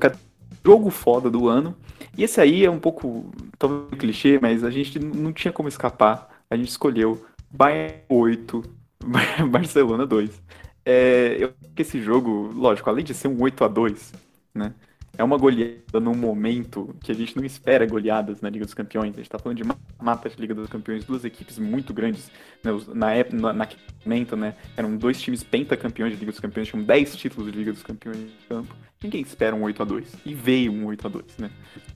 jogo 0.65 0.91
foda 0.91 1.29
do 1.29 1.49
ano. 1.49 1.75
E 2.17 2.23
esse 2.23 2.41
aí 2.41 2.65
é 2.65 2.71
um 2.71 2.79
pouco, 2.79 3.33
talvez 3.59 3.99
clichê, 3.99 4.39
mas 4.41 4.63
a 4.63 4.71
gente 4.71 5.01
não 5.01 5.33
tinha 5.33 5.53
como 5.53 5.69
escapar. 5.69 6.29
A 6.49 6.57
gente 6.57 6.69
escolheu 6.69 7.27
Bayern 7.51 8.03
8, 8.09 8.63
Barcelona 9.51 10.07
2. 10.07 10.41
É, 10.85 11.37
eu 11.41 11.49
acho 11.49 11.75
que 11.75 11.83
esse 11.83 12.01
jogo, 12.01 12.53
lógico, 12.55 12.89
além 12.89 13.05
de 13.05 13.13
ser 13.13 13.27
um 13.27 13.43
8 13.43 13.65
a 13.65 13.69
2 13.69 14.13
né? 14.55 14.73
É 15.19 15.25
uma 15.25 15.37
goleada 15.37 16.01
num 16.01 16.15
momento 16.15 16.95
que 17.01 17.13
a 17.13 17.15
gente 17.15 17.37
não 17.37 17.45
espera 17.45 17.85
goleadas 17.87 18.41
na 18.41 18.49
Liga 18.49 18.65
dos 18.65 18.75
Campeões. 18.75 19.15
A 19.15 19.19
gente 19.19 19.29
tá 19.29 19.39
falando 19.39 19.59
de 19.59 19.65
mata 20.01 20.29
de 20.29 20.37
Liga 20.41 20.55
dos 20.55 20.69
Campeões, 20.69 21.05
duas 21.05 21.25
equipes 21.25 21.59
muito 21.59 21.93
grandes. 21.93 22.31
Né? 22.63 22.71
Na 22.95 23.13
época, 23.13 23.37
na, 23.37 23.53
naquele 23.53 23.83
momento, 24.05 24.37
né? 24.37 24.55
Eram 24.77 24.97
dois 24.97 25.21
times 25.21 25.43
pentacampeões 25.43 26.13
de 26.13 26.19
Liga 26.19 26.33
dos 26.33 26.41
Campeões, 26.41 26.69
tinham 26.69 26.83
10 26.83 27.17
títulos 27.17 27.51
de 27.51 27.59
Liga 27.59 27.73
dos 27.73 27.83
Campeões 27.83 28.19
em 28.19 28.49
campo. 28.49 28.75
Ninguém 29.03 29.23
espera 29.23 29.55
um 29.55 29.63
8 29.63 29.83
a 29.83 29.85
2 29.85 30.17
E 30.27 30.35
veio 30.35 30.73
um 30.73 30.87
8 30.87 31.07
a 31.07 31.11
2 31.11 31.39
né? 31.39 31.51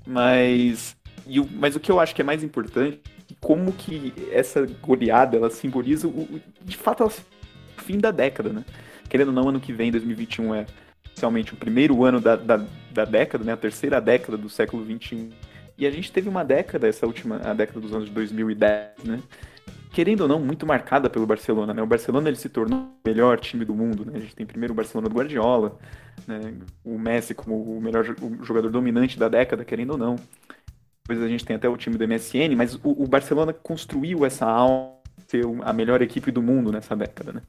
Mas, 0.07 0.97
o, 1.27 1.49
mas 1.53 1.77
o 1.77 1.81
que 1.81 1.91
eu 1.91 2.01
acho 2.01 2.15
que 2.15 2.23
é 2.23 2.25
mais 2.25 2.43
importante 2.43 3.01
como 3.41 3.73
que 3.73 4.12
essa 4.31 4.67
goleada 4.83 5.37
ela 5.37 5.51
simboliza 5.51 6.07
o, 6.07 6.41
de 6.62 6.77
fato 6.77 7.05
o 7.05 7.11
fim 7.83 7.99
da 7.99 8.11
década, 8.11 8.51
né? 8.51 8.65
Querendo 9.09 9.29
ou 9.29 9.35
não, 9.35 9.49
ano 9.49 9.61
que 9.61 9.73
vem, 9.73 9.91
2021 9.91 10.55
é 10.55 10.67
oficialmente 11.25 11.55
o 11.55 11.57
primeiro 11.57 12.05
ano 12.05 12.20
da, 12.20 12.37
da, 12.37 12.64
da 12.93 13.05
década, 13.05 13.45
né? 13.45 13.53
A 13.53 13.57
terceira 13.57 14.01
década 14.01 14.37
do 14.37 14.49
século 14.49 14.85
21. 14.85 15.31
E 15.77 15.87
a 15.87 15.91
gente 15.91 16.12
teve 16.12 16.29
uma 16.29 16.45
década, 16.45 16.87
essa 16.87 17.07
última, 17.07 17.37
a 17.37 17.55
década 17.55 17.81
dos 17.81 17.93
anos 17.93 18.09
2010, 18.11 19.05
né? 19.05 19.20
querendo 19.91 20.22
ou 20.22 20.29
não, 20.29 20.41
muito 20.41 20.66
marcada 20.66 21.09
pelo 21.09 21.25
Barcelona, 21.25 21.72
né? 21.72 21.81
O 21.81 21.87
Barcelona 21.87 22.29
ele 22.29 22.37
se 22.37 22.49
tornou 22.49 22.81
o 22.81 23.09
melhor 23.09 23.39
time 23.39 23.64
do 23.64 23.75
mundo, 23.75 24.05
né? 24.05 24.12
A 24.16 24.20
gente 24.20 24.35
tem 24.35 24.45
primeiro 24.45 24.72
o 24.72 24.77
Barcelona 24.77 25.09
do 25.09 25.14
Guardiola, 25.14 25.79
né? 26.27 26.55
o 26.85 26.99
Messi 26.99 27.33
como 27.33 27.62
o 27.62 27.81
melhor 27.81 28.05
jogador 28.43 28.70
dominante 28.70 29.16
da 29.16 29.29
década, 29.29 29.64
querendo 29.64 29.93
ou 29.93 29.99
não. 29.99 30.16
Depois 31.03 31.22
a 31.22 31.29
gente 31.29 31.45
tem 31.45 31.55
até 31.55 31.68
o 31.68 31.77
time 31.77 31.97
do 31.97 32.09
MSN, 32.09 32.57
mas 32.57 32.75
o, 32.75 33.05
o 33.05 33.07
Barcelona 33.07 33.53
construiu 33.53 34.25
essa 34.27 34.47
alma 34.47 34.95
ser 35.29 35.45
a 35.62 35.72
melhor 35.72 36.03
equipe 36.03 36.33
do 36.33 36.43
mundo 36.43 36.72
nessa 36.72 36.97
década, 36.97 37.33
né? 37.33 37.43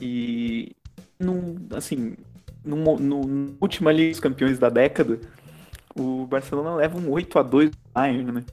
E, 0.00 0.76
num, 1.18 1.56
assim, 1.72 2.14
no, 2.64 2.98
no, 2.98 3.56
última 3.60 3.92
Liga 3.92 4.10
dos 4.10 4.20
Campeões 4.20 4.58
da 4.58 4.68
década, 4.68 5.20
o 5.94 6.26
Barcelona 6.26 6.74
leva 6.74 6.98
um 6.98 7.10
8 7.10 7.38
a 7.38 7.42
2 7.42 7.70
do 7.70 7.76
Bayern, 7.92 8.32
né? 8.32 8.44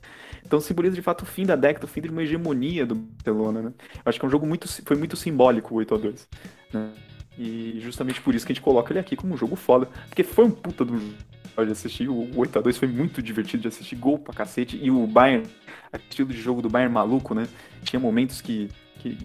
Então 0.46 0.60
simboliza 0.60 0.96
de 0.96 1.02
fato 1.02 1.22
o 1.22 1.26
fim 1.26 1.46
da 1.46 1.56
década, 1.56 1.86
o 1.86 1.88
fim 1.88 2.02
de 2.02 2.10
uma 2.10 2.22
hegemonia 2.22 2.86
do 2.86 2.96
Barcelona, 2.96 3.62
né? 3.62 3.74
Eu 3.96 4.02
acho 4.06 4.20
que 4.20 4.26
é 4.26 4.28
um 4.28 4.32
jogo 4.32 4.46
muito, 4.46 4.68
foi 4.84 4.98
muito 4.98 5.16
simbólico 5.16 5.74
o 5.74 5.78
8 5.78 5.96
a 5.96 5.98
2 5.98 6.28
né? 6.74 6.90
E 7.38 7.80
justamente 7.80 8.22
por 8.22 8.36
isso 8.36 8.46
que 8.46 8.52
a 8.52 8.56
gente 8.56 8.64
coloca 8.64 8.92
ele 8.92 9.00
aqui 9.00 9.16
como 9.16 9.34
um 9.34 9.38
jogo 9.38 9.56
foda, 9.56 9.88
porque 10.08 10.24
foi 10.24 10.46
um 10.46 10.52
puta 10.52 10.84
do 10.84 11.00
jogo 11.00 11.66
de 11.66 11.72
assistir, 11.72 12.10
o 12.10 12.30
8 12.38 12.60
a 12.60 12.62
2 12.62 12.78
foi 12.78 12.88
muito 12.88 13.22
divertido 13.22 13.62
de 13.62 13.68
assistir, 13.68 13.96
gol 13.96 14.20
pra 14.20 14.34
cacete, 14.34 14.78
e 14.82 14.92
o 14.92 15.08
Bayern, 15.08 15.48
estilo 15.94 16.30
de 16.30 16.40
jogo 16.40 16.62
do 16.62 16.70
Bayern 16.70 16.94
maluco, 16.94 17.34
né? 17.34 17.48
Tinha 17.84 18.00
momentos 18.00 18.42
que, 18.42 18.70
que 19.00 19.18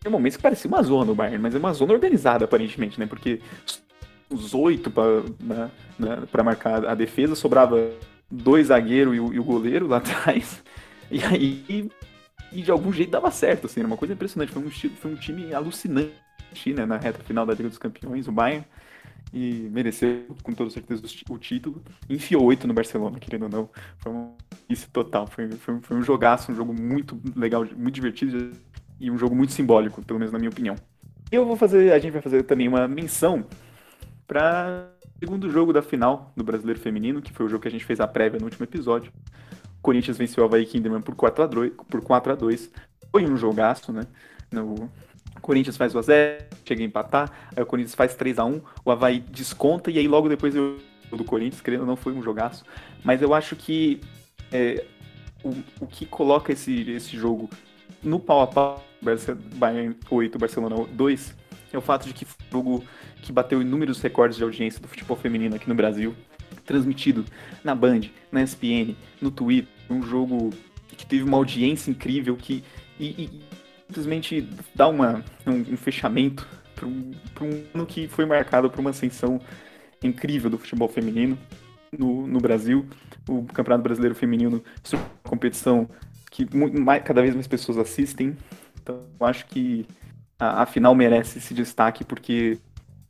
tinha 0.00 0.10
momentos 0.10 0.36
que 0.36 0.42
parecia 0.42 0.68
uma 0.68 0.82
zona 0.82 1.12
o 1.12 1.14
Bayern, 1.14 1.38
mas 1.38 1.54
é 1.54 1.58
uma 1.58 1.72
zona 1.72 1.92
organizada 1.92 2.44
aparentemente, 2.44 2.98
né? 2.98 3.06
Porque 3.06 3.40
os 4.30 4.54
oito 4.54 4.90
para 4.90 5.22
né, 5.40 5.70
né, 5.98 6.42
marcar 6.44 6.84
a 6.86 6.94
defesa, 6.94 7.34
sobrava 7.34 7.90
dois 8.30 8.68
zagueiros 8.68 9.16
e 9.16 9.20
o, 9.20 9.32
e 9.32 9.38
o 9.38 9.44
goleiro 9.44 9.86
lá 9.86 9.98
atrás. 9.98 10.62
E 11.10 11.22
aí, 11.24 11.90
e 12.52 12.62
de 12.62 12.70
algum 12.70 12.92
jeito 12.92 13.10
dava 13.10 13.30
certo, 13.30 13.66
assim, 13.66 13.80
era 13.80 13.86
uma 13.86 13.96
coisa 13.96 14.14
impressionante. 14.14 14.52
Foi 14.52 14.62
um, 14.62 14.70
foi 14.70 15.12
um 15.12 15.16
time 15.16 15.52
alucinante 15.52 16.12
né, 16.74 16.86
na 16.86 16.96
reta 16.96 17.22
final 17.22 17.44
da 17.44 17.54
Liga 17.54 17.68
dos 17.68 17.78
Campeões, 17.78 18.28
o 18.28 18.32
Bayern. 18.32 18.64
E 19.32 19.68
mereceu, 19.70 20.24
com 20.42 20.52
toda 20.52 20.70
certeza, 20.70 21.02
o 21.28 21.38
título. 21.38 21.82
Enfiou 22.08 22.44
oito 22.44 22.66
no 22.66 22.72
Barcelona, 22.72 23.18
querendo 23.18 23.42
ou 23.42 23.48
não. 23.48 23.70
Foi 23.98 24.10
um 24.10 24.34
isso 24.68 24.88
total. 24.90 25.26
Foi, 25.26 25.50
foi, 25.52 25.80
foi 25.80 25.96
um 25.96 26.02
jogaço, 26.02 26.50
um 26.50 26.54
jogo 26.54 26.72
muito 26.72 27.20
legal, 27.36 27.66
muito 27.76 27.94
divertido 27.94 28.52
e 28.98 29.10
um 29.10 29.18
jogo 29.18 29.34
muito 29.34 29.52
simbólico, 29.52 30.02
pelo 30.02 30.18
menos 30.18 30.32
na 30.32 30.38
minha 30.38 30.50
opinião. 30.50 30.76
Eu 31.30 31.44
vou 31.44 31.56
fazer, 31.56 31.92
a 31.92 31.98
gente 31.98 32.12
vai 32.12 32.22
fazer 32.22 32.42
também 32.44 32.68
uma 32.68 32.88
menção 32.88 33.44
para 34.28 34.90
segundo 35.18 35.50
jogo 35.50 35.72
da 35.72 35.82
final 35.82 36.32
do 36.36 36.44
Brasileiro 36.44 36.78
Feminino, 36.78 37.22
que 37.22 37.32
foi 37.32 37.46
o 37.46 37.48
jogo 37.48 37.62
que 37.62 37.68
a 37.68 37.70
gente 37.70 37.84
fez 37.84 37.98
a 37.98 38.06
prévia 38.06 38.38
no 38.38 38.44
último 38.44 38.64
episódio. 38.64 39.10
O 39.78 39.82
Corinthians 39.82 40.18
venceu 40.18 40.44
o 40.44 40.46
Havaí 40.46 40.66
Kinderman 40.66 41.00
por 41.00 41.16
4 41.16 41.42
a 41.42 41.46
2 41.46 41.72
por 41.88 42.02
4 42.02 42.32
a 42.32 42.36
2 42.36 42.70
Foi 43.10 43.24
um 43.24 43.36
jogaço, 43.36 43.90
né? 43.90 44.02
No... 44.52 44.90
O 45.36 45.40
Corinthians 45.40 45.76
faz 45.76 45.94
o 45.94 45.98
a 45.98 46.02
0 46.02 46.44
chega 46.64 46.82
a 46.82 46.84
empatar, 46.84 47.32
aí 47.56 47.62
o 47.62 47.66
Corinthians 47.66 47.94
faz 47.94 48.14
3 48.14 48.38
a 48.38 48.44
1 48.44 48.60
o 48.84 48.90
Havaí 48.90 49.20
desconta, 49.20 49.90
e 49.90 49.98
aí 49.98 50.06
logo 50.06 50.28
depois 50.28 50.54
eu 50.54 50.76
do 51.10 51.24
Corinthians, 51.24 51.62
querendo 51.62 51.80
ou 51.80 51.86
não, 51.86 51.96
foi 51.96 52.12
um 52.12 52.22
jogaço. 52.22 52.64
Mas 53.02 53.22
eu 53.22 53.32
acho 53.32 53.56
que 53.56 54.00
é, 54.52 54.84
o, 55.42 55.54
o 55.80 55.86
que 55.86 56.04
coloca 56.04 56.52
esse, 56.52 56.90
esse 56.90 57.16
jogo 57.16 57.48
no 58.02 58.20
pau 58.20 58.42
a 58.42 58.46
pau, 58.46 58.84
Bayern 59.54 59.96
8, 60.10 60.38
Barcelona 60.38 60.76
2, 60.92 61.34
é 61.72 61.78
o 61.78 61.80
fato 61.80 62.06
de 62.06 62.14
que 62.14 62.24
foi 62.24 62.36
um 62.48 62.50
jogo 62.50 62.84
que 63.22 63.32
bateu 63.32 63.60
inúmeros 63.60 64.00
recordes 64.00 64.36
de 64.36 64.44
audiência 64.44 64.80
do 64.80 64.88
futebol 64.88 65.16
feminino 65.16 65.56
aqui 65.56 65.68
no 65.68 65.74
Brasil, 65.74 66.14
transmitido 66.64 67.24
na 67.62 67.74
Band, 67.74 68.02
na 68.30 68.42
ESPN, 68.42 68.94
no 69.20 69.30
Twitter, 69.30 69.68
um 69.90 70.02
jogo 70.02 70.50
que 70.96 71.06
teve 71.06 71.22
uma 71.22 71.36
audiência 71.36 71.90
incrível 71.90 72.36
que 72.36 72.64
e, 72.98 73.06
e 73.06 73.40
simplesmente 73.86 74.48
dá 74.74 74.88
uma, 74.88 75.24
um, 75.46 75.72
um 75.72 75.76
fechamento 75.76 76.46
para 76.74 76.86
um, 76.86 77.12
um 77.40 77.64
ano 77.74 77.86
que 77.86 78.06
foi 78.08 78.26
marcado 78.26 78.68
por 78.70 78.80
uma 78.80 78.90
ascensão 78.90 79.40
incrível 80.02 80.50
do 80.50 80.58
futebol 80.58 80.88
feminino 80.88 81.38
no, 81.96 82.26
no 82.26 82.40
Brasil. 82.40 82.86
O 83.28 83.44
Campeonato 83.44 83.82
Brasileiro 83.82 84.14
Feminino 84.14 84.62
é 84.92 84.96
uma 84.96 85.04
competição 85.22 85.88
que 86.30 86.46
mais, 86.54 87.02
cada 87.02 87.22
vez 87.22 87.34
mais 87.34 87.46
pessoas 87.46 87.78
assistem. 87.78 88.36
Então, 88.80 89.02
acho 89.20 89.46
que 89.46 89.86
a, 90.38 90.66
final 90.66 90.94
merece 90.94 91.38
esse 91.38 91.52
destaque 91.52 92.04
porque 92.04 92.58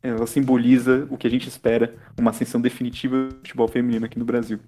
ela 0.01 0.25
simboliza 0.25 1.07
o 1.09 1.17
que 1.17 1.27
a 1.27 1.29
gente 1.29 1.47
espera, 1.47 1.93
uma 2.17 2.31
ascensão 2.31 2.59
definitiva 2.59 3.27
do 3.27 3.35
futebol 3.35 3.67
feminino 3.67 4.05
aqui 4.05 4.17
no 4.17 4.25
Brasil. 4.25 4.59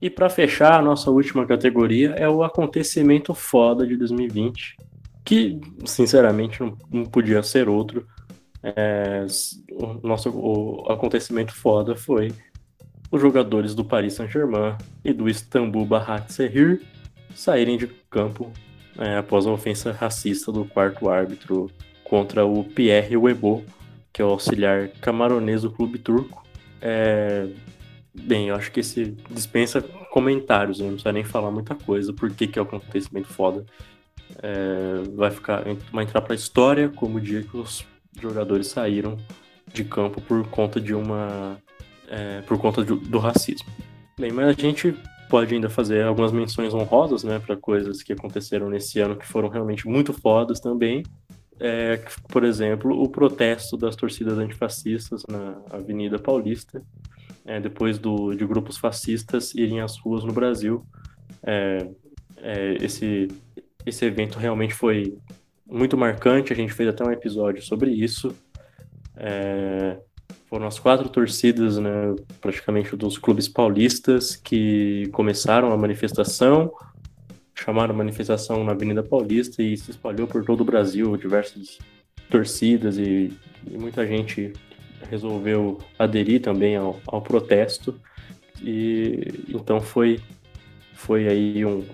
E 0.00 0.08
para 0.08 0.28
fechar, 0.28 0.78
a 0.78 0.82
nossa 0.82 1.10
última 1.10 1.46
categoria 1.46 2.10
é 2.10 2.28
o 2.28 2.44
acontecimento 2.44 3.34
foda 3.34 3.86
de 3.86 3.96
2020, 3.96 4.76
que 5.24 5.60
sinceramente 5.84 6.60
não, 6.60 6.76
não 6.90 7.04
podia 7.04 7.42
ser 7.42 7.68
outro. 7.68 8.06
É, 8.62 9.26
o 9.72 10.06
nosso 10.06 10.30
o 10.30 10.90
acontecimento 10.90 11.54
foda 11.54 11.96
foi 11.96 12.32
os 13.10 13.20
jogadores 13.20 13.74
do 13.74 13.84
Paris 13.84 14.14
Saint-Germain 14.14 14.76
e 15.04 15.12
do 15.12 15.28
Istambul 15.28 15.86
Basaksehir 15.86 16.82
saírem 17.34 17.76
de 17.76 17.86
campo 18.10 18.50
é, 18.98 19.16
após 19.16 19.46
a 19.46 19.52
ofensa 19.52 19.92
racista 19.92 20.50
do 20.50 20.64
quarto 20.64 21.08
árbitro 21.08 21.70
contra 22.08 22.44
o 22.46 22.62
Pierre 22.64 23.16
Webo, 23.16 23.64
que 24.12 24.22
é 24.22 24.24
o 24.24 24.28
auxiliar 24.28 24.88
camaronês 25.00 25.62
do 25.62 25.70
clube 25.70 25.98
turco. 25.98 26.44
É... 26.80 27.48
Bem, 28.14 28.48
eu 28.48 28.54
acho 28.54 28.72
que 28.72 28.80
esse 28.80 29.16
dispensa 29.30 29.82
comentários, 29.82 30.80
não 30.80 30.88
precisa 30.88 31.12
nem 31.12 31.24
falar 31.24 31.50
muita 31.50 31.74
coisa, 31.74 32.12
porque 32.12 32.46
que 32.46 32.58
é 32.58 32.62
um 32.62 32.64
acontecimento 32.64 33.28
foda. 33.28 33.66
É... 34.42 35.02
Vai, 35.14 35.30
ficar, 35.30 35.64
vai 35.92 36.04
entrar 36.04 36.20
para 36.22 36.32
a 36.32 36.36
história 36.36 36.88
como 36.88 37.18
o 37.18 37.20
dia 37.20 37.42
que 37.42 37.56
os 37.56 37.84
jogadores 38.20 38.68
saíram 38.68 39.18
de 39.72 39.84
campo 39.84 40.20
por 40.20 40.46
conta 40.48 40.80
de 40.80 40.94
uma. 40.94 41.58
É, 42.08 42.40
por 42.42 42.56
conta 42.56 42.84
do, 42.84 42.96
do 42.96 43.18
racismo. 43.18 43.66
Bem, 44.18 44.30
mas 44.30 44.46
a 44.46 44.52
gente 44.52 44.94
pode 45.28 45.52
ainda 45.52 45.68
fazer 45.68 46.04
algumas 46.04 46.30
menções 46.30 46.72
honrosas, 46.72 47.24
né, 47.24 47.40
para 47.40 47.56
coisas 47.56 48.00
que 48.00 48.12
aconteceram 48.12 48.70
nesse 48.70 49.00
ano 49.00 49.16
que 49.16 49.26
foram 49.26 49.48
realmente 49.48 49.88
muito 49.88 50.12
fodas 50.12 50.60
também 50.60 51.02
é, 51.58 51.96
por 52.28 52.44
exemplo, 52.44 53.00
o 53.00 53.08
protesto 53.08 53.76
das 53.76 53.96
torcidas 53.96 54.38
antifascistas 54.38 55.24
na 55.28 55.56
Avenida 55.70 56.18
Paulista, 56.18 56.82
é, 57.44 57.60
depois 57.60 57.98
do, 57.98 58.34
de 58.34 58.44
grupos 58.46 58.76
fascistas 58.76 59.54
irem 59.54 59.80
às 59.80 59.96
ruas 59.96 60.24
no 60.24 60.32
Brasil. 60.32 60.84
É, 61.42 61.86
é, 62.38 62.76
esse, 62.80 63.28
esse 63.84 64.04
evento 64.04 64.38
realmente 64.38 64.74
foi 64.74 65.16
muito 65.64 65.96
marcante, 65.96 66.52
a 66.52 66.56
gente 66.56 66.72
fez 66.72 66.88
até 66.88 67.04
um 67.04 67.10
episódio 67.10 67.62
sobre 67.62 67.90
isso. 67.90 68.34
É, 69.16 69.98
foram 70.48 70.66
as 70.66 70.78
quatro 70.78 71.08
torcidas, 71.08 71.78
né, 71.78 72.14
praticamente 72.40 72.94
dos 72.94 73.18
clubes 73.18 73.48
paulistas, 73.48 74.36
que 74.36 75.08
começaram 75.12 75.72
a 75.72 75.76
manifestação 75.76 76.72
chamaram 77.56 77.94
manifestação 77.94 78.62
na 78.62 78.72
Avenida 78.72 79.02
Paulista 79.02 79.62
e 79.62 79.76
se 79.76 79.90
espalhou 79.90 80.26
por 80.26 80.44
todo 80.44 80.60
o 80.60 80.64
Brasil, 80.64 81.16
diversas 81.16 81.78
torcidas 82.30 82.98
e, 82.98 83.32
e 83.66 83.78
muita 83.78 84.06
gente 84.06 84.52
resolveu 85.08 85.78
aderir 85.98 86.40
também 86.42 86.76
ao, 86.76 87.00
ao 87.06 87.22
protesto. 87.22 87.98
E 88.62 89.44
então 89.48 89.80
foi, 89.80 90.20
foi 90.94 91.28
aí 91.28 91.64
um, 91.64 91.84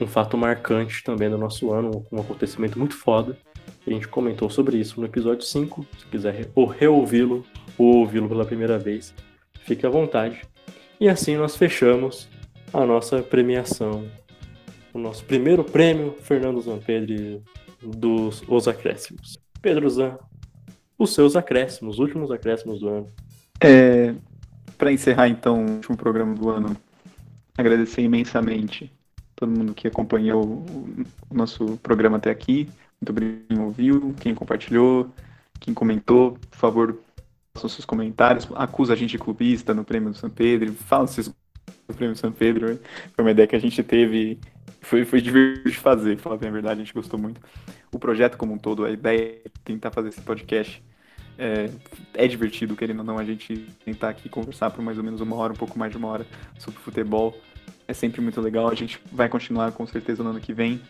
um 0.00 0.06
fato 0.06 0.36
marcante 0.36 1.02
também 1.02 1.28
do 1.28 1.38
nosso 1.38 1.72
ano, 1.72 2.06
um 2.10 2.20
acontecimento 2.20 2.78
muito 2.78 2.94
foda. 2.94 3.36
A 3.86 3.90
gente 3.90 4.08
comentou 4.08 4.48
sobre 4.48 4.78
isso 4.78 5.00
no 5.00 5.06
episódio 5.06 5.44
5. 5.44 5.86
Se 5.98 6.06
quiser 6.06 6.50
ou 6.54 6.66
reouvi-lo 6.66 7.44
ou 7.76 7.96
ouvi-lo 7.96 8.28
pela 8.28 8.44
primeira 8.44 8.78
vez, 8.78 9.14
fique 9.60 9.84
à 9.84 9.90
vontade. 9.90 10.42
E 11.00 11.08
assim 11.08 11.36
nós 11.36 11.56
fechamos 11.56 12.28
a 12.72 12.86
nossa 12.86 13.22
premiação 13.22 14.06
o 14.94 14.98
nosso 14.98 15.24
primeiro 15.24 15.64
prêmio, 15.64 16.14
Fernando 16.22 16.60
Zampedri, 16.60 17.42
dos 17.82 18.42
Os 18.48 18.68
Acréscimos. 18.68 19.38
Pedro 19.60 19.90
Zan, 19.90 20.16
os 20.96 21.12
seus 21.12 21.34
acréscimos, 21.34 21.94
os 21.94 21.98
últimos 21.98 22.30
acréscimos 22.30 22.80
do 22.80 22.88
ano. 22.88 23.12
É, 23.60 24.14
Para 24.78 24.92
encerrar, 24.92 25.28
então, 25.28 25.64
o 25.64 25.70
último 25.72 25.96
programa 25.96 26.34
do 26.34 26.48
ano, 26.48 26.76
agradecer 27.58 28.02
imensamente 28.02 28.92
todo 29.34 29.50
mundo 29.50 29.74
que 29.74 29.88
acompanhou 29.88 30.64
o 31.28 31.34
nosso 31.34 31.76
programa 31.82 32.18
até 32.18 32.30
aqui. 32.30 32.68
Muito 33.00 33.10
obrigado 33.10 33.46
quem 33.48 33.58
ouviu, 33.58 34.14
quem 34.20 34.34
compartilhou, 34.34 35.10
quem 35.58 35.74
comentou. 35.74 36.38
Por 36.50 36.58
favor, 36.58 36.98
façam 37.52 37.68
seus 37.68 37.84
comentários. 37.84 38.46
Acusa 38.54 38.92
a 38.92 38.96
gente 38.96 39.10
de 39.10 39.18
clubista 39.18 39.74
no 39.74 39.84
Prêmio 39.84 40.10
do 40.10 40.16
São 40.16 40.30
Pedro. 40.30 40.72
Fala 40.72 41.08
se 41.08 41.22
do 41.22 41.94
Prêmio 41.94 42.16
São 42.16 42.30
Pedro. 42.30 42.78
Foi 43.14 43.24
uma 43.24 43.32
ideia 43.32 43.48
que 43.48 43.56
a 43.56 43.60
gente 43.60 43.82
teve 43.82 44.38
foi, 44.84 45.04
foi 45.04 45.20
divertido 45.20 45.70
de 45.70 45.76
fazer, 45.76 46.16
falar 46.18 46.36
bem 46.36 46.48
a 46.48 46.52
verdade, 46.52 46.80
a 46.80 46.84
gente 46.84 46.94
gostou 46.94 47.18
muito. 47.18 47.40
O 47.90 47.98
projeto 47.98 48.36
como 48.36 48.54
um 48.54 48.58
todo, 48.58 48.84
a 48.84 48.90
ideia 48.90 49.40
é 49.44 49.50
tentar 49.64 49.90
fazer 49.90 50.10
esse 50.10 50.20
podcast 50.20 50.82
é, 51.38 51.70
é, 52.14 52.28
divertido, 52.28 52.76
querendo 52.76 53.00
ou 53.00 53.04
não, 53.04 53.18
a 53.18 53.24
gente 53.24 53.66
tentar 53.84 54.10
aqui 54.10 54.28
conversar 54.28 54.70
por 54.70 54.82
mais 54.82 54.98
ou 54.98 55.04
menos 55.04 55.20
uma 55.20 55.36
hora, 55.36 55.52
um 55.52 55.56
pouco 55.56 55.78
mais 55.78 55.90
de 55.90 55.98
uma 55.98 56.08
hora 56.08 56.26
sobre 56.58 56.78
futebol. 56.80 57.36
É 57.88 57.92
sempre 57.92 58.20
muito 58.20 58.40
legal, 58.40 58.68
a 58.68 58.74
gente 58.74 59.00
vai 59.10 59.28
continuar 59.28 59.72
com 59.72 59.86
certeza 59.86 60.22
no 60.22 60.30
ano 60.30 60.40
que 60.40 60.52
vem. 60.52 60.80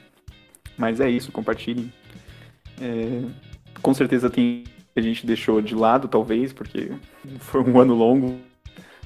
Mas 0.76 1.00
é 1.00 1.08
isso, 1.08 1.32
compartilhem. 1.32 1.92
É, 2.80 3.22
com 3.80 3.94
certeza 3.94 4.28
tem 4.28 4.64
a 4.96 5.00
gente 5.00 5.26
deixou 5.26 5.60
de 5.60 5.74
lado, 5.74 6.06
talvez, 6.06 6.52
porque 6.52 6.92
foi 7.40 7.62
um 7.62 7.80
ano 7.80 7.94
longo 7.94 8.38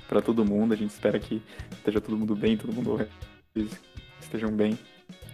para 0.07 0.20
todo 0.20 0.45
mundo. 0.45 0.74
A 0.74 0.76
gente 0.76 0.91
espera 0.91 1.18
que 1.18 1.43
esteja 1.72 2.01
todo 2.01 2.16
mundo 2.16 2.36
bem, 2.36 2.57
todo 2.57 2.72
mundo 2.72 3.07
estejam 4.29 4.51
bem. 4.51 4.79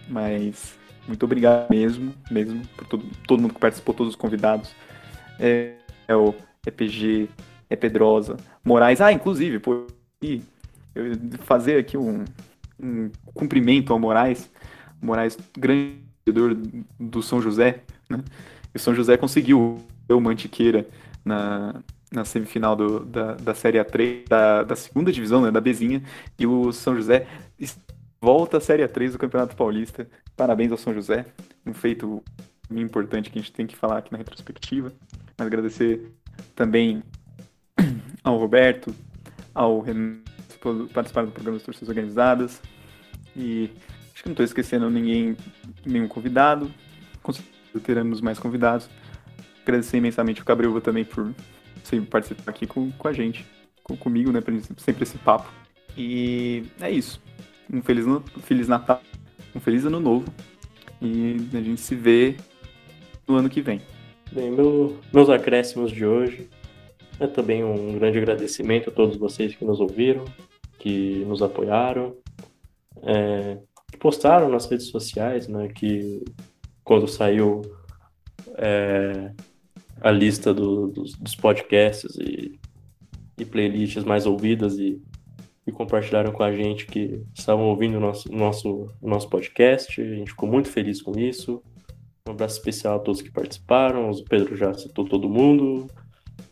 Mas 0.07 0.77
muito 1.07 1.23
obrigado 1.23 1.69
mesmo, 1.69 2.13
mesmo, 2.31 2.61
por 2.75 2.87
todo, 2.87 3.05
todo 3.27 3.41
mundo 3.41 3.53
que 3.53 3.59
participou, 3.59 3.93
todos 3.93 4.13
os 4.13 4.19
convidados. 4.19 4.73
É, 5.39 5.73
é 6.07 6.15
o 6.15 6.33
EPG, 6.65 7.29
é 7.69 7.75
Pedrosa, 7.75 8.37
Moraes. 8.63 9.01
Ah, 9.01 9.11
inclusive, 9.11 9.59
por 9.59 9.87
fazer 11.39 11.77
aqui 11.77 11.97
um, 11.97 12.23
um 12.79 13.11
cumprimento 13.33 13.93
ao 13.93 13.99
Moraes. 13.99 14.49
Moraes, 15.01 15.37
grande 15.57 15.99
do 16.99 17.21
São 17.21 17.41
José, 17.41 17.83
né? 18.09 18.23
E 18.73 18.77
o 18.77 18.79
São 18.79 18.95
José 18.95 19.15
conseguiu 19.17 19.77
o 20.09 20.19
Mantiqueira 20.19 20.87
na, 21.23 21.75
na 22.11 22.25
semifinal 22.25 22.75
do, 22.75 23.05
da, 23.05 23.35
da 23.35 23.53
Série 23.53 23.77
A3, 23.77 24.27
da, 24.27 24.63
da 24.63 24.75
segunda 24.75 25.11
divisão, 25.11 25.41
né, 25.41 25.51
da 25.51 25.61
Bezinha, 25.61 26.01
e 26.37 26.47
o 26.47 26.71
São 26.71 26.95
José 26.95 27.27
volta 28.21 28.57
à 28.57 28.59
Série 28.61 28.83
A3 28.83 29.11
do 29.11 29.17
Campeonato 29.17 29.55
Paulista. 29.55 30.07
Parabéns 30.35 30.71
ao 30.71 30.77
São 30.77 30.93
José, 30.93 31.25
um 31.65 31.73
feito 31.73 32.23
importante 32.71 33.29
que 33.29 33.39
a 33.39 33.41
gente 33.41 33.51
tem 33.51 33.67
que 33.67 33.75
falar 33.75 33.99
aqui 33.99 34.11
na 34.11 34.17
retrospectiva. 34.17 34.91
Mas 35.37 35.47
agradecer 35.47 36.11
também 36.55 37.03
ao 38.23 38.37
Roberto, 38.37 38.93
ao 39.53 39.79
Renan, 39.79 40.19
por 40.59 40.87
participar 40.89 41.25
do 41.25 41.31
programa 41.31 41.57
das 41.57 41.65
Torcidas 41.65 41.89
Organizadas. 41.89 42.61
E 43.35 43.69
acho 44.13 44.23
que 44.23 44.29
não 44.29 44.33
estou 44.33 44.45
esquecendo 44.45 44.89
ninguém, 44.89 45.37
nenhum 45.85 46.07
convidado. 46.07 46.71
Com 47.21 47.33
certeza 47.33 47.79
teremos 47.83 48.21
mais 48.21 48.39
convidados. 48.39 48.89
Agradecer 49.61 49.97
imensamente 49.97 50.41
o 50.41 50.45
Cabrilva 50.45 50.81
também 50.81 51.03
por 51.03 51.33
sempre 51.83 52.09
participar 52.09 52.51
aqui 52.51 52.65
com, 52.65 52.91
com 52.91 53.07
a 53.07 53.13
gente, 53.13 53.45
com, 53.83 53.95
comigo, 53.95 54.31
né? 54.31 54.39
Sempre 54.77 55.03
esse 55.03 55.17
papo. 55.17 55.51
E 55.97 56.65
é 56.79 56.89
isso. 56.89 57.21
Um 57.71 57.81
feliz, 57.81 58.05
feliz 58.41 58.67
Natal, 58.67 59.01
um 59.55 59.59
feliz 59.59 59.85
ano 59.85 59.99
novo. 59.99 60.25
E 61.01 61.35
a 61.53 61.61
gente 61.61 61.81
se 61.81 61.95
vê 61.95 62.35
no 63.27 63.35
ano 63.35 63.49
que 63.49 63.61
vem. 63.61 63.81
Bem, 64.31 64.51
meu, 64.51 64.97
meus 65.13 65.29
acréscimos 65.29 65.91
de 65.91 66.05
hoje 66.05 66.49
é 67.19 67.27
também 67.27 67.63
um 67.63 67.97
grande 67.97 68.17
agradecimento 68.17 68.89
a 68.89 68.93
todos 68.93 69.17
vocês 69.17 69.55
que 69.55 69.63
nos 69.63 69.79
ouviram, 69.79 70.25
que 70.79 71.23
nos 71.25 71.41
apoiaram, 71.41 72.15
é, 73.03 73.57
que 73.91 73.97
postaram 73.97 74.49
nas 74.49 74.65
redes 74.69 74.87
sociais, 74.87 75.47
né? 75.47 75.69
Que 75.69 76.23
quando 76.83 77.07
saiu 77.07 77.61
é, 78.57 79.31
a 80.01 80.11
lista 80.11 80.53
do, 80.53 80.87
dos, 80.87 81.15
dos, 81.15 81.35
podcasts 81.35 82.15
e, 82.17 82.59
e, 83.37 83.45
playlists 83.45 84.03
mais 84.03 84.25
ouvidas 84.25 84.77
e, 84.77 85.01
e, 85.65 85.71
compartilharam 85.71 86.31
com 86.31 86.43
a 86.43 86.51
gente 86.51 86.85
que 86.85 87.23
estavam 87.33 87.65
ouvindo 87.65 87.97
o 87.97 87.99
nosso, 87.99 88.31
nosso, 88.31 88.89
nosso 89.01 89.29
podcast. 89.29 90.01
A 90.01 90.15
gente 90.15 90.31
ficou 90.31 90.49
muito 90.49 90.69
feliz 90.69 91.01
com 91.01 91.17
isso. 91.17 91.61
Um 92.27 92.31
abraço 92.31 92.57
especial 92.57 92.97
a 92.97 92.99
todos 92.99 93.21
que 93.21 93.31
participaram. 93.31 94.09
O 94.09 94.23
Pedro 94.23 94.55
já 94.55 94.73
citou 94.73 95.05
todo 95.05 95.29
mundo. 95.29 95.87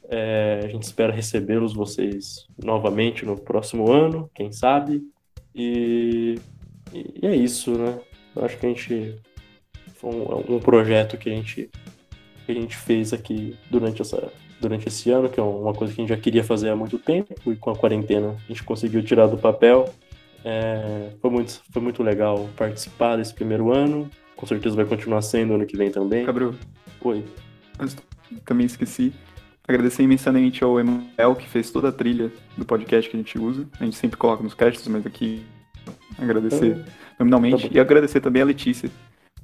É, 0.10 0.62
a 0.64 0.68
gente 0.68 0.84
espera 0.84 1.12
recebê-los 1.12 1.74
vocês 1.74 2.48
novamente 2.64 3.26
no 3.26 3.40
próximo 3.40 3.92
ano, 3.92 4.30
quem 4.34 4.52
sabe. 4.52 5.02
E, 5.56 6.40
e 6.94 7.26
é 7.26 7.36
isso, 7.36 7.72
né? 7.72 8.00
Eu 8.36 8.46
acho 8.46 8.58
que 8.58 8.66
a 8.66 8.70
gente 8.70 9.20
foi 9.96 10.12
um, 10.12 10.56
um 10.56 10.60
projeto 10.60 11.18
que 11.18 11.30
a 11.30 11.34
gente 11.34 11.70
que 12.46 12.52
a 12.52 12.56
gente 12.56 12.76
fez 12.76 13.14
aqui 13.14 13.56
durante 13.72 14.02
essa 14.02 14.32
durante 14.64 14.88
esse 14.88 15.12
ano, 15.12 15.30
que 15.30 15.40
é 15.40 15.44
uma 15.44 15.74
coisa 15.74 15.94
que 15.94 16.02
a 16.02 16.04
gente 16.04 16.16
já 16.16 16.20
queria 16.20 16.44
fazer 16.44 16.70
há 16.70 16.76
muito 16.76 16.98
tempo 16.98 17.36
e 17.52 17.56
com 17.56 17.70
a 17.70 17.76
quarentena 17.76 18.30
a 18.30 18.48
gente 18.48 18.64
conseguiu 18.64 19.04
tirar 19.04 19.28
do 19.28 19.38
papel. 19.38 19.94
É, 20.44 21.10
foi, 21.22 21.30
muito, 21.30 21.62
foi 21.72 21.82
muito 21.82 22.02
legal 22.02 22.50
participar 22.56 23.18
desse 23.18 23.34
primeiro 23.34 23.72
ano. 23.72 24.10
Com 24.36 24.46
certeza 24.46 24.76
vai 24.76 24.86
continuar 24.86 25.22
sendo 25.22 25.54
ano 25.54 25.66
que 25.66 25.78
vem 25.78 25.92
também. 25.92 26.26
Gabriel. 26.26 26.54
Oi. 27.02 27.24
Mas 27.78 27.96
também 28.46 28.66
esqueci. 28.66 29.14
Agradecer 29.66 30.04
imensamente 30.04 30.64
ao 30.64 30.80
Emanuel, 30.80 31.36
que 31.36 31.48
fez 31.48 31.72
toda 31.72 31.90
a 31.90 31.92
trilha 31.92 32.32
do 32.58 32.66
podcast 32.66 33.10
que 33.10 33.16
a 33.16 33.20
gente 33.20 33.38
usa. 33.38 33.68
A 33.80 33.86
gente 33.86 33.96
sempre 33.96 34.18
coloca 34.18 34.44
nos 34.44 34.54
casts, 34.54 34.86
mas 34.88 35.06
aqui 35.06 35.46
agradecer 36.18 36.72
então, 36.72 36.86
nominalmente. 37.20 37.70
Tá 37.70 37.76
e 37.76 37.80
agradecer 37.80 38.20
também 38.20 38.42
a 38.42 38.46
Letícia, 38.46 38.90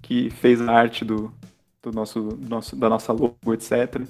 que 0.01 0.30
fez 0.30 0.59
a 0.61 0.72
arte 0.72 1.05
do, 1.05 1.32
do 1.82 1.91
nosso, 1.91 2.38
nosso, 2.41 2.76
da 2.76 2.89
nossa 2.89 3.13
logo, 3.13 3.53
etc., 3.53 4.01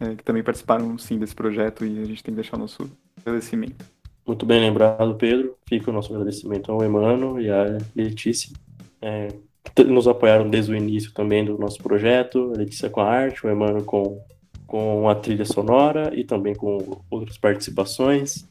é, 0.00 0.14
que 0.14 0.24
também 0.24 0.42
participaram 0.42 0.96
sim 0.98 1.18
desse 1.18 1.34
projeto 1.34 1.84
e 1.84 2.00
a 2.00 2.04
gente 2.04 2.22
tem 2.22 2.34
que 2.34 2.40
deixar 2.40 2.56
o 2.56 2.60
nosso 2.60 2.90
agradecimento. 3.20 3.84
Muito 4.26 4.44
bem 4.44 4.60
lembrado, 4.60 5.14
Pedro. 5.14 5.56
Fica 5.68 5.90
o 5.90 5.94
nosso 5.94 6.12
agradecimento 6.12 6.70
ao 6.72 6.82
Emano 6.82 7.40
e 7.40 7.48
à 7.48 7.78
Letícia, 7.94 8.52
é, 9.00 9.28
que 9.74 9.84
nos 9.84 10.08
apoiaram 10.08 10.50
desde 10.50 10.72
o 10.72 10.76
início 10.76 11.12
também 11.12 11.44
do 11.44 11.56
nosso 11.56 11.82
projeto. 11.82 12.52
A 12.54 12.58
Letícia 12.58 12.90
com 12.90 13.00
a 13.00 13.08
arte, 13.08 13.46
o 13.46 13.48
Emano 13.48 13.84
com, 13.84 14.20
com 14.66 15.08
a 15.08 15.14
trilha 15.14 15.44
sonora 15.44 16.12
e 16.12 16.24
também 16.24 16.54
com 16.54 17.00
outras 17.08 17.38
participações. 17.38 18.48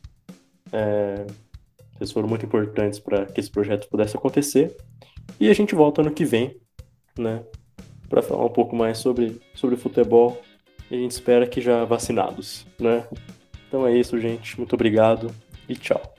É, 0.71 1.25
vocês 1.97 2.11
foram 2.11 2.27
muito 2.27 2.45
importantes 2.45 2.99
para 2.99 3.25
que 3.25 3.39
esse 3.39 3.51
projeto 3.51 3.89
pudesse 3.89 4.15
acontecer. 4.15 4.75
E 5.39 5.49
a 5.49 5.53
gente 5.53 5.75
volta 5.75 6.01
ano 6.01 6.11
que 6.11 6.23
vem, 6.23 6.55
né? 7.17 7.43
Para 8.07 8.21
falar 8.21 8.45
um 8.45 8.49
pouco 8.49 8.75
mais 8.75 8.97
sobre, 8.97 9.41
sobre 9.53 9.75
futebol. 9.75 10.41
E 10.89 10.95
a 10.95 10.99
gente 10.99 11.11
espera 11.11 11.47
que 11.47 11.61
já 11.61 11.83
vacinados, 11.85 12.65
né? 12.79 13.05
Então 13.67 13.85
é 13.85 13.97
isso, 13.97 14.19
gente. 14.19 14.57
Muito 14.57 14.73
obrigado 14.73 15.31
e 15.67 15.75
tchau. 15.75 16.15